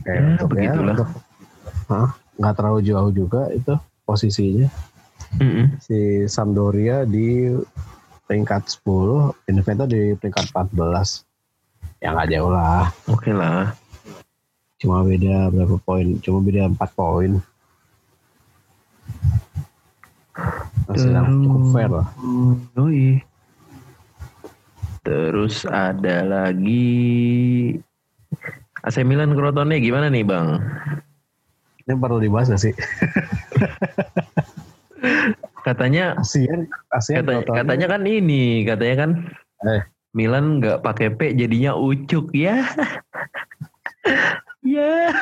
kayak 0.00 0.16
Ya, 0.16 0.28
untuk 0.34 0.48
begitulah. 0.50 0.94
untuk 0.96 1.08
Hah? 1.86 2.08
nggak 2.36 2.54
terlalu 2.54 2.80
jauh 2.82 3.10
juga 3.10 3.42
itu 3.50 3.74
posisinya 4.02 4.68
Mm-mm. 5.36 5.76
si 5.78 5.98
Sampdoria 6.24 7.02
di 7.02 7.52
peringkat 8.24 8.80
10 8.80 8.86
Benevento 9.44 9.84
di 9.84 10.14
peringkat 10.14 10.50
14 10.50 11.26
ya 11.98 12.10
nggak 12.10 12.28
jauh 12.28 12.50
lah 12.50 12.90
Oke 13.06 13.30
lah. 13.30 13.70
cuma 14.76 15.00
beda 15.00 15.48
berapa 15.48 15.76
poin 15.80 16.20
cuma 16.20 16.38
beda 16.38 16.68
4 16.68 16.76
poin 16.92 17.32
masih 20.96 21.10
yang 21.12 21.28
cukup 21.44 21.62
fair 21.70 21.90
lah 21.92 22.08
Yoi. 22.74 23.20
Terus 25.00 25.62
ada 25.62 26.16
lagi 26.24 27.78
AC 28.82 28.96
Milan 29.02 29.32
Crotone 29.32 29.78
gimana 29.78 30.08
nih 30.08 30.24
bang? 30.24 30.58
ini 31.86 31.94
perlu 31.94 32.18
dibahas 32.18 32.50
gak 32.50 32.58
sih 32.58 32.74
Katanya 35.62 36.14
kasian 36.18 36.66
kasian 36.88 37.22
Kata, 37.22 37.32
Crotone. 37.42 37.56
katanya 37.58 37.86
kan 37.90 38.02
ini, 38.02 38.62
katanya 38.62 38.96
kan 38.96 39.10
Eh. 39.62 39.82
Milan 40.10 40.58
nggak 40.58 40.80
pakai 40.80 41.10
P 41.10 41.34
jadinya 41.34 41.74
ucuk 41.74 42.30
ya. 42.32 42.64
ya. 44.64 45.12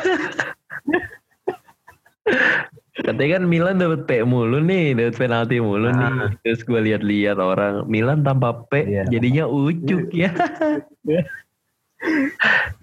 Katanya 2.94 3.42
kan 3.42 3.44
Milan 3.50 3.82
dapat 3.82 4.06
P 4.06 4.22
mulu 4.22 4.62
nih, 4.62 4.94
dapat 4.94 5.18
penalti 5.18 5.58
mulu 5.58 5.90
nih. 5.90 6.06
Ah. 6.14 6.30
Terus 6.46 6.62
gue 6.62 6.78
lihat-lihat 6.78 7.42
orang 7.42 7.90
Milan 7.90 8.22
tanpa 8.22 8.54
P 8.70 8.86
Iya. 8.86 9.02
jadinya 9.10 9.44
ucuk 9.50 10.14
ya. 10.14 10.30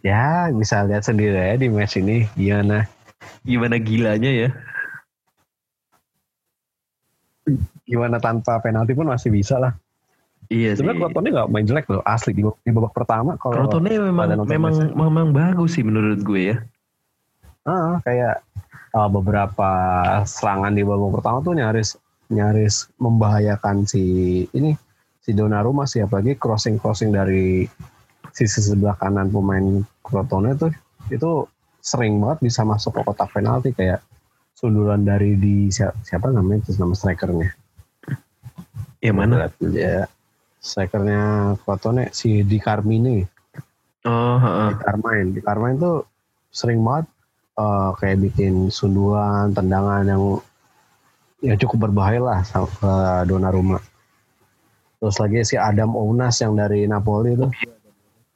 Ya 0.01 0.49
bisa 0.49 0.81
lihat 0.81 1.05
sendiri 1.05 1.37
ya 1.37 1.53
di 1.53 1.69
match 1.69 2.01
ini 2.01 2.25
gimana. 2.33 2.89
Gimana 3.45 3.77
gilanya 3.77 4.33
ya? 4.33 4.49
Gimana 7.85 8.17
tanpa 8.17 8.57
penalti 8.65 8.97
pun 8.97 9.05
masih 9.05 9.29
bisa 9.29 9.61
lah. 9.61 9.77
Iya. 10.49 10.73
Sebenarnya 10.73 11.05
Crotone 11.07 11.27
nggak 11.31 11.49
main 11.53 11.65
jelek 11.69 11.85
loh 11.87 12.01
asli 12.01 12.33
di, 12.33 12.43
di 12.43 12.71
babak 12.73 12.97
pertama 12.97 13.37
kalau 13.37 13.69
Crotone 13.69 13.93
memang 13.93 14.41
memang 14.41 14.73
match. 14.73 14.91
memang 14.97 15.27
bagus 15.31 15.77
sih 15.77 15.83
menurut 15.85 16.19
gue 16.25 16.41
ya. 16.51 16.57
Ah, 17.61 18.01
kayak 18.01 18.41
uh, 18.95 19.09
beberapa 19.09 19.71
serangan 20.27 20.75
di 20.75 20.83
babak 20.83 21.19
pertama 21.19 21.37
tuh 21.43 21.55
nyaris 21.55 21.95
nyaris 22.31 22.87
membahayakan 22.95 23.83
si 23.83 24.03
ini 24.55 24.75
si 25.21 25.31
Donnarumma 25.35 25.83
sih. 25.87 26.03
Apalagi 26.03 26.39
crossing 26.39 26.79
crossing 26.79 27.11
dari 27.11 27.67
sisi 28.31 28.59
sebelah 28.63 28.95
kanan 28.95 29.27
pemain 29.27 29.83
Crotone 29.99 30.55
tuh 30.55 30.71
itu 31.11 31.45
sering 31.83 32.21
banget 32.23 32.47
bisa 32.47 32.63
masuk 32.63 32.99
ke 32.99 33.01
kotak 33.03 33.29
penalti. 33.35 33.75
Kayak 33.75 34.01
sundulan 34.55 35.03
dari 35.03 35.35
di 35.35 35.67
siapa, 35.67 35.97
siapa 36.07 36.31
namanya 36.31 36.63
itu 36.67 36.79
nama 36.79 36.95
strikernya? 36.95 37.49
Yang 39.01 39.15
mana? 39.17 39.49
ya 39.73 40.05
strikernya 40.61 41.55
Crotone 41.61 42.13
si 42.15 42.47
Di 42.47 42.57
Carmine. 42.61 43.27
Oh, 44.01 44.37
heeh. 44.41 44.69
di 44.73 44.77
Carmine. 44.81 45.29
Di 45.35 45.41
Carmine 45.43 45.77
tuh 45.77 45.97
sering 46.49 46.81
banget 46.81 47.10
eh, 47.57 47.89
kayak 47.99 48.17
bikin 48.29 48.69
sundulan 48.71 49.51
tendangan 49.51 50.03
yang 50.07 50.23
yang 51.41 51.57
cukup 51.57 51.89
berbahaya 51.89 52.21
lah 52.21 52.39
sama 52.45 52.69
ke 52.69 52.93
Donnarumma. 53.25 53.81
Terus 55.01 55.17
lagi 55.17 55.41
si 55.41 55.55
Adam 55.57 55.97
Ounas 55.97 56.37
yang 56.37 56.53
dari 56.53 56.85
Napoli 56.85 57.33
tuh. 57.33 57.49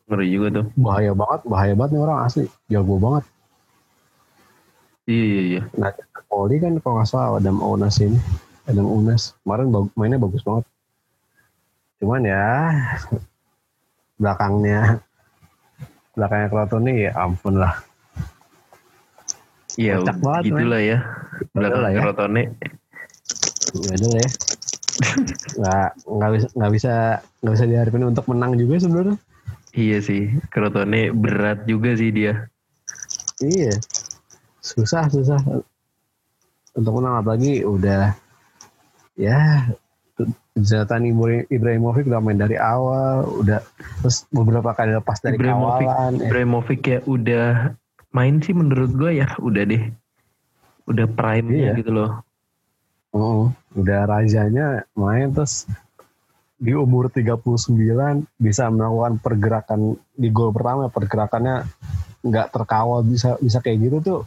Ngeri 0.09 0.25
juga 0.33 0.47
tuh. 0.61 0.65
bahaya 0.77 1.13
banget 1.13 1.41
bahaya 1.45 1.73
banget 1.77 1.91
nih 1.93 2.01
orang 2.01 2.19
asli. 2.25 2.45
Jago 2.69 2.97
banget. 2.97 3.23
Iya 5.05 5.21
iya 5.21 5.41
iya. 5.45 5.61
nah 5.77 5.93
Napoli 5.93 6.57
kan 6.57 6.73
kalau 6.81 6.97
nggak 6.97 7.09
salah 7.09 7.37
Adam 7.37 7.61
Ounas 7.61 8.01
ini. 8.01 8.17
Adam 8.65 8.89
Ounas. 8.89 9.37
Kemarin 9.45 9.69
bag- 9.69 9.93
mainnya 9.93 10.17
bagus 10.17 10.41
banget. 10.41 10.65
Cuman 12.01 12.25
ya 12.25 12.45
belakangnya 14.17 15.05
belakangnya 16.17 16.47
Crotone 16.49 16.93
ya 17.05 17.11
ampun 17.13 17.61
lah 17.61 17.77
Iya, 19.75 19.99
gitulah 20.43 20.81
ya. 20.81 20.97
Belakang 21.51 21.91
ya. 21.91 22.01
Ya 23.75 23.93
udah 23.99 24.11
ya. 24.15 24.29
Nggak 25.59 25.89
nggak 26.07 26.31
bisa 26.31 26.47
nggak 26.55 26.71
bisa 26.71 26.93
nggak 27.43 27.53
bisa 27.59 27.65
diharapin 27.67 28.05
untuk 28.07 28.25
menang 28.31 28.51
juga 28.55 28.75
sebenarnya. 28.79 29.17
Iya 29.75 29.97
sih, 29.99 30.31
Crotone 30.47 31.11
berat 31.11 31.67
juga 31.67 31.91
sih 31.99 32.09
dia. 32.15 32.47
iya. 33.43 33.75
Susah 34.63 35.11
susah. 35.11 35.39
Untuk 36.75 36.93
menang 36.95 37.19
apalagi 37.19 37.67
udah 37.67 38.15
ya 39.19 39.67
Zlatan 40.55 41.11
Ibra- 41.11 41.47
Ibrahimovic 41.51 42.07
udah 42.07 42.23
main 42.23 42.39
dari 42.39 42.55
awal 42.55 43.27
udah 43.43 43.59
terus 43.99 44.23
beberapa 44.31 44.71
kali 44.71 44.95
lepas 44.95 45.19
dari 45.19 45.35
Ibrahimovic, 45.35 45.83
kawalan 45.83 46.13
eh, 46.15 46.27
Ibrahimovic 46.31 46.81
ya 46.87 46.99
udah 47.03 47.75
main 48.15 48.39
sih 48.39 48.55
menurut 48.55 48.95
gue 48.95 49.19
ya 49.19 49.27
udah 49.37 49.63
deh. 49.67 49.91
Udah 50.87 51.05
prime-nya 51.05 51.75
Iya. 51.75 51.79
gitu 51.81 51.91
loh. 51.91 52.11
oh, 53.11 53.47
udah 53.73 54.07
rajanya 54.07 54.83
main 54.91 55.31
terus 55.31 55.67
di 56.55 56.71
umur 56.71 57.07
39 57.07 57.63
bisa 58.35 58.67
melakukan 58.67 59.19
pergerakan 59.19 59.79
di 60.11 60.27
gol 60.27 60.51
pertama 60.51 60.87
pergerakannya 60.87 61.63
nggak 62.21 62.51
terkawal 62.51 63.03
bisa 63.03 63.39
bisa 63.39 63.59
kayak 63.59 63.87
gitu 63.87 63.97
tuh 63.99 64.19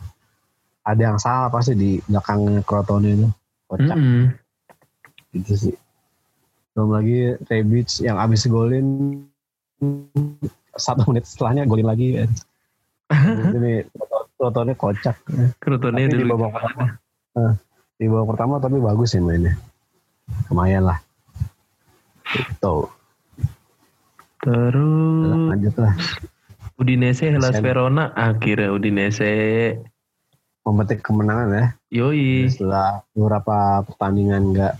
ada 0.80 1.02
yang 1.04 1.18
salah 1.20 1.52
pasti 1.52 1.76
di 1.76 1.90
belakang 2.04 2.64
Crotone 2.64 3.08
itu 3.12 3.28
kocak 3.66 3.92
Mm-mm. 3.92 4.24
gitu 5.36 5.52
sih 5.68 5.76
belum 6.72 6.96
lagi 6.96 7.36
Rebic 7.44 7.88
yang 8.00 8.16
abis 8.16 8.48
golin 8.48 9.20
satu 10.72 11.04
menit 11.12 11.28
setelahnya 11.28 11.68
golin 11.68 11.84
lagi 11.84 12.24
ini 13.56 13.82
Crotone 14.38 14.72
kocak. 14.80 15.16
Crotone 15.58 16.06
Tapi 16.06 16.14
di 16.14 16.24
babak 16.28 16.50
pertama. 16.54 16.84
Eh, 17.38 17.52
di 17.98 18.06
babak 18.06 18.26
pertama 18.36 18.54
tapi 18.60 18.76
bagus 18.78 19.16
sih 19.16 19.22
mainnya. 19.22 19.56
Lumayan 20.52 20.86
lah. 20.86 20.98
Itu 22.36 22.86
Terus 24.38 25.48
lanjut 25.50 25.74
lah. 25.80 25.94
Udinese 26.78 27.26
Hellas 27.26 27.58
Verona. 27.58 28.14
Akhirnya 28.14 28.70
Udinese. 28.70 29.74
Memetik 30.62 31.02
kemenangan 31.02 31.48
ya. 31.50 31.66
Yoi. 31.90 32.46
Setelah 32.46 33.02
beberapa 33.16 33.82
pertandingan 33.82 34.54
enggak 34.54 34.74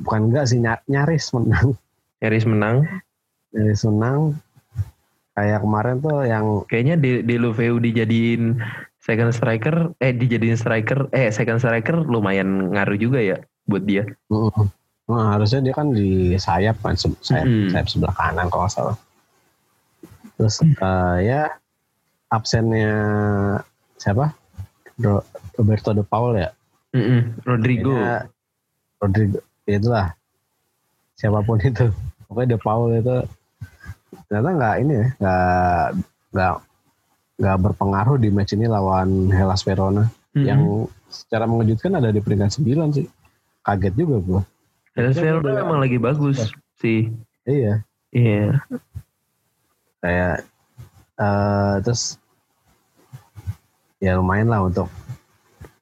bukan 0.00 0.30
enggak 0.32 0.44
sih 0.48 0.62
ny- 0.62 0.84
nyaris 0.88 1.34
menang. 1.36 1.76
Nyaris 2.22 2.44
menang. 2.48 2.76
Nyaris 3.52 3.82
menang 3.84 4.18
kayak 5.36 5.60
kemarin 5.60 6.00
tuh 6.00 6.24
yang 6.24 6.64
kayaknya 6.64 6.96
De 6.96 7.20
Deulofeu 7.20 7.76
dijadiin 7.76 8.56
second 8.98 9.30
striker 9.30 9.92
eh 10.00 10.10
dijadiin 10.10 10.56
striker 10.56 11.12
eh 11.12 11.28
second 11.28 11.60
striker 11.60 12.00
lumayan 12.02 12.72
ngaruh 12.72 12.96
juga 12.96 13.20
ya 13.20 13.36
buat 13.68 13.84
dia 13.84 14.08
Mm. 14.26 14.72
Nah, 15.06 15.38
harusnya 15.38 15.62
dia 15.62 15.70
kan 15.70 15.94
di 15.94 16.34
sayap 16.34 16.82
kan 16.82 16.98
sayap, 16.98 17.46
Mm. 17.46 17.70
sayap 17.70 17.86
sebelah 17.86 18.14
kanan 18.18 18.50
kalau 18.50 18.66
nggak 18.66 18.74
salah. 18.74 18.96
Terus 20.34 20.56
eh, 20.66 21.16
ya 21.22 21.42
absennya 22.26 22.90
siapa? 23.94 24.34
Ro- 24.98 25.22
Roberto 25.54 25.94
De 25.94 26.02
Paul 26.02 26.42
ya. 26.42 26.50
Mm-mm. 26.90 27.38
Rodrigo 27.46 27.94
Kayaknya 27.94 28.18
Rodrigo 28.98 29.38
ya 29.62 29.74
itulah 29.78 30.06
siapa 31.14 31.38
pun 31.46 31.62
itu. 31.62 31.86
Pokoknya 32.26 32.48
De 32.50 32.58
Paul 32.58 32.98
itu 32.98 33.16
ternyata 34.26 34.50
nggak 34.52 34.74
ini 34.82 34.92
ya 34.92 35.06
nggak 35.16 35.86
nggak 36.32 36.52
nggak 37.36 37.56
berpengaruh 37.62 38.16
di 38.16 38.28
match 38.28 38.52
ini 38.52 38.66
lawan 38.66 39.28
Hellas 39.28 39.62
Verona 39.62 40.08
Mm-mm. 40.32 40.44
yang 40.44 40.60
secara 41.06 41.44
mengejutkan 41.44 41.94
ada 41.94 42.10
di 42.10 42.18
peringkat 42.18 42.50
9 42.58 42.90
sih. 42.92 43.06
Kaget 43.62 43.94
juga 43.94 44.16
gua. 44.20 44.42
Hellas 44.94 45.14
Verona 45.14 45.42
udah- 45.44 45.56
memang 45.62 45.78
lagi 45.80 45.98
bagus 45.98 46.38
sih 46.76 47.08
Iya. 47.44 47.80
iya 48.10 48.58
kayak 49.98 50.44
eh 51.16 51.74
terus 51.80 52.18
ya 53.96 54.16
lumayan 54.16 54.48
lah 54.48 54.60
untuk 54.60 54.90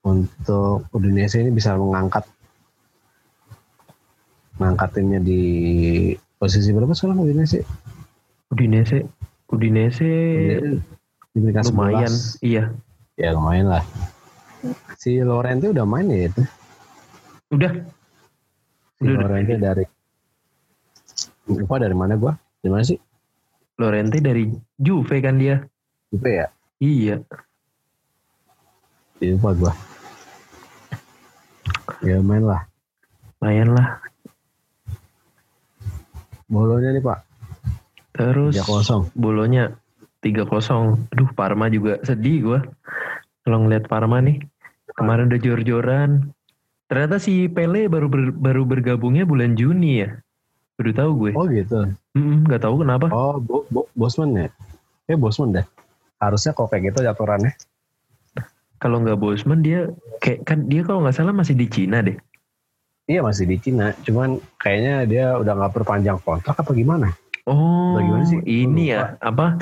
untuk 0.02 0.84
Udinese 0.90 1.40
ini 1.40 1.50
bisa 1.50 1.74
mengangkat 1.74 2.22
mengangkat 4.54 4.88
timnya 4.94 5.18
di 5.18 5.42
posisi 6.36 6.70
berapa 6.70 6.94
sekarang 6.94 7.20
Udinese? 7.20 7.66
Udinese 8.54 9.02
Udinese 9.50 10.06
Di 11.34 11.38
peringkat 11.42 11.74
lumayan 11.74 12.06
11. 12.06 12.38
iya 12.46 12.70
Ya 13.18 13.34
lumayan 13.34 13.66
lah. 13.70 13.82
Si 14.98 15.18
Lorente 15.22 15.70
udah 15.70 15.82
main 15.82 16.06
ya 16.06 16.30
itu. 16.30 16.42
udah 17.50 17.72
Si 18.98 19.02
Udah, 19.02 19.10
udah. 19.10 19.26
Lorente 19.26 19.54
dari 19.58 19.84
lupa 21.50 21.82
dari 21.82 21.94
mana 21.98 22.14
gua? 22.14 22.38
Dari 22.62 22.70
mana 22.70 22.86
sih? 22.86 22.98
Lorente 23.82 24.22
dari 24.22 24.46
Juve 24.78 25.18
kan 25.18 25.34
dia 25.34 25.58
Juve 26.14 26.30
ya? 26.30 26.46
iya 26.78 27.18
Lupa 29.18 29.50
gua. 29.58 29.72
Ya 32.06 32.22
main 32.22 32.46
lah. 32.46 32.62
lumayan 33.42 33.74
lah 33.74 33.98
Bolonya 36.46 36.94
nih 36.94 37.02
Pak. 37.02 37.33
Terus 38.14 38.54
3-0. 38.56 39.10
bolonya 39.12 39.74
3-0 40.22 40.46
aduh 41.10 41.28
Parma 41.34 41.66
juga 41.66 41.98
sedih 42.00 42.36
gua 42.40 42.60
kalau 43.42 43.66
ngeliat 43.66 43.84
Parma 43.84 44.22
nih 44.22 44.40
kemarin 44.94 45.28
udah 45.28 45.40
jor-joran 45.42 46.30
ternyata 46.86 47.18
si 47.18 47.50
Pele 47.50 47.90
baru 47.90 48.06
ber- 48.06 48.32
baru 48.32 48.62
bergabungnya 48.62 49.26
bulan 49.26 49.52
Juni 49.52 50.00
ya 50.00 50.14
baru 50.74 50.90
tahu 50.90 51.10
gue 51.16 51.30
Oh 51.34 51.46
gitu. 51.46 51.86
Mm, 52.14 52.46
nggak 52.46 52.62
tahu 52.62 52.82
kenapa 52.82 53.06
Oh, 53.10 53.38
bo, 53.38 53.62
bo, 53.70 53.86
Bosman 53.94 54.34
ya? 54.34 54.46
Eh, 55.06 55.14
Bosman 55.14 55.54
deh. 55.54 55.66
Harusnya 56.18 56.50
kok 56.50 56.66
kayak 56.66 56.90
gitu 56.90 57.02
aturannya. 57.02 57.54
kalau 58.76 59.00
nggak 59.00 59.16
Bosman 59.16 59.62
dia 59.62 59.90
kayak 60.18 60.42
kan 60.44 60.66
dia 60.66 60.82
kalau 60.82 61.02
nggak 61.02 61.14
salah 61.14 61.30
masih 61.30 61.54
di 61.54 61.66
Cina 61.66 62.02
deh 62.02 62.14
Iya 63.04 63.20
masih 63.20 63.44
di 63.44 63.60
Cina, 63.60 63.92
cuman 64.00 64.40
kayaknya 64.56 64.94
dia 65.04 65.24
udah 65.36 65.52
nggak 65.52 65.74
perpanjang 65.74 66.16
kontrak 66.24 66.56
apa 66.56 66.72
gimana? 66.72 67.12
Oh 67.44 67.94
Bagaimana 67.94 68.24
sih? 68.24 68.40
ini 68.42 68.90
ya 68.90 69.16
apa 69.18 69.60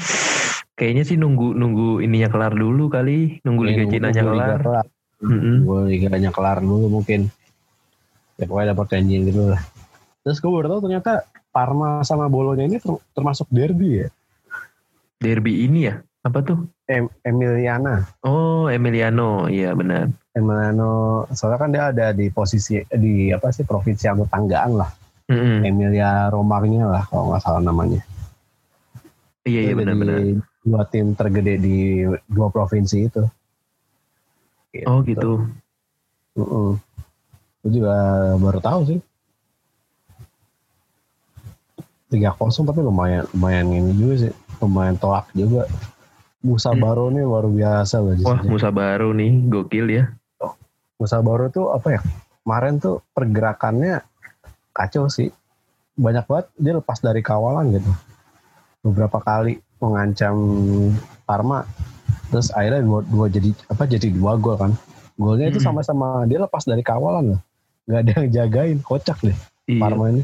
kayaknya 0.73 1.03
sih 1.03 1.17
nunggu 1.17 1.53
nunggu 1.53 2.01
ininya 2.01 2.27
kelar 2.27 2.53
dulu 2.53 2.89
kali 2.89 3.39
nunggu 3.43 3.63
Liga 3.63 3.83
Nunggu- 3.83 3.93
Cina 3.93 4.09
nya 4.09 4.23
nunggu 4.23 4.37
Liga 4.37 4.57
kelar 4.59 4.87
Mm-mm. 5.23 5.57
gue 5.63 5.81
liganya 5.89 6.31
kelar 6.31 6.59
dulu 6.59 6.87
mungkin 6.91 7.31
ya 8.35 8.45
pokoknya 8.45 8.75
dapat 8.75 8.87
janji 8.91 9.23
gitu 9.23 9.43
lah 9.49 9.63
terus 10.21 10.39
gue 10.39 10.51
baru 10.51 10.67
tahu 10.69 10.81
ternyata 10.87 11.23
Parma 11.49 12.01
sama 12.01 12.27
Bolonya 12.27 12.65
ini 12.65 12.77
ter- 12.77 13.03
termasuk 13.13 13.47
derby 13.49 14.03
ya 14.03 14.09
Derby 15.19 15.63
ini 15.63 15.87
ya? 15.87 16.03
Apa 16.23 16.39
tuh? 16.39 16.67
em 16.85 17.07
Emiliana 17.21 18.07
Oh, 18.23 18.67
Emiliano. 18.67 19.47
Iya 19.47 19.71
benar. 19.73 20.11
Emiliano 20.33 20.91
soalnya 21.31 21.59
kan 21.59 21.71
dia 21.71 21.85
ada 21.91 22.11
di 22.11 22.27
posisi 22.27 22.79
di 22.89 23.31
apa 23.31 23.51
sih 23.51 23.63
provinsi 23.63 24.03
yang 24.03 24.19
tetanggaan 24.21 24.73
lah 24.75 24.91
Mm-mm. 25.31 25.63
Emilia 25.63 26.27
Romagna 26.31 26.91
lah 26.91 27.05
kalau 27.07 27.31
nggak 27.31 27.43
salah 27.43 27.63
namanya 27.63 28.03
Iya, 29.43 29.61
iya 29.71 29.75
benar-benar. 29.75 30.39
dua 30.63 30.83
tim 30.87 31.19
tergede 31.19 31.59
di 31.59 32.07
dua 32.31 32.47
provinsi 32.51 33.11
itu 33.11 33.23
Oh 34.89 35.05
gitu. 35.05 35.45
Gue 36.33 37.71
juga 37.71 37.93
baru 38.41 38.57
tahu 38.57 38.81
sih. 38.89 38.99
Tiga 42.09 42.33
kosong 42.33 42.65
tapi 42.65 42.81
lumayan 42.81 43.29
lumayan 43.37 43.69
ini 43.69 43.93
juga 43.93 44.15
sih, 44.29 44.33
lumayan 44.65 44.97
tolak 44.97 45.29
juga. 45.37 45.69
Musa 46.41 46.73
Hmm. 46.73 46.81
Baro 46.81 47.13
nih 47.13 47.21
luar 47.21 47.47
biasa 47.53 48.01
loh 48.01 48.17
Wah. 48.25 48.41
Musa 48.43 48.73
baru 48.73 49.13
nih, 49.13 49.45
gokil 49.53 49.87
ya. 49.93 50.05
Musa 50.97 51.21
Baro 51.21 51.53
tuh 51.53 51.69
apa 51.71 51.99
ya? 51.99 52.01
Kemarin 52.43 52.81
tuh 52.81 53.05
pergerakannya 53.13 54.01
kacau 54.73 55.07
sih. 55.09 55.29
Banyak 55.95 56.25
banget 56.25 56.47
dia 56.57 56.73
lepas 56.77 56.99
dari 56.99 57.21
kawalan 57.21 57.73
gitu. 57.77 57.93
Beberapa 58.83 59.21
kali 59.21 59.61
mengancam 59.79 60.37
Parma. 61.23 61.63
Terus 62.33 62.49
akhirnya 62.51 62.81
dua, 62.81 63.01
dua 63.05 63.27
jadi 63.29 63.53
apa 63.69 63.85
jadi 63.85 64.09
dua 64.09 64.41
gol 64.41 64.57
kan. 64.57 64.73
Golnya 65.21 65.53
itu 65.53 65.61
Hmm. 65.61 65.77
sama-sama 65.77 66.25
dia 66.25 66.41
lepas 66.41 66.65
dari 66.65 66.81
kawalan 66.81 67.37
loh. 67.37 67.41
Gak 67.85 68.01
ada 68.09 68.13
yang 68.25 68.29
jagain, 68.33 68.79
kocak 68.81 69.19
deh 69.21 69.37
Iya. 69.69 69.79
Parma 69.79 70.11
ini. 70.11 70.23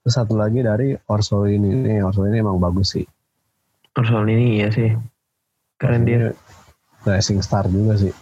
Terus 0.00 0.14
satu 0.14 0.38
lagi 0.38 0.62
dari 0.62 0.94
Orsolini 1.10 1.66
ini, 1.72 1.98
Orsolini 1.98 2.38
emang 2.38 2.62
bagus 2.62 2.94
sih. 2.94 3.04
Soal 3.96 4.28
ini 4.30 4.62
iya 4.62 4.70
sih. 4.70 4.94
Keren 5.80 6.06
dia. 6.06 6.30
Rising 7.02 7.42
star 7.42 7.66
juga 7.66 7.98
sih. 7.98 8.14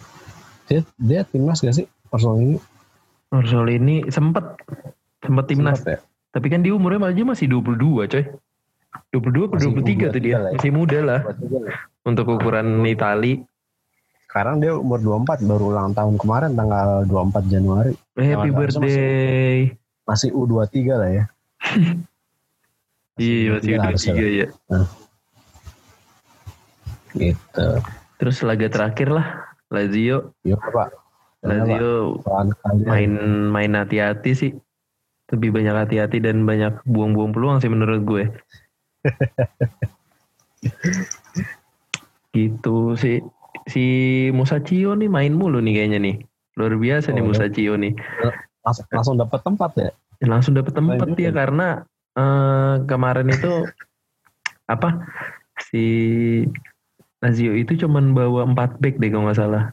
Dia, 0.65 0.81
dia 0.97 1.21
timnas 1.29 1.61
gak 1.61 1.77
sih 1.77 1.85
Orsolini? 2.09 2.57
Soal 3.43 3.67
ini 3.75 4.07
sempet 4.07 4.45
sempet 5.19 5.45
timnas. 5.51 5.83
Sempat 5.83 5.91
ya? 5.91 5.99
Tapi 6.35 6.47
kan 6.51 6.59
dia 6.63 6.75
umurnya 6.75 7.11
aja 7.11 7.23
masih 7.23 7.47
22 7.51 8.07
coy. 8.07 8.23
22 9.11 9.51
ke 9.51 9.55
Masih 9.59 9.71
23 10.11 10.15
tuh 10.15 10.21
dia. 10.23 10.37
lah 10.39 10.49
ya. 10.51 10.57
Masih 10.59 10.71
muda 10.71 10.99
lah. 11.03 11.19
Untuk 12.07 12.25
ukuran 12.31 12.83
Itali. 12.87 13.43
Sekarang 14.27 14.59
dia 14.59 14.75
umur 14.75 14.99
24 14.99 15.47
baru 15.47 15.71
ulang 15.71 15.95
tahun 15.95 16.19
kemarin 16.19 16.51
tanggal 16.59 17.07
24 17.07 17.47
Januari. 17.47 17.93
Happy 18.19 18.51
Jangan 18.51 18.59
birthday. 18.59 19.71
Masih 20.05 20.29
U23 20.35 20.75
lah 20.91 21.09
ya. 21.11 21.23
Iya 23.15 23.47
masih 23.55 23.71
U23 23.71 23.79
udah 23.79 23.83
harusnya 23.87 24.13
tiga 24.13 24.27
lah. 24.27 24.31
ya. 24.35 24.47
Gitu. 27.15 27.67
Terus 28.19 28.37
laga 28.43 28.67
terakhir 28.67 29.07
lah. 29.15 29.27
Lazio. 29.71 30.35
Yuk 30.43 30.59
Pak. 30.59 31.04
Pak, 31.45 31.53
Lazio 31.53 32.25
main 32.89 33.11
main 33.53 33.71
hati-hati 33.77 34.31
sih. 34.33 34.51
Lebih 35.29 35.53
banyak 35.53 35.73
hati-hati 35.73 36.21
dan 36.21 36.45
banyak 36.45 36.81
buang-buang 36.85 37.33
peluang 37.33 37.57
sih 37.61 37.69
menurut 37.69 38.01
gue. 38.05 38.23
gitu 42.35 42.97
sih. 42.97 43.21
Si 43.65 43.85
Musacchio 44.33 44.93
nih 44.97 45.09
main 45.09 45.33
mulu 45.33 45.61
nih 45.61 45.81
kayaknya 45.81 45.99
nih. 46.01 46.15
Luar 46.57 46.73
biasa 46.77 47.13
nih 47.13 47.21
Oh, 47.21 47.25
ya. 47.25 47.29
Musacchio 47.29 47.73
nih. 47.77 47.93
Langsung, 48.65 48.85
langsung 48.89 49.15
dapat 49.21 49.39
tempat 49.45 49.71
ya. 49.77 49.91
langsung 50.25 50.53
dapet 50.55 50.73
tempat 50.73 51.11
dia 51.19 51.29
ya. 51.29 51.31
karena 51.35 51.67
eh, 52.17 52.75
kemarin 52.89 53.29
itu 53.29 53.67
apa 54.73 55.05
si 55.69 55.85
Lazio 57.21 57.53
itu 57.53 57.85
cuman 57.85 58.15
bawa 58.15 58.47
4 58.47 58.81
back 58.81 58.95
deh 58.97 59.11
kalau 59.11 59.29
nggak 59.29 59.37
salah 59.37 59.63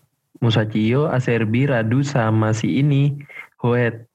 Musacchio, 0.43 1.07
Acerbi, 1.07 1.71
Radu 1.71 2.03
sama 2.03 2.51
si 2.51 2.83
ini 2.83 3.15
Hoet 3.63 4.11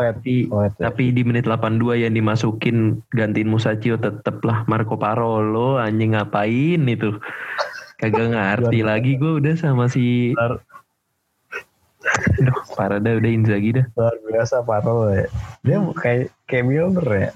ya, 0.00 0.12
tapi, 0.16 0.48
oh, 0.48 0.64
ya. 0.64 0.72
tapi 0.88 1.12
di 1.12 1.20
menit 1.20 1.44
82 1.44 2.00
yang 2.00 2.12
dimasukin 2.12 3.04
gantiin 3.12 3.48
Musacchio 3.48 3.96
tetep 3.96 4.40
lah 4.40 4.64
Marco 4.64 4.96
Parolo 4.96 5.76
anjing 5.76 6.16
ngapain 6.16 6.80
itu 6.82 7.20
kagak 7.96 8.28
ngerti 8.32 8.80
lagi 8.80 9.16
gue 9.16 9.36
udah 9.38 9.54
sama 9.54 9.86
si 9.86 10.32
Luar- 10.32 10.64
Aduh, 12.06 12.54
parah 12.78 13.02
dah 13.02 13.18
udah 13.18 13.30
Inzaghi 13.30 13.74
dah 13.74 13.86
luar 13.98 14.14
biasa 14.22 14.62
Parol 14.62 15.12
ya. 15.12 15.26
Dia 15.66 15.76
kayak 15.92 16.30
kayak 16.46 16.64
Milner 16.64 17.08
ya. 17.10 17.30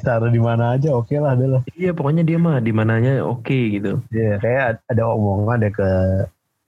Taruh 0.00 0.32
di 0.32 0.40
mana 0.40 0.72
aja 0.78 0.94
oke 0.96 1.12
lah 1.20 1.36
dia 1.36 1.48
lah. 1.50 1.62
iya 1.76 1.92
pokoknya 1.92 2.24
dia 2.24 2.38
mah 2.40 2.62
di 2.62 2.72
mananya 2.72 3.20
oke 3.20 3.52
gitu 3.76 4.00
Iya, 4.08 4.40
kayak 4.40 4.62
ad- 4.64 4.84
ada 4.88 5.02
omongan 5.12 5.60
deh 5.60 5.72
ke 5.74 5.88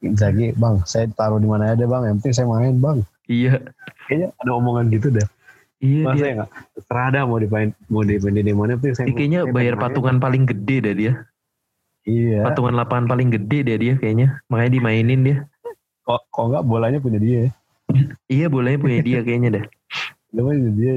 Inzaghi, 0.02 0.50
bang, 0.58 0.82
saya 0.82 1.06
taruh 1.14 1.38
di 1.38 1.46
mana 1.46 1.72
aja 1.78 1.86
bang, 1.86 2.02
yang 2.10 2.16
penting 2.18 2.34
saya 2.34 2.46
main 2.50 2.74
bang. 2.82 2.98
iya 3.30 3.62
Kayaknya 4.10 4.28
ada 4.34 4.50
omongan 4.58 4.84
gitu 4.90 5.08
deh. 5.14 5.26
iya 5.78 6.02
Masa 6.04 6.16
dia 6.18 6.26
ya? 6.26 6.44
Terserah 6.74 7.08
dah 7.14 7.22
mau 7.22 7.38
dimain, 7.38 7.70
mau 7.86 8.02
dimain 8.02 8.34
di 8.34 8.54
mana, 8.54 8.74
penting 8.74 8.94
saya. 8.98 9.06
Dia 9.06 9.14
kayaknya 9.14 9.40
bayar 9.54 9.74
main. 9.78 9.82
patungan 9.86 10.16
paling 10.18 10.42
gede 10.50 10.76
dah 10.82 10.94
dia. 10.98 11.12
Iya. 12.02 12.42
Patungan 12.50 12.74
lapangan 12.74 13.06
paling 13.06 13.30
gede 13.30 13.58
deh 13.62 13.76
dia 13.78 13.94
kayaknya. 13.94 14.42
Makanya 14.50 14.70
dimainin 14.74 15.20
dia. 15.22 15.36
Kok 16.02 16.20
kok 16.34 16.44
nggak 16.50 16.64
bolanya 16.66 16.98
punya 16.98 17.22
dia? 17.22 17.54
Iya 18.26 18.50
bolehnya 18.50 18.82
punya 18.82 18.98
dia 19.06 19.20
kayaknya 19.22 19.62
dah. 19.62 19.64
Dia 20.32 20.42
dia, 20.74 20.92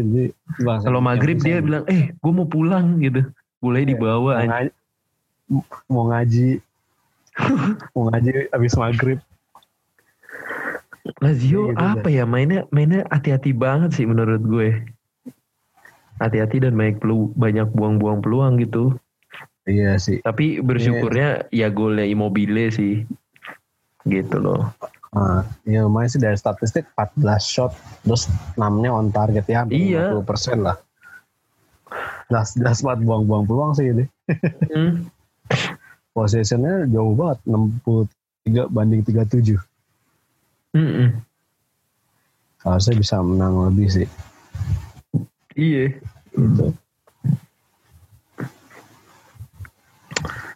bang, 0.64 0.80
Kalau 0.82 1.00
maghrib 1.04 1.38
dia 1.44 1.60
bilang, 1.60 1.84
eh 1.92 2.16
gue 2.16 2.32
mau 2.32 2.48
pulang 2.48 2.98
gitu. 3.04 3.22
Boleh 3.60 3.84
Iya, 3.84 3.90
dibawa. 3.94 4.32
mau 4.42 4.48
ngaji, 4.50 4.72
mau 5.92 6.04
ngaji, 6.10 6.48
mau 7.96 8.10
ngaji 8.12 8.50
abis 8.52 8.74
maghrib. 8.80 9.20
Lazio 11.22 11.70
Iya, 11.70 11.78
gitu 11.78 11.86
apa 11.86 12.08
ya 12.10 12.24
mainnya 12.26 12.66
mainnya 12.74 13.06
hati-hati 13.14 13.54
banget 13.54 13.94
sih 13.94 14.06
menurut 14.10 14.42
gue. 14.42 14.70
Hati-hati 16.18 16.64
dan 16.64 16.74
banyak 16.80 17.04
pelu, 17.04 17.30
banyak 17.36 17.68
buang-buang 17.76 18.24
peluang 18.24 18.58
gitu. 18.64 18.96
Iya 19.68 20.00
sih. 20.00 20.24
Tapi 20.24 20.64
bersyukurnya 20.64 21.52
ya 21.52 21.68
golnya 21.70 22.08
Immobile 22.08 22.72
sih. 22.72 23.04
Gitu 24.08 24.38
loh. 24.40 24.72
Nah, 25.16 25.48
ya 25.64 25.88
lumayan 25.88 26.12
sih 26.12 26.20
dari 26.20 26.36
statistik 26.36 26.84
14 27.00 27.40
shot, 27.40 27.72
terus 28.04 28.28
6-nya 28.60 28.92
on 28.92 29.16
target 29.16 29.48
ya, 29.48 29.64
Iya. 29.72 30.12
50% 30.12 30.60
lah. 30.60 30.76
Jelas, 32.28 32.52
jelas 32.60 32.84
banget 32.84 33.08
buang-buang 33.08 33.48
peluang 33.48 33.72
sih 33.80 33.96
ini. 33.96 34.06
Hmm. 34.68 35.08
Possessionnya 36.16 36.88
jauh 36.88 37.12
banget, 37.12 37.44
63 37.44 38.72
banding 38.72 39.04
37. 39.04 39.60
Mm-mm. 40.72 41.20
Harusnya 42.64 42.96
bisa 42.96 43.20
menang 43.20 43.68
lebih 43.68 43.92
sih. 43.92 44.08
Iya. 45.60 45.92
Gitu. 46.32 46.72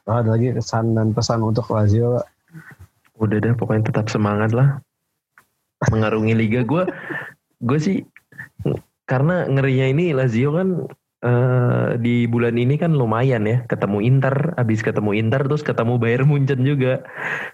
Oh, 0.10 0.16
ada 0.18 0.34
lagi 0.34 0.56
kesan 0.56 0.98
dan 0.98 1.12
pesan 1.14 1.44
untuk 1.44 1.70
Lazio. 1.70 2.18
Pak? 2.18 2.28
udah 3.20 3.38
deh 3.44 3.54
pokoknya 3.54 3.92
tetap 3.92 4.08
semangat 4.08 4.56
lah 4.56 4.80
mengarungi 5.92 6.34
liga 6.36 6.64
gue 6.64 6.88
gue 7.60 7.80
sih 7.80 7.98
karena 9.04 9.48
ngerinya 9.52 9.92
ini 9.92 10.16
Lazio 10.16 10.56
kan 10.56 10.88
eh, 11.20 11.90
di 11.98 12.24
bulan 12.26 12.56
ini 12.56 12.76
kan 12.76 12.92
lumayan 12.92 13.44
ya 13.44 13.64
ketemu 13.64 14.00
Inter 14.00 14.56
habis 14.56 14.80
ketemu 14.80 15.12
Inter 15.14 15.44
terus 15.44 15.62
ketemu 15.62 15.96
Bayern 15.96 16.26
Munchen 16.26 16.64
juga 16.64 17.04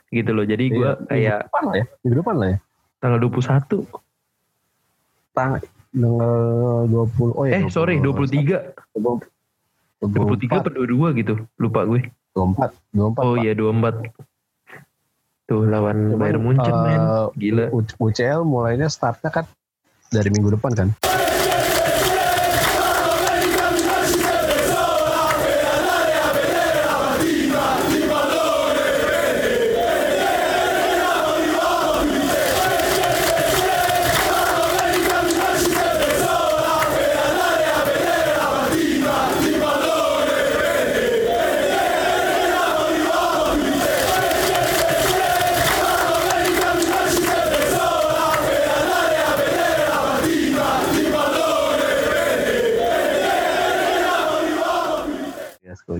gitu 0.09 0.32
loh 0.32 0.43
jadi 0.43 0.66
gue 0.66 0.89
Iya, 1.07 1.07
kayak 1.07 1.39
depan 1.49 1.63
lah 1.63 1.76
ya. 1.76 1.86
Minggu 2.01 2.16
depan 2.20 2.36
lah 2.36 2.47
ya. 2.47 2.57
tanggal 2.97 3.20
21 3.20 3.86
Tang 5.34 5.51
tanggal 5.91 6.88
20. 6.88 7.32
Oh 7.32 7.43
ya. 7.43 7.51
eh 7.55 7.63
sorry 7.68 7.97
23 7.97 8.76
23 8.93 10.05
23 10.05 10.61
per 10.61 10.72
22 10.72 11.20
gitu 11.20 11.34
lupa 11.55 11.84
gue 11.84 12.05
24 12.32 12.72
24 12.91 13.20
oh 13.20 13.36
iya 13.38 13.51
24 13.51 14.11
tuh 15.45 15.61
lawan 15.63 16.09
Cuman, 16.09 16.20
Bayern 16.20 16.41
Munchen 16.41 16.76
men 16.76 17.01
eh, 17.01 17.28
gila 17.36 17.66
U- 17.70 17.86
UCL 18.01 18.41
mulainya 18.43 18.88
startnya 18.88 19.30
kan 19.30 19.45
dari 20.07 20.30
minggu 20.30 20.53
depan 20.53 20.72
kan. 20.72 20.88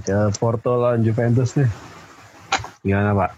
Baca 0.06 0.30
Porto 0.38 0.78
lawan 0.78 1.02
Juventus 1.02 1.58
nih. 1.58 1.66
Gimana 2.86 3.18
Pak? 3.18 3.34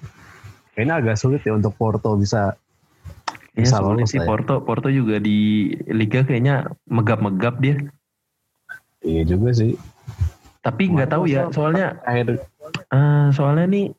Kayaknya 0.75 0.93
agak 0.99 1.15
sulit 1.15 1.39
ya 1.47 1.55
untuk 1.55 1.71
Porto 1.79 2.19
bisa 2.19 2.59
Ya, 3.55 3.65
bisa 3.65 3.79
soalnya 3.79 4.03
lolos 4.03 4.11
si 4.11 4.19
lah 4.19 4.21
ya. 4.21 4.29
Porto, 4.29 4.55
Porto 4.67 4.87
juga 4.91 5.17
di 5.17 5.71
Liga 5.89 6.27
kayaknya 6.27 6.75
megap-megap 6.91 7.55
dia. 7.57 7.79
Iya 9.01 9.23
juga 9.23 9.49
sih. 9.55 9.79
Tapi 10.61 10.91
nggak 10.91 11.09
tahu 11.09 11.25
ya, 11.31 11.47
soalnya 11.55 11.97
Akhir 12.03 12.43
eh, 12.91 13.27
soalnya 13.31 13.65
nih 13.65 13.95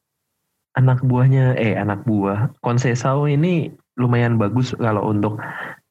anak 0.77 1.03
buahnya, 1.03 1.57
eh 1.57 1.75
anak 1.75 2.05
buah 2.05 2.53
Conceição 2.61 3.27
ini 3.27 3.73
lumayan 3.99 4.39
bagus 4.39 4.77
kalau 4.79 5.11
untuk 5.11 5.43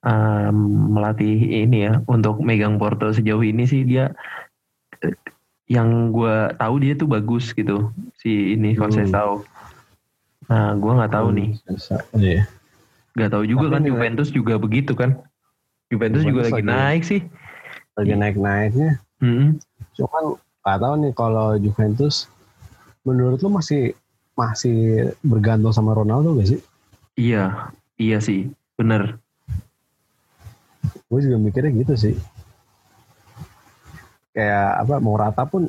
em, 0.05 0.57
melatih 0.93 1.65
ini 1.67 1.91
ya, 1.91 1.99
untuk 2.07 2.39
megang 2.39 2.79
Porto 2.79 3.11
sejauh 3.11 3.43
ini 3.43 3.65
sih 3.65 3.83
dia 3.83 4.13
yang 5.67 6.09
gue 6.09 6.35
tahu 6.55 6.75
dia 6.79 6.93
tuh 6.95 7.05
bagus 7.05 7.51
gitu 7.51 7.91
si 8.17 8.55
ini 8.55 8.73
Hmm. 8.73 8.81
Conceição. 8.81 9.43
Nah, 10.47 10.71
gue 10.73 10.91
nggak 10.95 11.11
tahu 11.11 11.27
nih. 11.35 11.49
Iya. 12.15 12.41
Gak 13.17 13.29
tahu 13.33 13.43
juga 13.43 13.67
Tapi 13.67 13.73
kan 13.73 13.83
Juventus 13.83 14.29
juga 14.29 14.53
begitu 14.55 14.93
kan. 14.93 15.19
Juventus, 15.89 16.21
juga 16.21 16.43
Juventus 16.43 16.53
lagi 16.53 16.63
lagi- 16.63 16.69
naik 16.69 17.01
sih. 17.03 17.21
Lagi 17.97 18.13
naik-naiknya. 18.13 18.89
Mm-mm. 19.19 19.57
Cuman 19.93 20.23
nggak 20.61 20.77
tahu 20.77 20.93
nih 21.01 21.13
kalau 21.13 21.47
Juventus 21.57 22.29
menurut 23.01 23.39
lu 23.39 23.49
masih 23.49 23.91
masih 24.33 24.77
bergantung 25.19 25.73
sama 25.73 25.91
Ronaldo 25.91 26.37
gak 26.37 26.47
sih? 26.47 26.61
Iya, 27.17 27.73
iya 27.97 28.21
sih, 28.21 28.47
bener. 28.77 29.17
Gue 31.09 31.19
juga 31.19 31.35
mikirnya 31.35 31.73
gitu 31.73 31.97
sih. 31.97 32.13
Kayak 34.37 34.85
apa 34.85 34.95
mau 35.01 35.17
rata 35.17 35.49
pun 35.49 35.65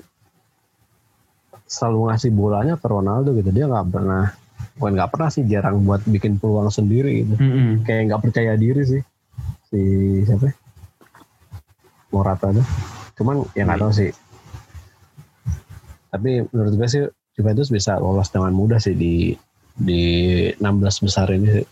selalu 1.65 2.13
ngasih 2.13 2.31
bolanya 2.37 2.75
ke 2.77 2.85
Ronaldo 2.85 3.33
gitu. 3.33 3.49
Dia 3.49 3.65
nggak 3.65 3.89
pernah 3.89 4.29
bukan 4.77 4.93
nggak 4.93 5.11
pernah 5.11 5.29
sih 5.33 5.49
jarang 5.49 5.81
buat 5.89 6.05
bikin 6.05 6.37
peluang 6.37 6.69
sendiri 6.69 7.25
gitu. 7.25 7.35
Mm-mm. 7.41 7.89
Kayak 7.89 8.13
nggak 8.13 8.23
percaya 8.29 8.53
diri 8.61 8.85
sih 8.85 9.03
si 9.73 9.81
siapa? 10.29 10.53
ya? 10.53 10.55
Morata 12.13 12.53
tuh. 12.53 12.67
Cuman 13.17 13.49
ya 13.57 13.65
nggak 13.65 13.81
tahu 13.81 13.93
sih. 13.97 14.11
Tapi 16.13 16.45
menurut 16.53 16.73
gue 16.77 16.89
sih 16.89 17.05
Juventus 17.37 17.73
bisa 17.73 17.97
lolos 17.97 18.29
dengan 18.29 18.53
mudah 18.53 18.81
sih 18.81 18.93
di 18.93 19.33
di 19.79 20.03
16 20.61 21.05
besar 21.09 21.33
ini 21.33 21.49
sih. 21.57 21.67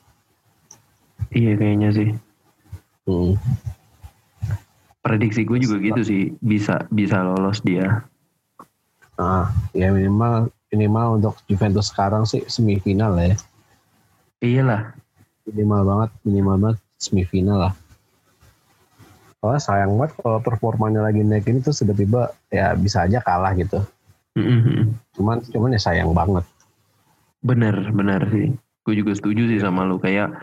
Iya 1.37 1.53
kayaknya 1.59 1.89
sih. 1.93 2.09
Hmm. 3.05 3.35
Prediksi 5.07 5.47
gue 5.47 5.59
juga 5.63 5.77
gitu 5.79 6.01
sih, 6.03 6.23
bisa 6.43 6.83
bisa 6.91 7.23
lolos 7.23 7.63
dia. 7.63 8.03
Ah, 9.17 9.49
ya 9.73 9.95
minimal 9.95 10.51
minimal 10.75 11.23
untuk 11.23 11.39
Juventus 11.47 11.95
sekarang 11.95 12.27
sih 12.27 12.43
semifinal 12.51 13.15
ya. 13.17 13.39
Iyalah, 14.43 14.93
Minimal 15.47 15.83
banget, 15.87 16.11
minimal 16.27 16.57
banget 16.59 16.79
semifinal 16.99 17.59
lah. 17.71 17.75
Soalnya 19.39 19.63
sayang 19.63 19.95
banget 19.95 20.19
kalau 20.19 20.43
performanya 20.43 21.07
lagi 21.07 21.23
naik 21.23 21.47
ini 21.47 21.63
tuh 21.63 21.71
tiba-tiba 21.71 22.35
ya 22.51 22.75
bisa 22.75 23.07
aja 23.07 23.23
kalah 23.23 23.55
gitu. 23.55 23.79
Mm-mm. 24.35 24.91
Cuman 25.15 25.39
cuman 25.49 25.77
ya 25.79 25.81
sayang 25.81 26.11
banget. 26.11 26.43
bener 27.47 27.79
bener 27.95 28.27
sih. 28.35 28.59
Gue 28.83 28.99
juga 28.99 29.15
setuju 29.15 29.47
sih 29.47 29.63
sama 29.63 29.87
lu 29.87 30.03
kayak 30.03 30.35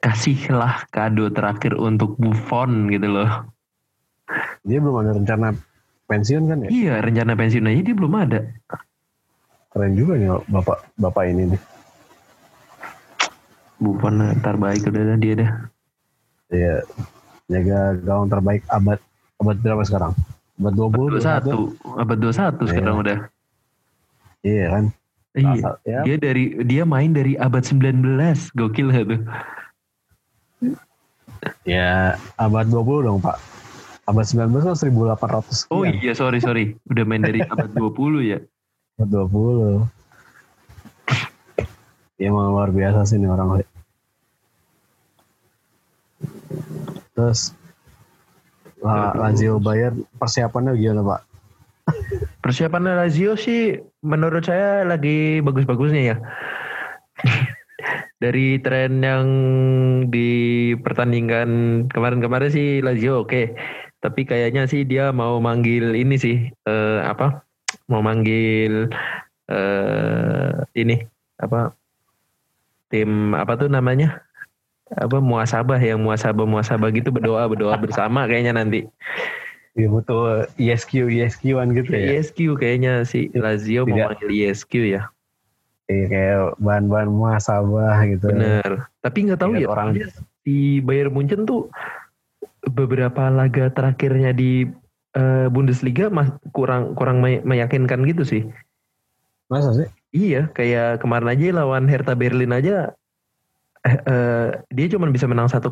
kasihlah 0.00 0.84
kado 0.90 1.32
terakhir 1.32 1.74
untuk 1.76 2.14
Buffon 2.20 2.88
gitu 2.92 3.08
loh. 3.08 3.30
Dia 4.66 4.78
belum 4.82 5.02
ada 5.02 5.12
rencana 5.14 5.54
pensiun 6.06 6.42
kan 6.50 6.58
ya? 6.66 6.68
Iya 6.68 6.94
rencana 7.02 7.32
pensiun 7.38 7.66
aja 7.70 7.80
dia 7.82 7.94
belum 7.96 8.14
ada. 8.14 8.40
Keren 9.70 9.92
juga 9.94 10.18
nih 10.18 10.30
bapak 10.50 10.78
bapak 10.98 11.24
ini 11.30 11.42
nih. 11.54 11.60
Buffon 13.76 14.14
terbaik 14.40 14.88
udah 14.88 15.02
dah 15.04 15.18
dia 15.20 15.34
dah. 15.36 15.50
Iya. 16.48 16.76
Jaga 17.46 17.78
gawang 18.02 18.28
terbaik 18.32 18.62
abad 18.72 18.98
abad 19.38 19.56
berapa 19.60 19.82
sekarang? 19.86 20.12
Abad 20.56 20.72
20 20.72 21.20
21, 21.20 22.00
abad 22.00 22.18
21 22.18 22.70
sekarang 22.72 22.96
Iya. 22.96 23.02
udah. 23.04 23.18
Iya 24.40 24.66
kan? 24.72 24.84
Iya. 25.36 25.68
Ya, 25.84 25.98
Dia 26.08 26.16
dari 26.16 26.44
dia 26.64 26.82
main 26.88 27.12
dari 27.12 27.36
abad 27.36 27.60
19. 27.60 28.48
Gokil 28.56 28.88
tuh? 28.90 29.20
Ya 31.64 32.14
abad 32.36 32.66
20 32.68 33.06
dong 33.06 33.18
Pak. 33.20 33.36
Abad 34.06 34.22
19 34.22 34.62
kan 34.62 34.76
1800 34.78 35.66
Oh 35.74 35.82
iya 35.82 36.14
sorry 36.14 36.38
sorry. 36.38 36.78
Udah 36.86 37.02
main 37.02 37.26
dari 37.26 37.42
abad 37.42 37.70
20 37.74 38.22
ya. 38.22 38.38
Abad 38.96 39.08
20. 39.30 39.82
Ya 42.16 42.32
emang 42.32 42.54
luar 42.54 42.70
biasa 42.72 43.04
sih 43.04 43.18
nih 43.18 43.28
orang. 43.28 43.60
Terus 47.12 47.52
La- 48.80 49.12
Lazio 49.16 49.56
Bayern 49.58 50.04
persiapannya 50.20 50.76
gimana 50.76 51.02
Pak? 51.02 51.20
Persiapan 52.44 52.94
Lazio 52.94 53.34
sih 53.34 53.80
menurut 54.04 54.46
saya 54.46 54.86
lagi 54.86 55.42
bagus-bagusnya 55.42 56.02
ya. 56.14 56.16
Dari 58.16 58.56
tren 58.64 59.04
yang 59.04 59.26
di 60.08 60.72
pertandingan 60.80 61.84
kemarin-kemarin 61.92 62.48
sih 62.48 62.80
Lazio 62.80 63.28
oke. 63.28 63.52
Tapi 64.00 64.24
kayaknya 64.24 64.64
sih 64.64 64.88
dia 64.88 65.12
mau 65.12 65.36
manggil 65.36 65.92
ini 65.92 66.16
sih 66.16 66.36
eh, 66.48 67.00
apa? 67.04 67.44
Mau 67.92 68.00
manggil 68.00 68.88
eh 69.52 70.52
ini 70.72 71.04
apa? 71.36 71.76
Tim 72.88 73.36
apa 73.36 73.52
tuh 73.60 73.68
namanya? 73.68 74.24
Apa 74.96 75.20
muasabah 75.20 75.82
yang 75.82 76.00
muasabah 76.00 76.46
muasabah 76.48 76.88
gitu 76.96 77.12
berdoa 77.12 77.44
berdoa 77.50 77.76
bersama 77.76 78.24
kayaknya 78.24 78.56
nanti. 78.56 78.88
Ya 79.76 79.92
butuh 79.92 80.48
ESQ 80.56 81.12
ESQ-an 81.12 81.76
gitu 81.76 81.92
ya. 81.92 82.16
ISQ 82.16 82.56
kayaknya 82.56 83.04
si 83.04 83.28
Lazio 83.36 83.84
mau 83.84 83.92
Tidak. 83.92 84.08
manggil 84.08 84.30
ISQ 84.32 84.72
ya. 84.88 85.12
Iya 85.86 86.04
kayak 86.10 86.38
bahan-bahan 86.58 87.10
muasabah 87.10 87.98
gitu. 88.10 88.26
Bener. 88.34 88.90
Tapi 88.98 89.18
nggak 89.30 89.38
tahu 89.38 89.50
Ingat 89.54 89.62
ya 89.62 89.68
orang- 89.70 89.94
di 90.46 90.78
Bayern 90.82 91.14
Munchen 91.14 91.46
tuh 91.46 91.70
beberapa 92.66 93.30
laga 93.30 93.70
terakhirnya 93.70 94.34
di 94.34 94.66
eh, 95.16 95.46
Bundesliga 95.48 96.12
mas, 96.12 96.28
kurang 96.52 96.92
kurang 96.92 97.22
me- 97.24 97.40
meyakinkan 97.40 98.04
gitu 98.04 98.26
sih. 98.26 98.42
Masa 99.48 99.72
sih? 99.72 99.88
Iya, 100.12 100.50
kayak 100.52 101.00
kemarin 101.00 101.32
aja 101.32 101.56
lawan 101.56 101.88
Hertha 101.88 102.12
Berlin 102.12 102.52
aja 102.52 102.92
eh, 103.80 103.96
eh, 103.96 104.48
dia 104.68 104.86
cuma 104.92 105.06
bisa 105.08 105.24
menang 105.24 105.46
1-0. 105.48 105.70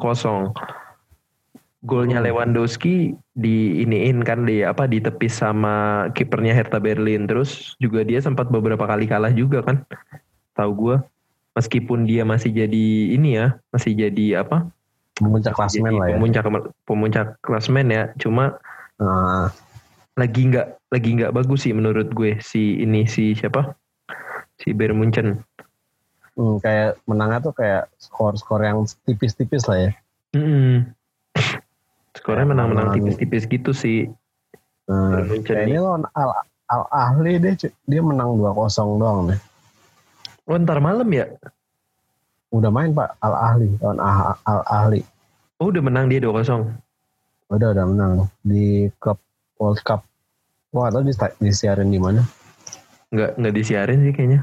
Golnya 1.85 2.19
Hmm. 2.21 2.27
Lewandowski 2.33 3.13
di 3.37 3.85
iniin 3.85 4.25
kan 4.25 4.49
di 4.49 4.65
apa 4.65 4.89
ditepis 4.89 5.45
sama 5.45 6.09
kipernya 6.17 6.57
Hertha 6.57 6.81
Berlin. 6.81 7.29
Terus 7.29 7.77
juga 7.77 8.01
dia 8.03 8.25
sempat 8.25 8.49
beberapa 8.49 8.89
kali 8.89 9.05
kalah 9.05 9.33
juga 9.33 9.61
kan. 9.61 9.85
Tahu 10.57 10.71
gua. 10.73 10.97
Meskipun 11.55 12.09
dia 12.09 12.27
masih 12.27 12.51
jadi 12.51 12.87
ini 13.15 13.39
ya, 13.39 13.61
masih 13.71 13.95
jadi 13.95 14.43
apa? 14.43 14.67
Puncak 15.21 15.55
klasmen 15.55 15.95
lah 15.95 16.09
ya. 16.11 16.19
Pemuncak 16.19 16.45
pemuncak 16.83 17.27
klasmen 17.45 17.87
ya. 17.93 18.11
Cuma 18.19 18.59
Nah, 19.03 19.51
lagi 20.15 20.43
nggak 20.47 20.95
lagi 20.95 21.11
nggak 21.19 21.35
bagus 21.35 21.67
sih 21.67 21.75
menurut 21.75 22.15
gue 22.15 22.39
si 22.39 22.79
ini 22.79 23.11
si 23.11 23.35
siapa? 23.35 23.75
Si 24.63 24.71
Bayern 24.71 24.99
Munchen. 24.99 25.43
hmm, 26.35 26.59
kayak 26.63 26.99
menangnya 27.07 27.39
tuh 27.51 27.55
kayak 27.55 27.91
skor-skor 27.99 28.63
yang 28.63 28.83
tipis-tipis 29.07 29.67
lah 29.71 29.79
ya. 29.87 29.91
Mm-mm. 30.35 30.91
Skornya 32.15 32.47
menang-menang 32.47 32.95
menang- 32.95 32.97
tipis-tipis 32.97 33.45
gitu 33.47 33.71
sih. 33.75 34.07
Nah, 34.87 35.25
kayaknya 35.43 35.81
lawan 35.83 36.05
Al, 36.15 36.31
Al 36.71 36.83
Ahli 36.89 37.41
deh, 37.41 37.55
dia 37.85 38.01
menang 38.01 38.39
2-0 38.39 39.01
doang 39.01 39.33
deh. 39.33 39.41
Oh 40.45 40.61
ntar 40.61 40.79
malam 40.79 41.09
ya? 41.09 41.25
Udah 42.53 42.69
main 42.69 42.93
Pak 42.93 43.17
Al 43.19 43.35
Ahli 43.35 43.67
lawan 43.81 43.99
Ah- 43.99 44.39
Al 44.45 44.61
Ahli. 44.69 45.01
Oh 45.59 45.73
udah 45.73 45.83
menang 45.83 46.07
dia 46.07 46.21
2-0. 46.21 46.69
Udah 47.49 47.69
udah 47.73 47.85
menang 47.89 48.13
di 48.41 48.93
Cup 49.01 49.19
World 49.57 49.81
Cup. 49.83 50.05
Wah, 50.71 50.91
atau 50.91 51.01
di 51.01 51.15
disiarin 51.41 51.89
di 51.89 51.99
mana? 51.99 52.21
Nggak 53.15 53.39
nggak 53.39 53.55
disiarin 53.55 54.03
sih 54.03 54.13
kayaknya. 54.13 54.41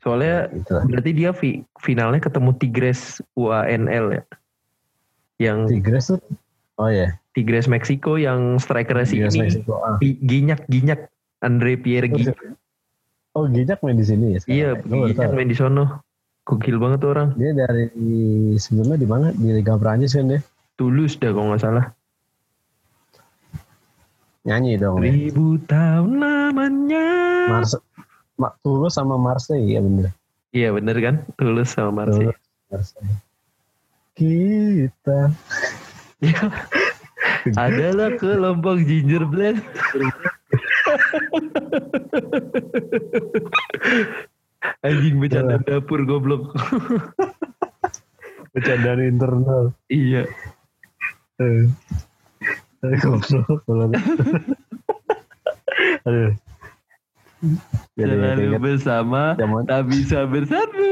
Soalnya 0.00 0.48
Gitu 0.48 0.72
berarti 0.86 1.10
dia 1.12 1.30
fi- 1.30 1.62
finalnya 1.78 2.18
ketemu 2.18 2.50
Tigres 2.56 3.20
UANL 3.36 4.06
ya. 4.12 4.22
Yang 5.36 5.58
Tigres 5.70 6.04
tuh. 6.08 6.20
Oh 6.76 6.92
ya, 6.92 7.16
Tigres 7.32 7.66
Meksiko 7.66 8.20
yang 8.20 8.60
striker 8.60 9.00
si 9.02 9.16
Tigres 9.16 9.32
ini 9.32 9.48
Meksiko. 9.48 9.80
Ah. 9.80 9.96
Gi- 9.96 10.20
Ginyak 10.20 10.68
Ginyak 10.68 11.08
Andre 11.40 11.80
Pierre 11.80 12.08
Ginyak. 12.08 12.36
Oh, 13.32 13.44
Gijak 13.48 13.80
main 13.80 13.96
di 13.96 14.04
sini 14.04 14.36
ya? 14.36 14.40
Iya, 14.44 14.68
Ginyak 14.80 15.32
main 15.32 15.48
di 15.48 15.56
sono. 15.56 16.04
Gokil 16.46 16.78
banget 16.78 17.02
tuh 17.02 17.10
orang. 17.10 17.28
Dia 17.34 17.52
dari 17.52 17.88
sebelumnya 18.56 18.96
di 18.96 19.08
mana? 19.08 19.26
Di 19.34 19.50
Liga 19.50 19.74
Prancis 19.74 20.14
kan 20.14 20.30
dia? 20.30 20.40
Tulus 20.76 21.16
dah 21.16 21.32
kalau 21.32 21.50
nggak 21.50 21.64
salah. 21.64 21.84
Nyanyi 24.46 24.78
dong. 24.78 25.02
Ribu 25.02 25.58
tahun 25.66 26.22
lamanya. 26.22 27.06
Mars 27.50 27.74
Ma, 28.36 28.52
Tulus 28.60 28.94
sama 28.94 29.16
Marseille 29.16 29.74
ya 29.74 29.80
bener. 29.80 30.12
Iya 30.52 30.68
bener 30.76 30.96
kan? 31.00 31.14
Tulus 31.34 31.72
sama 31.72 32.04
Marseille. 32.04 32.30
Tulus, 32.30 32.68
Marseille. 32.68 33.16
Kita. 34.12 35.32
Iya. 36.26 36.50
Adalah 37.54 38.18
kelompok 38.18 38.82
gingerbread. 38.82 39.62
Anjing 44.82 45.22
bercanda 45.22 45.62
dapur 45.62 46.02
goblok. 46.02 46.50
Bercandaan 48.50 49.00
internal. 49.06 49.70
iya. 49.86 50.26
Eh. 51.38 51.70
Eh, 52.82 52.98
goblok. 52.98 53.62
Aduh. 56.06 56.32
Jadi 57.94 58.14
Selalu 58.16 58.58
bersama, 58.58 59.36
zaman 59.36 59.62
tak 59.68 59.86
bisa 59.86 60.24
bersatu. 60.26 60.90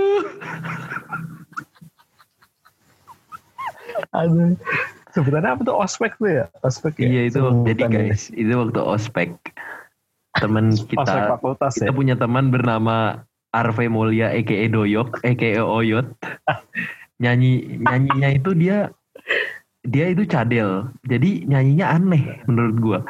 aduh. 4.12 4.54
Sebutannya 5.14 5.50
apa 5.54 5.62
tuh 5.62 5.76
ospek 5.78 6.18
tuh 6.18 6.42
ya? 6.42 6.44
Ospek 6.66 6.98
ya. 6.98 7.06
Iya 7.06 7.22
itu 7.30 7.38
jadi 7.62 7.82
Sebutan 7.86 7.90
guys, 7.94 8.22
itu 8.34 8.52
waktu 8.52 8.80
ospek. 8.82 9.30
Teman 10.42 10.74
Ospek 10.74 10.98
kita 10.98 11.38
fakultas 11.38 11.78
ya. 11.78 11.86
kita 11.86 11.92
punya 11.94 12.14
teman 12.18 12.50
bernama 12.50 13.22
Arve 13.54 13.86
Mulia 13.86 14.34
aka 14.34 14.66
Doyok 14.66 15.22
aka 15.22 15.62
Oyot. 15.62 16.10
Nyanyi 17.22 17.78
nyanyinya 17.78 18.28
itu 18.34 18.50
dia 18.58 18.90
dia 19.86 20.10
itu 20.10 20.26
cadel. 20.26 20.90
Jadi 21.06 21.46
nyanyinya 21.46 21.86
aneh 21.94 22.42
menurut 22.50 22.76
gua. 22.82 23.00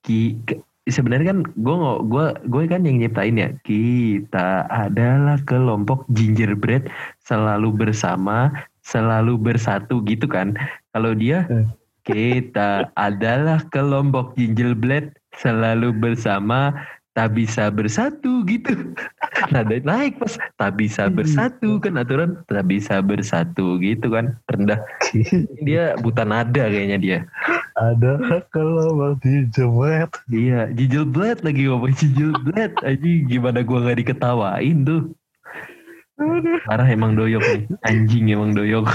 Ki 0.00 0.40
sebenarnya 0.88 1.32
kan 1.32 1.40
gue 1.44 1.76
gue 2.08 2.26
gue 2.48 2.62
kan 2.68 2.88
yang 2.88 2.96
nyiptain 3.00 3.36
ya. 3.36 3.52
Kita 3.60 4.64
adalah 4.72 5.36
kelompok 5.44 6.08
gingerbread 6.16 6.88
selalu 7.24 7.72
bersama, 7.72 8.52
selalu 8.84 9.40
bersatu 9.40 10.04
gitu 10.04 10.28
kan. 10.28 10.54
Kalau 10.92 11.16
dia 11.16 11.48
Hmm. 11.48 11.72
kita 12.04 12.92
adalah 12.94 13.64
kelompok 13.72 14.36
gingerbread 14.36 15.16
selalu 15.40 15.90
bersama 15.90 16.76
tak 17.14 17.38
bisa 17.38 17.70
bersatu 17.70 18.42
gitu. 18.44 18.74
Nada 19.54 19.78
naik 19.78 20.18
pas 20.18 20.34
tak 20.58 20.76
bisa 20.76 21.06
bersatu 21.06 21.78
kan 21.78 21.94
aturan 21.94 22.42
tak 22.50 22.66
bisa 22.66 22.98
bersatu 23.00 23.78
gitu 23.78 24.10
kan 24.10 24.34
rendah. 24.50 24.82
Dia 25.66 25.94
buta 25.96 26.26
nada 26.26 26.66
kayaknya 26.66 26.98
dia. 26.98 27.18
Ada 27.78 28.42
kelompok 28.50 29.22
di 29.22 29.46
jemet. 29.54 30.10
Iya, 30.26 30.74
gingerbread 30.74 31.42
lagi 31.46 31.62
ngomong 31.70 31.94
gingerbread. 31.94 32.72
Aja 32.82 33.10
gimana 33.30 33.62
gua 33.62 33.78
nggak 33.86 33.98
diketawain 34.04 34.82
tuh. 34.82 35.14
Parah 36.64 36.86
emang 36.86 37.18
doyok 37.18 37.42
nih. 37.42 37.62
Anjing 37.82 38.30
emang 38.30 38.54
doyok. 38.54 38.86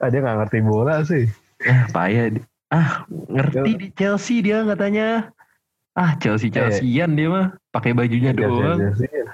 Ah, 0.00 0.08
dia 0.12 0.20
gak 0.20 0.36
ngerti 0.44 0.58
bola 0.64 1.04
sih. 1.04 1.28
Ah, 1.64 1.88
payah. 1.92 2.32
Ah, 2.72 3.04
ngerti 3.08 3.70
di 3.78 3.88
Chelsea 3.94 4.40
dia 4.44 4.64
katanya. 4.64 5.28
Ah, 5.94 6.18
Chelsea 6.18 6.50
Chelsean 6.50 7.14
dia 7.14 7.28
mah. 7.30 7.46
Pakai 7.70 7.94
bajunya 7.94 8.34
doang. 8.34 8.80
Iya, 8.80 8.90
iya, 8.98 9.08
iya. 9.14 9.24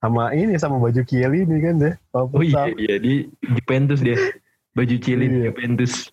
Sama 0.00 0.32
ini 0.32 0.56
sama 0.56 0.80
baju 0.80 1.04
Kiel 1.04 1.32
ini 1.36 1.56
kan 1.60 1.74
deh. 1.76 1.94
Oh 2.16 2.40
iya, 2.40 2.72
iya 2.74 2.96
di 2.96 3.28
Juventus 3.44 4.00
dia. 4.00 4.16
Baju 4.72 4.96
cilin 4.96 5.30
Iya. 5.44 5.52
Juventus. 5.52 6.08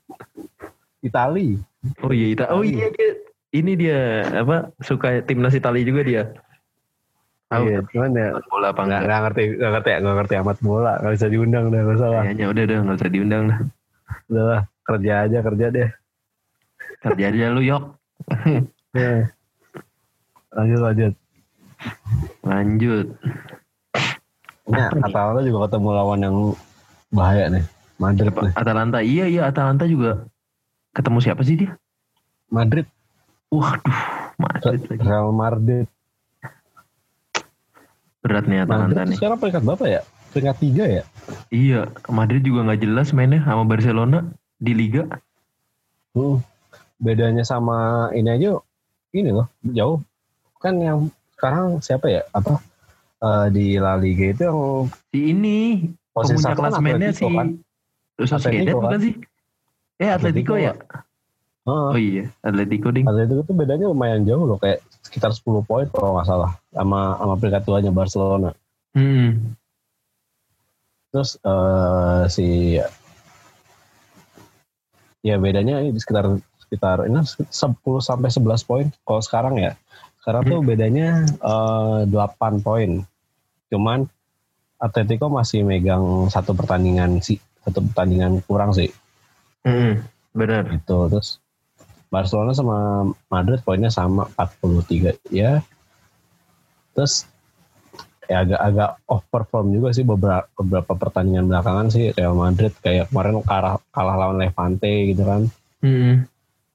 Itali. 1.02 1.56
Oh 2.04 2.12
iya, 2.12 2.36
Ita. 2.36 2.52
Oh 2.52 2.62
iya 2.68 2.92
dia. 2.92 3.12
Ini 3.56 3.72
dia 3.80 4.00
apa 4.44 4.76
suka 4.84 5.24
timnas 5.24 5.56
Italia 5.56 5.88
juga 5.88 6.02
dia. 6.04 6.24
Tahu 7.48 7.64
Iya, 7.64 7.80
cuman 7.88 8.12
ya 8.12 8.28
bola 8.46 8.68
apa 8.70 8.82
nggak 8.84 8.84
enggak? 8.84 9.02
nggak 9.02 9.20
ngerti 9.24 9.42
nggak 9.56 9.72
ngerti 9.72 9.90
nggak 9.98 10.16
ngerti 10.20 10.34
amat 10.38 10.58
bola 10.60 10.92
nggak 11.00 11.14
bisa 11.16 11.28
diundang 11.28 11.66
deh 11.68 11.80
nggak 11.80 11.98
salah 11.98 12.22
Kayaknya 12.22 12.46
udah 12.46 12.64
udah 12.64 12.78
nggak 12.84 12.98
usah 12.98 13.10
diundang 13.10 13.44
lah. 13.46 13.60
udah 14.28 14.44
lah 14.46 14.62
kerja 14.84 15.14
aja 15.24 15.38
kerja 15.42 15.66
deh 15.70 15.90
Kerja 16.98 17.26
aja 17.30 17.46
lu 17.50 17.62
yok. 17.62 17.84
Ya. 18.92 19.30
lanjut 20.50 20.80
lanjut 20.82 21.14
Lanjut. 22.42 23.06
nah 24.66 24.90
Atalanta 25.00 25.42
juga 25.42 25.70
ketemu 25.70 25.90
lawan 25.94 26.20
yang 26.20 26.36
bahaya 27.10 27.48
nih 27.48 27.64
Madrid 27.96 28.34
nih 28.34 28.52
Atalanta. 28.54 29.00
Iya 29.00 29.26
iya 29.26 29.42
Atalanta 29.46 29.86
juga 29.86 30.28
ketemu 30.92 31.18
siapa 31.22 31.42
sih 31.42 31.56
dia? 31.56 31.72
Madrid 32.48 32.84
Waduh, 33.48 34.00
Madrid 34.36 34.80
lagi. 34.84 35.00
Real 35.00 35.32
Madrid 35.32 35.88
Berat 38.28 38.46
nih 38.46 38.60
Atalanta 38.68 38.92
Madrid 38.92 39.08
nih. 39.08 39.18
sekarang 39.18 39.38
peringkat 39.40 39.64
berapa 39.64 39.86
ya 39.88 40.02
peringkat 40.36 40.58
tiga 40.60 40.86
ya 40.86 41.04
Iya, 41.52 41.82
Madrid 42.08 42.44
juga 42.44 42.68
nggak 42.68 42.82
jelas 42.84 43.12
mainnya 43.12 43.44
sama 43.44 43.64
Barcelona 43.68 44.28
di 44.60 44.72
Liga. 44.76 45.08
Hmm. 46.12 46.40
bedanya 46.98 47.46
sama 47.46 48.10
ini 48.12 48.26
aja 48.32 48.58
ini 49.14 49.30
loh 49.30 49.48
jauh 49.62 50.02
kan 50.58 50.74
yang 50.82 51.14
sekarang 51.38 51.78
siapa 51.78 52.10
ya 52.10 52.22
apa 52.34 52.58
eh, 53.22 53.48
di 53.54 53.78
La 53.78 53.94
Liga 53.96 54.34
itu 54.34 54.42
yang 54.44 54.60
Si 55.14 55.20
ini 55.32 55.58
posisi 56.10 56.42
pemuncak 56.42 56.58
satu 56.58 56.62
kan 56.62 56.72
klasemennya 56.74 57.12
si 57.14 57.26
Atletico 57.26 57.30
kan 57.38 57.48
Sociedad 58.18 58.74
bukan 58.74 58.90
kan? 58.90 59.00
sih? 59.06 59.14
Eh 59.98 60.10
Atletico, 60.10 60.54
Atletico, 60.54 60.54
ya? 60.58 60.74
Oh 61.68 61.92
iya, 62.00 62.32
Atletico 62.48 62.96
ding. 62.96 63.04
Atletico 63.04 63.44
itu 63.44 63.52
bedanya 63.52 63.92
lumayan 63.92 64.24
jauh 64.24 64.48
loh 64.48 64.56
kayak 64.56 64.80
sekitar 65.04 65.36
10 65.36 65.68
poin 65.68 65.84
kalau 65.92 66.16
nggak 66.16 66.28
salah 66.28 66.52
sama 66.72 67.20
sama 67.20 67.34
peringkat 67.36 67.64
tuanya 67.68 67.92
Barcelona. 67.92 68.56
Hmm. 68.96 69.52
Terus 71.12 71.36
eh, 71.44 72.24
si 72.32 72.48
ya 75.20 75.36
bedanya 75.36 75.84
ini 75.84 76.00
sekitar 76.00 76.40
sekitar 76.64 77.04
ini 77.04 77.20
10 77.24 77.52
sampai 78.00 78.30
11 78.32 78.64
poin 78.64 78.88
kalau 79.04 79.20
sekarang 79.20 79.60
ya. 79.60 79.76
Sekarang 80.24 80.48
tuh 80.48 80.64
bedanya 80.64 81.28
eh, 81.28 82.00
8 82.08 82.64
poin. 82.64 83.04
Cuman 83.68 84.08
Atletico 84.80 85.28
masih 85.28 85.68
megang 85.68 86.32
satu 86.32 86.56
pertandingan 86.56 87.20
sih, 87.20 87.44
satu 87.68 87.84
pertandingan 87.92 88.40
kurang 88.48 88.72
sih 88.72 88.88
Hmm, 89.68 90.00
benar. 90.32 90.64
gitu. 90.72 91.12
Terus 91.12 91.44
Barcelona 92.08 92.56
sama 92.56 93.08
Madrid 93.28 93.60
poinnya 93.64 93.92
sama 93.92 94.28
43 94.36 95.18
ya. 95.32 95.60
Terus 96.96 97.28
ya 98.28 98.44
agak-agak 98.44 98.90
off 99.08 99.24
perform 99.32 99.72
juga 99.72 99.96
sih 99.96 100.04
beberapa 100.04 100.48
beberapa 100.60 100.94
pertandingan 101.00 101.48
belakangan 101.48 101.88
sih 101.88 102.12
Real 102.12 102.36
Madrid 102.36 102.76
kayak 102.84 103.08
kemarin 103.08 103.40
kalah, 103.44 103.80
kalah 103.96 104.16
lawan 104.20 104.40
Levante 104.40 104.92
gitu 105.12 105.24
kan. 105.24 105.48
Hmm. 105.80 106.28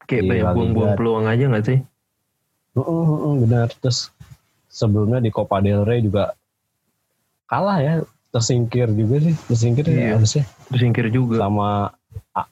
Kayak 0.09 0.23
Di 0.23 0.29
banyak 0.29 0.47
buang-buang 0.57 0.93
peluang 0.97 1.27
aja 1.29 1.45
gak 1.49 1.65
sih? 1.65 1.79
Heeh, 2.73 3.05
heeh, 3.05 3.35
benar. 3.45 3.69
Terus 3.79 4.09
sebelumnya 4.73 5.21
di 5.21 5.29
Copa 5.29 5.61
del 5.61 5.85
Rey 5.85 6.01
juga 6.01 6.33
kalah 7.45 7.79
ya, 7.85 7.95
tersingkir 8.33 8.89
juga 8.97 9.21
sih, 9.21 9.37
tersingkir 9.45 9.85
ya 9.93 10.17
harusnya 10.17 10.49
Tersingkir 10.73 11.13
juga. 11.13 11.37
sama 11.37 11.93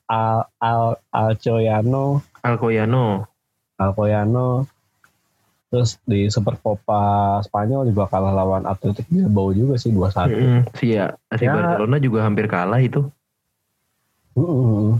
Al 0.04 0.44
Al 0.60 1.00
Alcoyano, 1.08 2.20
Alcoyano. 2.42 3.24
Alcoyano. 3.76 4.64
Terus 5.70 6.02
di 6.02 6.26
Supercopa 6.26 7.38
Spanyol 7.46 7.94
juga 7.94 8.10
kalah 8.10 8.34
lawan 8.34 8.66
Athletic 8.66 9.06
Bilbao 9.06 9.54
juga 9.54 9.78
sih 9.78 9.94
2-1. 9.94 10.26
Hmm. 10.26 10.60
Si, 10.74 10.98
ya, 10.98 11.14
si 11.38 11.46
Ya. 11.46 11.54
Barcelona 11.54 11.96
juga 12.02 12.18
hampir 12.26 12.50
kalah 12.50 12.82
itu. 12.82 13.06
Mm-mm. 14.34 14.98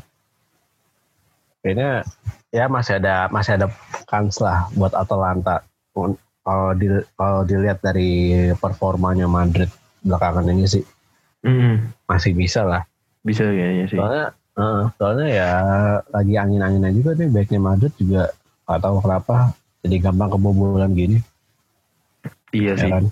Kayaknya 1.60 2.06
ya 2.50 2.64
masih 2.70 3.02
ada 3.02 3.26
masih 3.28 3.58
ada 3.58 3.66
kans 4.06 4.38
lah 4.40 4.70
buat 4.72 4.94
Atalanta. 4.94 5.60
Kalau 6.40 6.72
di, 6.72 6.88
kalau 7.18 7.44
dilihat 7.44 7.84
dari 7.84 8.48
performanya 8.56 9.28
Madrid 9.28 9.68
belakangan 10.00 10.48
ini 10.48 10.64
sih 10.64 10.84
Hmm. 11.40 11.88
masih 12.04 12.36
bisa 12.36 12.64
lah. 12.64 12.84
Bisa 13.24 13.44
kayaknya 13.48 13.88
sih. 13.88 13.96
Soalnya 13.96 14.32
eh, 14.60 14.80
soalnya 15.00 15.28
ya 15.32 15.50
lagi 16.12 16.34
angin-anginan 16.36 16.92
juga 16.92 17.10
nih 17.16 17.28
baiknya 17.32 17.60
Madrid 17.60 17.92
juga 17.96 18.28
nggak 18.68 18.80
tahu 18.84 18.96
kenapa 19.00 19.34
jadi 19.80 19.96
gampang 20.04 20.30
kebobolan 20.36 20.92
gini. 20.92 21.18
Iya 22.52 22.76
ya 22.76 22.82
sih. 22.84 22.90
kan? 22.92 23.04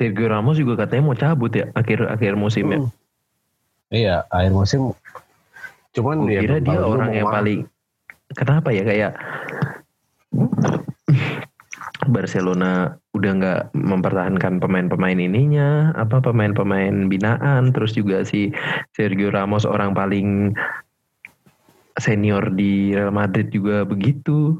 Sergio 0.00 0.26
Ramos 0.32 0.56
juga 0.56 0.80
katanya 0.80 1.12
mau 1.12 1.16
cabut 1.18 1.52
ya 1.52 1.68
akhir 1.76 2.08
akhir 2.08 2.32
musim 2.40 2.72
ya. 2.72 2.78
Hmm. 2.80 2.90
Iya, 3.90 4.16
akhir 4.32 4.52
musim. 4.56 4.80
Cuman 5.92 6.24
Gue 6.24 6.38
ya 6.38 6.40
kira 6.46 6.56
dia 6.62 6.80
orang 6.80 7.10
yang 7.12 7.28
paling 7.28 7.60
kenapa 8.32 8.70
ya 8.70 8.82
kayak 8.86 9.12
Barcelona 12.08 12.96
udah 13.12 13.32
nggak 13.36 13.62
mempertahankan 13.76 14.56
pemain-pemain 14.62 15.20
ininya, 15.20 15.92
apa 15.92 16.24
pemain-pemain 16.24 17.10
binaan, 17.12 17.76
terus 17.76 17.92
juga 17.92 18.24
si 18.24 18.48
Sergio 18.96 19.28
Ramos 19.28 19.68
orang 19.68 19.92
paling 19.92 20.56
senior 22.00 22.48
di 22.56 22.96
Real 22.96 23.12
Madrid 23.12 23.52
juga 23.52 23.84
begitu. 23.84 24.56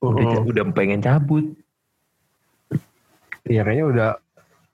Udah, 0.00 0.40
Oh. 0.40 0.48
udah 0.48 0.64
pengen 0.72 1.02
cabut. 1.02 1.44
Iya 3.48 3.64
kayaknya 3.64 3.86
udah 3.88 4.10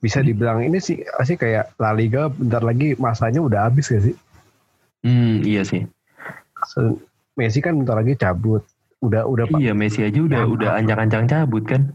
bisa 0.04 0.20
dibilang 0.20 0.60
ini 0.60 0.78
sih 0.82 1.00
sih 1.00 1.38
kayak 1.38 1.72
La 1.80 1.96
Liga 1.96 2.28
bentar 2.28 2.60
lagi 2.60 2.92
masanya 3.00 3.40
udah 3.40 3.72
habis 3.72 3.88
gak 3.88 4.04
sih? 4.04 4.16
Hmm, 5.00 5.40
iya 5.46 5.64
sih. 5.64 5.88
Messi 7.34 7.58
kan 7.64 7.80
bentar 7.80 7.96
lagi 7.96 8.14
cabut. 8.20 8.62
Udah 9.04 9.22
udah. 9.28 9.44
Iya, 9.54 9.76
Messi 9.76 10.00
aja 10.00 10.16
udah 10.16 10.40
Ya, 10.40 10.48
udah 10.48 10.70
ancang-ancang 10.80 11.28
cabut 11.28 11.64
kan. 11.64 11.92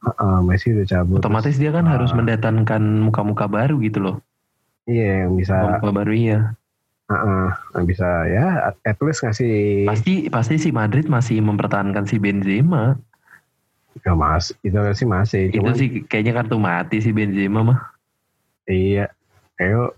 Heeh, 0.00 0.38
Messi 0.42 0.72
udah 0.72 0.86
cabut. 0.86 1.18
Otomatis 1.20 1.56
dia 1.56 1.68
kan 1.68 1.84
Ah. 1.84 2.00
harus 2.00 2.10
mendatangkan 2.10 2.80
muka-muka 3.02 3.44
baru 3.44 3.76
gitu 3.78 4.00
loh. 4.00 4.16
Iya 4.86 5.26
yang 5.26 5.34
bisa 5.34 5.54
Muka 5.76 5.90
baru 5.92 6.12
iya. 6.14 6.40
heeh, 7.06 7.46
yang 7.74 7.84
bisa 7.86 8.08
ya 8.26 8.46
at- 8.82 8.98
least 8.98 9.22
ngasih 9.22 9.86
Pasti 9.86 10.26
pasti 10.26 10.58
si 10.58 10.70
Madrid 10.70 11.06
masih 11.06 11.38
mempertahankan 11.38 12.02
si 12.02 12.18
Benzema. 12.18 12.98
ya 14.04 14.12
mas 14.12 14.52
itu 14.60 14.76
sih 14.92 15.08
masih 15.08 15.48
Itu 15.48 15.58
cuman 15.58 15.72
sih 15.74 15.88
kayaknya 16.04 16.36
kartu 16.36 16.60
mati 16.60 17.00
si 17.00 17.10
Benzema 17.10 17.64
mah. 17.64 17.80
iya 18.64 19.08
kayak 19.54 19.96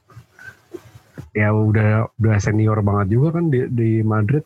ya 1.35 1.49
udah 1.51 2.07
udah 2.15 2.37
senior 2.39 2.79
banget 2.79 3.13
juga 3.13 3.37
kan 3.37 3.51
di, 3.51 3.67
di 3.69 3.91
Madrid 4.01 4.45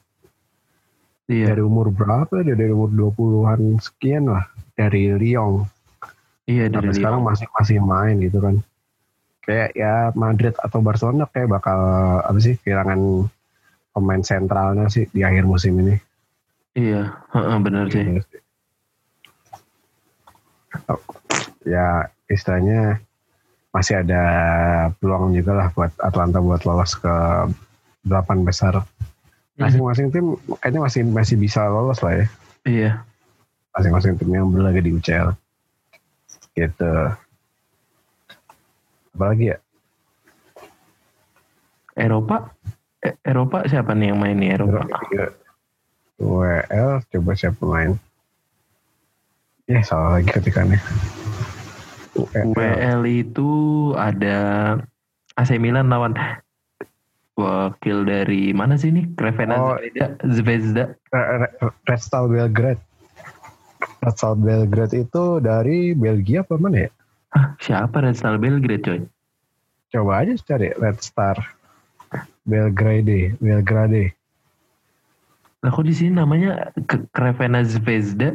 Iya. 1.33 1.57
dari 1.57 1.62
umur 1.64 1.89
berapa 1.89 2.45
dia? 2.45 2.53
Dari 2.53 2.68
umur 2.76 2.93
20-an 2.93 3.80
sekian 3.80 4.28
lah. 4.28 4.45
Dari 4.76 5.16
Lyon. 5.16 5.64
Iya 6.45 6.68
dari 6.68 6.76
sampai 6.76 6.93
Lyon. 6.93 6.99
sekarang 7.01 7.20
masih 7.24 7.47
masih 7.57 7.78
main 7.80 8.20
gitu 8.20 8.39
kan. 8.45 8.61
Kayak 9.43 9.70
ya 9.72 9.95
Madrid 10.12 10.55
atau 10.61 10.78
Barcelona 10.85 11.24
kayak 11.26 11.49
bakal 11.51 11.80
apa 12.20 12.39
sih 12.39 12.61
kehilangan 12.61 13.26
pemain 13.97 14.22
sentralnya 14.22 14.87
sih 14.93 15.09
di 15.09 15.24
akhir 15.24 15.49
musim 15.49 15.74
ini. 15.80 15.97
Iya, 16.72 17.16
bener 17.61 17.89
sih. 17.93 18.05
Oh, 20.89 21.01
ya 21.68 22.09
istilahnya 22.33 22.97
masih 23.72 24.01
ada 24.01 24.24
peluang 24.97 25.37
juga 25.37 25.53
lah 25.53 25.68
buat 25.72 25.93
Atlanta 26.01 26.41
buat 26.41 26.64
lolos 26.64 26.97
ke 26.97 27.12
delapan 28.05 28.45
besar 28.45 28.85
masing-masing 29.61 30.09
tim 30.09 30.36
kayaknya 30.61 30.80
masih 30.80 31.03
masih 31.05 31.36
bisa 31.36 31.64
lolos 31.68 32.00
lah 32.00 32.24
ya. 32.24 32.26
Iya. 32.62 32.92
masing-masing 33.72 34.20
tim 34.20 34.28
yang 34.28 34.53
berlaga 34.53 34.84
di 34.84 34.92
UCL 34.92 35.32
gitu. 36.53 36.92
Apalagi 39.16 39.57
ya? 39.57 39.59
Eropa? 41.96 42.53
E- 43.00 43.16
Eropa 43.24 43.64
siapa 43.68 43.96
nih 43.96 44.12
yang 44.12 44.20
main 44.20 44.36
nih 44.36 44.61
Eropa? 44.61 44.84
WL 46.20 47.03
coba 47.09 47.32
siapa 47.32 47.62
main? 47.64 47.96
Ya 49.66 49.80
salah 49.80 50.20
lagi 50.20 50.28
ketikannya. 50.32 50.80
WL 52.12 52.53
WL 52.53 53.03
itu 53.09 53.50
ada 53.96 54.36
AC 55.40 55.57
Milan 55.57 55.88
lawan 55.88 56.12
wakil 57.35 58.05
dari 58.05 58.53
mana 58.53 58.76
sih 58.76 58.91
nih? 58.91 59.09
Crevena 59.14 59.55
Oh. 59.57 59.76
Zvezda. 59.76 60.07
Zvezda. 60.22 60.85
Red 61.87 62.01
Star 62.01 62.24
Belgrade 62.26 62.83
Red 64.01 64.14
Star 64.14 64.35
Belgrade 64.35 64.97
itu 64.99 65.24
dari 65.39 65.93
Belgia 65.93 66.43
apa 66.43 66.55
mana 66.57 66.87
ya 66.87 66.91
Hah, 67.33 67.57
siapa 67.59 68.03
Red 68.03 68.14
Star 68.14 68.37
Belgrade 68.37 68.83
coy? 68.83 69.01
coba 69.89 70.24
aja 70.24 70.33
cari 70.39 70.72
Red 70.72 70.99
Star 70.99 71.37
Belgrade 72.43 73.37
Belgrade 73.39 74.12
Lah 75.61 75.70
kok 75.70 75.87
di 75.87 75.95
sini 75.95 76.12
namanya 76.12 76.74
K- 76.85 77.07
Crevena 77.09 77.62
Zvezda? 77.62 78.35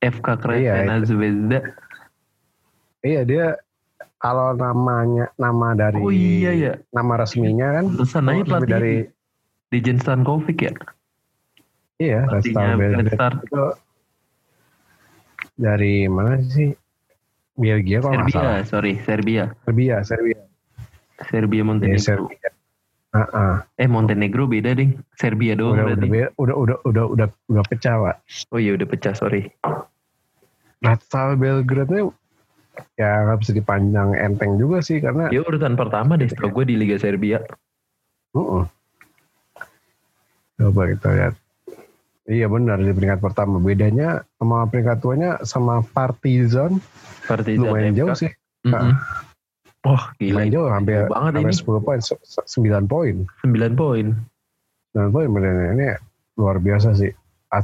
FK 0.00 0.26
Crevena 0.36 0.96
Iya, 0.96 1.04
Zvezda. 1.04 1.58
iya 3.02 3.20
dia 3.22 3.46
kalau 4.22 4.54
namanya 4.54 5.34
nama 5.34 5.74
dari 5.74 5.98
Oh 5.98 6.14
iya 6.14 6.54
ya. 6.54 6.72
nama 6.94 7.18
resminya 7.18 7.82
kan 7.82 7.84
Pantesan 7.90 8.30
aja 8.30 8.42
pelatih 8.46 8.70
dari 8.70 8.94
Dejan 9.74 9.98
Stankovic 9.98 10.58
ya. 10.62 10.72
iya 11.98 12.22
itu 12.38 13.64
dari 15.58 16.06
mana 16.06 16.38
sih 16.40 16.72
Belgia 17.58 18.00
kok 18.00 18.08
nggak 18.14 18.30
Serbia, 18.30 18.38
salah 18.40 18.58
sorry, 18.64 18.92
Serbia. 19.04 19.44
Serbia 19.66 19.96
Serbia 20.06 20.40
Serbia 21.28 21.60
ya, 21.60 21.66
Montenegro. 21.66 22.00
Serbia 22.00 22.48
Ah, 23.12 23.28
ah. 23.36 23.54
Eh 23.76 23.84
Montenegro 23.84 24.48
beda 24.48 24.72
ding. 24.72 24.96
Serbia 25.20 25.52
doang 25.52 25.76
udah, 25.76 25.84
berarti. 25.92 26.08
udah, 26.08 26.16
be- 26.16 26.32
udah 26.40 26.56
udah 26.56 26.76
udah 26.88 27.04
udah 27.12 27.26
udah 27.52 27.64
pecah 27.68 27.94
pak 28.00 28.16
Oh 28.48 28.56
iya 28.56 28.72
udah 28.72 28.88
pecah 28.88 29.12
sorry. 29.12 29.52
Star 31.04 31.36
Belgrade 31.36 32.08
ya 32.96 33.28
nggak 33.28 33.38
bisa 33.44 33.52
dipandang 33.52 34.16
enteng 34.16 34.56
juga 34.56 34.80
sih 34.80 34.98
karena 34.98 35.28
Dia 35.28 35.44
urutan 35.44 35.76
pertama 35.76 36.16
deh 36.16 36.28
setahu 36.28 36.62
gue 36.62 36.72
di 36.72 36.76
Liga 36.80 36.96
Serbia. 36.96 37.40
Uh-uh. 38.32 38.64
Coba 40.56 40.82
kita 40.88 41.08
lihat. 41.12 41.34
Iya 42.22 42.46
benar 42.46 42.78
di 42.78 42.94
peringkat 42.94 43.20
pertama. 43.20 43.58
Bedanya 43.58 44.22
sama 44.38 44.64
peringkat 44.70 44.98
tuanya 45.02 45.30
sama 45.42 45.82
Partizan 45.82 46.78
Partizan 47.26 47.66
lumayan 47.66 47.92
FK. 47.92 47.98
jauh 47.98 48.14
sih. 48.14 48.30
Mm-mm. 48.62 48.94
Wah 49.82 50.04
gila. 50.16 50.38
Lumayan 50.38 50.52
jauh 50.54 50.68
hampir 50.70 50.98
banget 51.10 51.32
hampir 51.42 51.50
ini. 51.50 51.66
10 51.66 51.82
poin, 51.82 51.98
se- 52.00 52.22
se- 52.22 52.46
9 52.46 52.86
poin. 52.86 53.16
9 53.42 53.74
poin. 53.74 54.06
9 54.94 55.10
poin 55.10 55.28
benar 55.28 55.74
ini 55.74 55.86
luar 56.38 56.56
biasa 56.62 56.94
sih. 56.94 57.10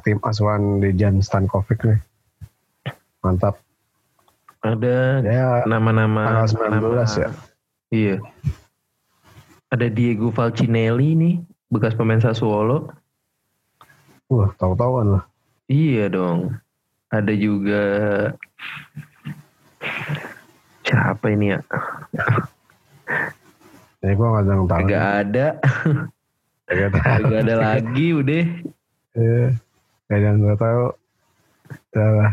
Tim 0.05 0.21
asuhan 0.21 0.85
di 0.85 0.93
Jan 0.93 1.25
Stankovic 1.25 1.81
nih. 1.81 1.97
Mantap. 3.25 3.57
Ada 4.69 5.25
Ya 5.25 5.65
nama-nama 5.65 6.45
tanggal 6.45 6.77
19 6.85 7.25
ya. 7.25 7.31
Iya. 7.89 8.17
Ada 9.73 9.89
Diego 9.89 10.29
Falcinelli 10.29 11.17
nih, 11.17 11.35
bekas 11.73 11.97
pemain 11.97 12.21
Sassuolo. 12.21 12.93
Wah, 14.29 14.53
tahu-tahu 14.61 14.93
kan 15.01 15.07
lah. 15.17 15.25
Iya 15.69 16.13
dong. 16.13 16.57
Ada 17.09 17.33
juga 17.33 17.83
siapa 20.85 21.33
ini 21.33 21.57
ya? 21.57 21.61
Ini 24.05 24.13
gua 24.17 24.29
nggak 24.37 24.47
tahu 24.49 24.65
tahu. 24.69 24.85
Gak 24.89 25.09
ada, 25.25 25.47
Gak 26.69 26.91
tahu. 26.93 27.23
gak 27.33 27.41
ada 27.49 27.55
lagi 27.57 28.07
udah. 28.13 28.45
Iya. 29.17 29.45
Gak 30.09 30.17
ada 30.21 30.29
nggak 30.37 30.59
tahu. 30.61 30.85
Salah. 31.93 32.33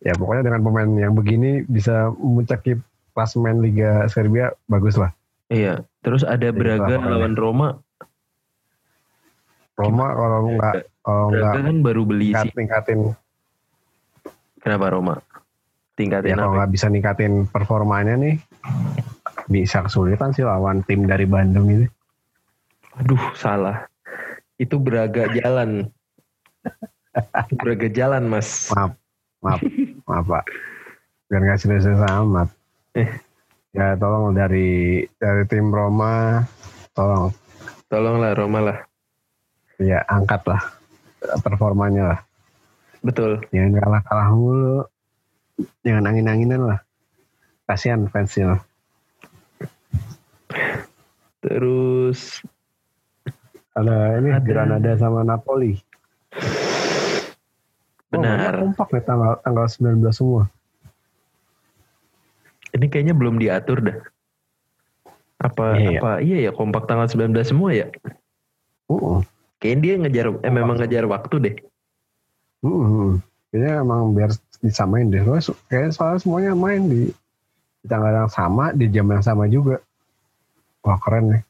Ya 0.00 0.16
pokoknya 0.16 0.48
dengan 0.48 0.64
pemain 0.64 0.90
yang 0.96 1.12
begini 1.12 1.64
bisa 1.68 2.08
memuncaki 2.16 2.80
klasemen 3.12 3.60
Liga 3.60 4.08
Serbia 4.08 4.52
bagus 4.64 4.96
lah. 4.96 5.12
Iya. 5.52 5.84
Terus 6.00 6.24
ada 6.24 6.48
Braga 6.54 6.96
lawan 6.96 7.36
Roma. 7.36 7.68
Roma 9.76 10.06
kalau 10.12 10.40
nggak 10.56 10.74
kalau 11.04 11.24
nggak 11.32 11.52
Braga 11.52 11.60
kan 11.68 11.76
baru 11.84 12.02
beli 12.04 12.32
tingkat, 12.32 12.44
sih. 12.44 12.56
tingkatin 12.56 13.00
Kenapa 14.60 14.92
Roma? 14.92 15.14
Tingkatin 15.96 16.32
ya 16.32 16.36
kalau 16.36 16.56
nggak 16.56 16.70
bisa 16.72 16.86
ningkatin 16.92 17.48
performanya 17.48 18.16
nih 18.16 18.36
bisa 19.50 19.82
kesulitan 19.84 20.30
sih 20.30 20.46
lawan 20.46 20.84
tim 20.86 21.08
dari 21.08 21.26
Bandung 21.26 21.66
ini. 21.66 21.86
Aduh, 23.02 23.20
salah. 23.34 23.90
Itu 24.60 24.78
Braga 24.78 25.32
jalan. 25.34 25.90
Braga 27.58 27.88
jalan, 27.90 28.30
Mas. 28.30 28.70
Maaf, 28.70 28.94
maaf, 29.42 29.60
maaf 30.10 30.26
Pak. 30.26 30.44
Biar 31.30 31.40
nggak 31.46 31.60
serius 31.62 31.86
amat. 31.86 32.50
Eh. 32.98 33.06
Ya 33.70 33.94
tolong 33.94 34.34
dari 34.34 35.06
dari 35.22 35.46
tim 35.46 35.70
Roma, 35.70 36.42
tolong 36.90 37.30
Tolonglah 37.90 38.38
Roma 38.38 38.58
lah. 38.62 38.78
ya 39.82 39.98
angkat 40.06 40.46
lah 40.46 40.62
performanya 41.42 42.14
lah. 42.14 42.20
Betul. 43.02 43.42
Jangan 43.50 43.82
kalah-kalah 43.82 44.28
mulu. 44.30 44.78
Jangan 45.82 46.06
angin-anginan 46.06 46.62
lah. 46.70 46.80
Kasihan 47.66 48.06
fansnya. 48.06 48.62
Terus 51.42 52.44
Ada 53.74 54.18
ini 54.18 54.34
Ada. 54.34 54.44
Granada 54.44 54.92
sama 54.98 55.26
Napoli. 55.26 55.78
Oh, 58.10 58.18
Benar. 58.18 58.58
mereka 58.58 58.58
kompak 58.66 58.88
nih 58.90 59.04
tanggal 59.06 59.32
tanggal 59.40 59.66
19 59.70 60.10
semua. 60.10 60.42
ini 62.70 62.86
kayaknya 62.86 63.14
belum 63.18 63.38
diatur 63.38 63.82
dah. 63.82 63.98
Apa 65.42 65.74
Iya, 65.74 65.88
iya. 65.90 65.98
apa 65.98 66.10
iya 66.22 66.36
ya 66.46 66.50
kompak 66.54 66.86
tanggal 66.86 67.10
19 67.10 67.34
semua 67.42 67.74
ya? 67.74 67.90
Uh, 68.86 69.22
Kayaknya 69.58 69.80
dia 69.82 69.94
ngejar 69.98 70.26
eh 70.46 70.52
memang 70.54 70.78
ngejar 70.78 71.04
waktu 71.06 71.34
deh. 71.38 71.56
uh, 72.62 72.68
uh. 72.70 73.10
Kayaknya 73.50 73.72
emang 73.82 74.14
biar 74.14 74.30
disamain 74.62 75.10
deh. 75.10 75.18
Soalnya, 75.22 75.44
kayaknya 75.66 75.90
soalnya 75.90 76.18
semuanya 76.22 76.52
main 76.54 76.82
di, 76.86 77.10
di 77.82 77.86
tanggal 77.90 78.12
yang 78.14 78.30
sama, 78.30 78.70
di 78.70 78.86
jam 78.86 79.06
yang 79.10 79.24
sama 79.26 79.50
juga. 79.50 79.82
Wah 80.86 80.98
keren 81.02 81.34
nih. 81.34 81.42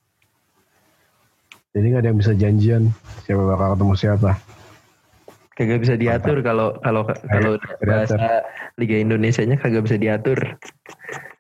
Jadi 1.71 1.85
nggak 1.87 2.01
ada 2.03 2.09
yang 2.09 2.19
bisa 2.19 2.33
janjian 2.35 2.83
siapa 3.23 3.45
bakal 3.45 3.77
ketemu 3.77 3.95
siapa. 3.95 4.31
Kagak 5.61 5.85
bisa 5.85 5.95
diatur 6.01 6.41
kalau 6.41 6.73
kalau 6.81 7.05
kalau 7.29 7.61
bahasa 7.85 8.49
Liga 8.81 8.97
Indonesia-nya 8.97 9.61
kagak 9.61 9.85
bisa 9.85 10.01
diatur. 10.01 10.41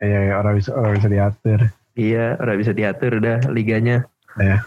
Iya, 0.04 0.20
ya, 0.28 0.34
orang 0.36 0.60
bisa 0.60 0.76
orang 0.76 1.00
bisa 1.00 1.08
diatur. 1.08 1.58
Iya, 1.96 2.36
orang 2.36 2.56
bisa 2.60 2.72
diatur 2.76 3.16
udah 3.16 3.36
liganya. 3.48 4.04
Ya. 4.38 4.62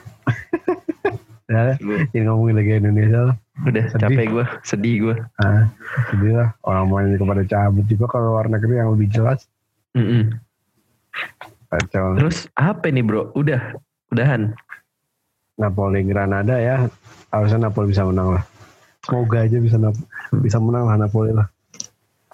ya, 1.48 1.76
ini 2.16 2.26
ngomongin 2.26 2.56
Liga 2.60 2.74
Indonesia 2.84 3.20
lah. 3.32 3.36
Udah 3.64 3.86
Sedih. 3.94 4.02
capek 4.02 4.26
gue, 4.32 4.46
sedih 4.66 4.96
gue. 5.06 5.16
Ah, 5.40 5.70
sedih 6.12 6.34
lah. 6.36 6.50
Orang 6.66 6.90
main 6.92 7.16
kepada 7.16 7.44
cabut 7.46 7.86
juga 7.86 8.06
kalau 8.10 8.36
luar 8.36 8.50
negeri 8.50 8.82
yang 8.82 8.92
lebih 8.98 9.08
jelas. 9.14 9.46
Kacau. 11.70 12.18
Terus 12.18 12.50
apa 12.58 12.90
nih 12.90 13.06
bro? 13.06 13.30
Udah, 13.38 13.78
udahan. 14.10 14.52
Napoli 15.58 16.02
Granada 16.10 16.58
ya 16.58 16.90
harusnya 17.30 17.70
Napoli 17.70 17.94
bisa 17.94 18.04
menang 18.06 18.36
lah. 18.40 18.44
Semoga 19.04 19.44
aja 19.44 19.58
bisa 19.60 19.76
Nap- 19.76 20.08
bisa 20.34 20.58
menang 20.58 20.88
lah 20.88 20.96
Napoli 20.96 21.32
lah. 21.32 21.48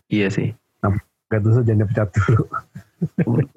Iya 0.07 0.30
sih. 0.30 0.53
Gattuso 1.30 1.61
jangan 1.61 1.86
dipecat 1.86 2.09
dulu. 2.11 2.43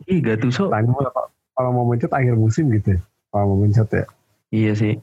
Ih 0.04 0.20
Gattuso. 0.20 0.68
Tanya 0.68 0.92
kalau- 0.92 1.30
kalau 1.52 1.70
mau 1.72 1.84
mencet 1.84 2.08
akhir 2.08 2.34
musim 2.34 2.68
gitu. 2.68 2.96
ya. 2.96 3.00
Kalau 3.28 3.44
mau 3.48 3.58
mencet 3.60 3.88
ya 3.88 4.04
Iya 4.48 4.72
sih. 4.72 4.94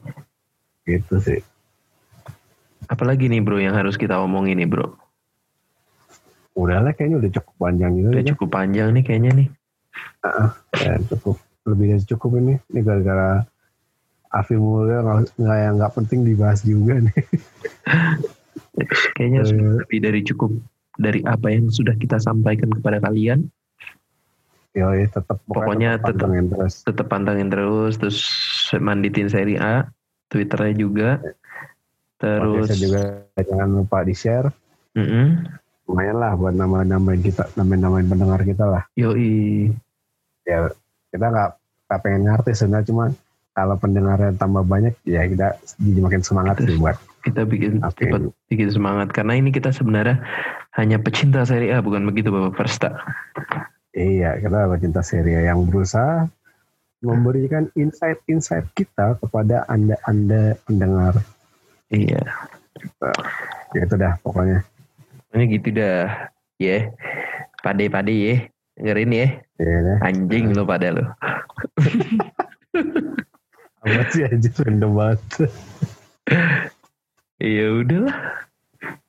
gitu 0.84 1.18
sih. 1.18 1.42
Apalagi 2.86 3.26
nih 3.26 3.38
bro 3.38 3.58
yang 3.58 3.74
harus 3.74 3.94
kita 3.94 4.18
omongin 4.18 4.58
nih 4.58 4.66
bro. 4.66 4.94
Udah 6.54 6.82
lah 6.82 6.90
kayaknya 6.90 7.22
udah 7.22 7.30
cukup 7.30 7.54
panjang 7.56 7.90
gitu. 7.94 8.08
Udah 8.10 8.22
ya. 8.22 8.28
cukup 8.34 8.48
panjang 8.50 8.88
nih 8.90 9.02
kayaknya 9.02 9.30
nih. 9.34 9.48
Ya, 10.78 10.94
cukup 11.10 11.36
lebih 11.66 11.86
dari 11.94 12.04
cukup 12.06 12.30
ini. 12.38 12.54
Ini 12.70 12.80
gara-gara 12.82 13.46
Afi 14.30 14.54
Mulya 14.54 15.02
nggak 15.34 15.58
yang 15.58 15.74
nggak 15.76 15.94
penting 15.94 16.22
dibahas 16.22 16.62
juga 16.62 17.02
nih. 17.02 17.14
Kayaknya 19.14 19.40
Eh. 19.42 19.48
sudah 19.48 19.68
lebih 19.82 19.98
dari 20.00 20.20
cukup 20.22 20.50
dari 20.96 21.20
apa 21.24 21.50
yang 21.50 21.66
sudah 21.68 21.94
kita 21.96 22.16
sampaikan 22.16 22.70
kepada 22.70 23.00
kalian. 23.00 23.50
Yoi, 24.70 25.10
tetap 25.10 25.42
Pokoknya 25.44 25.98
tetap- 25.98 26.14
pantengin 26.22 26.46
terus. 26.46 26.74
Tetap 26.86 27.06
pantengin 27.10 27.48
terus, 27.50 27.98
terus 27.98 28.18
manditin 28.78 29.26
seri 29.26 29.58
A, 29.58 29.90
Twitternya 30.30 30.74
juga. 30.78 31.10
Terus, 32.16 32.70
Podcastnya 32.70 32.78
juga 32.78 33.02
jangan 33.34 33.68
lupa 33.74 33.98
di 34.06 34.14
share. 34.14 34.46
Mm-mm. 34.94 35.26
Lumayan 35.90 36.16
lah 36.22 36.38
buat 36.38 36.54
nama-namain 36.54 37.18
kita, 37.18 37.50
namain-namain 37.56 38.06
pendengar 38.06 38.46
kita 38.46 38.62
lah. 38.62 38.82
yoi, 38.94 39.74
Ya 40.46 40.70
kita 41.10 41.26
nggak 41.26 41.50
nggak 41.90 42.00
pengen 42.00 42.22
ngartis 42.24 42.56
sebenarnya 42.56 42.86
cuma 42.86 43.04
kalau 43.54 43.76
pendengarnya 43.76 44.34
tambah 44.38 44.62
banyak 44.62 44.94
ya 45.04 45.26
kita 45.26 45.58
jadi 45.82 46.00
makin 46.00 46.22
semangat 46.22 46.62
sih 46.62 46.78
buat 46.78 46.96
kita 47.26 47.44
bikin 47.44 47.84
cepat 47.84 48.32
bikin 48.48 48.68
semangat 48.72 49.12
karena 49.12 49.36
ini 49.36 49.52
kita 49.52 49.74
sebenarnya 49.74 50.22
hanya 50.78 50.96
pecinta 51.02 51.44
seri 51.44 51.68
A 51.74 51.82
bukan 51.82 52.06
begitu 52.06 52.30
Bapak 52.30 52.56
Versta. 52.56 52.94
Iya, 53.90 54.38
kita 54.38 54.70
cinta 54.78 55.02
seri 55.02 55.34
yang 55.34 55.66
berusaha 55.66 56.30
memberikan 57.02 57.66
insight-insight 57.74 58.70
kita 58.78 59.18
kepada 59.18 59.66
anda-anda 59.66 60.54
pendengar. 60.68 61.18
Iya, 61.90 62.22
Ya 63.74 63.80
itu 63.86 63.94
dah 63.98 64.14
pokoknya. 64.22 64.62
ini 65.34 65.44
gitu 65.58 65.74
dah. 65.74 66.30
Ya, 66.60 66.92
pade-pade 67.64 68.12
ya, 68.12 68.36
dengerin 68.78 69.12
ya. 69.16 69.28
Deh. 69.58 69.98
Anjing 70.04 70.52
lo 70.54 70.62
pada 70.68 70.92
lo. 70.92 71.04
Amat 73.80 74.06
sih 74.12 74.22
aja 74.28 74.48
random 74.60 74.92
banget. 74.92 75.20
Iya 77.40 77.66
udahlah. 77.72 78.16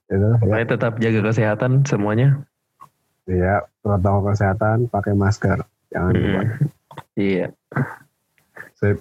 Ya 0.08 0.16
ya. 0.40 0.64
Tetap 0.68 1.00
jaga 1.04 1.20
kesehatan 1.32 1.84
semuanya. 1.84 2.44
Iya, 3.28 3.68
protokol 3.84 4.32
kesehatan, 4.32 4.88
pakai 4.88 5.14
masker. 5.16 5.64
Jangan 5.92 6.12
lupa. 6.16 6.42
Mm. 6.42 6.50
Iya. 7.16 7.48
Sip. 8.80 8.98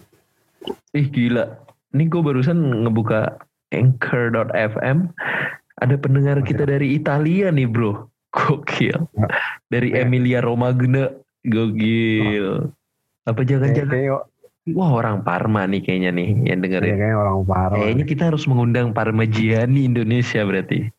Ih 0.93 1.07
gila. 1.09 1.59
Ini 1.95 2.07
gue 2.07 2.23
barusan 2.23 2.87
ngebuka 2.87 3.39
anchor.fm. 3.71 4.99
Ada 5.81 5.97
pendengar 5.97 6.43
kita 6.45 6.67
dari 6.67 6.95
Italia 6.95 7.49
nih 7.51 7.67
bro. 7.71 8.07
Gokil. 8.31 8.95
Ya. 9.15 9.27
Dari 9.71 9.95
Ya. 9.95 10.07
Emilia 10.07 10.39
Romagna. 10.43 11.11
Gokil. 11.47 12.71
Apa 13.25 13.41
Kayak, 13.43 13.49
jangan-jangan? 13.49 13.91
kayak, 13.95 14.23
Wah 14.69 14.91
orang 14.93 15.25
Parma 15.25 15.65
nih 15.65 15.81
kayaknya 15.81 16.11
nih 16.13 16.29
yang 16.53 16.61
dengerin. 16.61 16.97
kayak 17.01 17.17
orang 17.17 17.37
parah. 17.49 17.77
Kayaknya 17.81 18.05
kita 18.05 18.23
harus 18.29 18.45
mengundang 18.45 18.93
Parmigiani 18.93 19.89
Indonesia 19.89 20.45
berarti. 20.45 20.93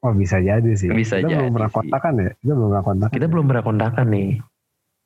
Oh 0.00 0.16
bisa 0.16 0.40
jadi 0.40 0.72
sih. 0.72 0.88
Bisa 0.88 1.20
kita 1.20 1.28
belum 1.28 1.52
jadi 1.52 1.54
pernah 1.54 1.70
sih. 1.70 1.76
kontakan 1.76 2.12
ya? 2.16 2.30
Kita 2.40 2.52
belum 2.56 2.68
pernah 2.72 2.84
kontakan. 2.86 3.12
Kita 3.12 3.26
belum 3.28 3.44
pernah 3.44 3.64
kontakan 3.66 4.06
nih. 4.08 4.30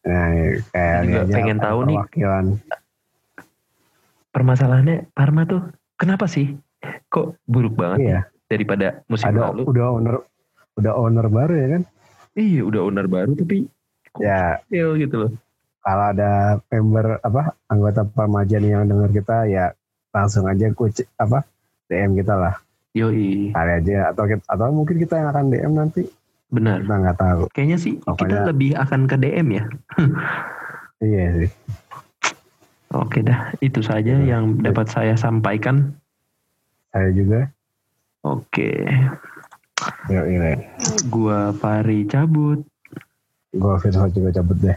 Nah, 0.02 0.26
kayak 0.70 0.98
Juga 1.02 1.02
ini 1.02 1.14
aja 1.18 1.32
pengen 1.34 1.58
tahu 1.58 1.78
nih. 1.90 1.98
Permasalahannya 4.32 4.96
Parma 5.12 5.42
tuh 5.44 5.62
kenapa 5.98 6.30
sih? 6.30 6.54
Kok 7.12 7.42
buruk 7.44 7.74
banget 7.76 7.98
Iya. 7.98 8.10
ya 8.10 8.20
daripada 8.48 8.86
musim 9.10 9.28
Ada 9.32 9.52
lalu? 9.52 9.62
udah 9.68 9.86
owner 9.90 10.16
udah 10.78 10.92
owner 10.96 11.26
baru 11.28 11.54
ya 11.56 11.66
kan? 11.76 11.82
Iya 12.32 12.60
udah 12.64 12.80
owner 12.88 13.06
baru 13.10 13.32
tapi 13.36 13.68
kok 14.12 14.22
Ya 14.24 14.56
gitu 14.70 15.16
loh. 15.18 15.30
Kalau 15.82 16.04
ada 16.08 16.30
member 16.64 17.18
apa 17.20 17.42
anggota 17.66 18.02
Parmajan 18.04 18.62
yang 18.62 18.86
dengar 18.86 19.10
kita 19.10 19.44
ya 19.44 19.74
langsung 20.08 20.46
aja 20.46 20.70
kuc 20.70 20.94
apa 21.16 21.42
DM 21.86 22.14
kita 22.14 22.34
lah 22.34 22.54
Yoi, 22.92 23.50
kali 23.50 23.72
aja 23.74 24.12
atau 24.12 24.24
kita- 24.26 24.44
atau 24.46 24.68
mungkin 24.70 24.96
kita 24.96 25.16
yang 25.16 25.28
akan 25.30 25.44
DM 25.48 25.72
nanti 25.72 26.02
benar. 26.46 26.80
kita 26.80 26.94
nggak 26.94 27.18
tahu 27.18 27.42
Kayaknya 27.50 27.78
sih 27.78 27.94
kita 27.96 28.06
Pokoknya- 28.06 28.44
lebih 28.46 28.70
akan 28.74 29.00
ke 29.04 29.16
DM 29.16 29.48
ya. 29.50 29.64
iya 31.02 31.24
sih 31.34 31.50
Oke 32.92 33.24
dah, 33.24 33.56
itu 33.58 33.80
saja 33.80 34.12
Iya. 34.14 34.36
yang 34.36 34.60
dapat 34.60 34.84
saya 34.86 35.16
sampaikan. 35.16 35.96
saya 36.88 37.08
juga 37.10 37.48
Oke, 38.22 38.84
yuk 40.06 40.26
ini 40.28 40.52
gua 41.08 41.50
Pari 41.52 42.04
cabut. 42.04 42.60
gue 43.50 43.74
Firsa 43.80 44.06
juga 44.08 44.30
cabut 44.30 44.54
deh 44.58 44.76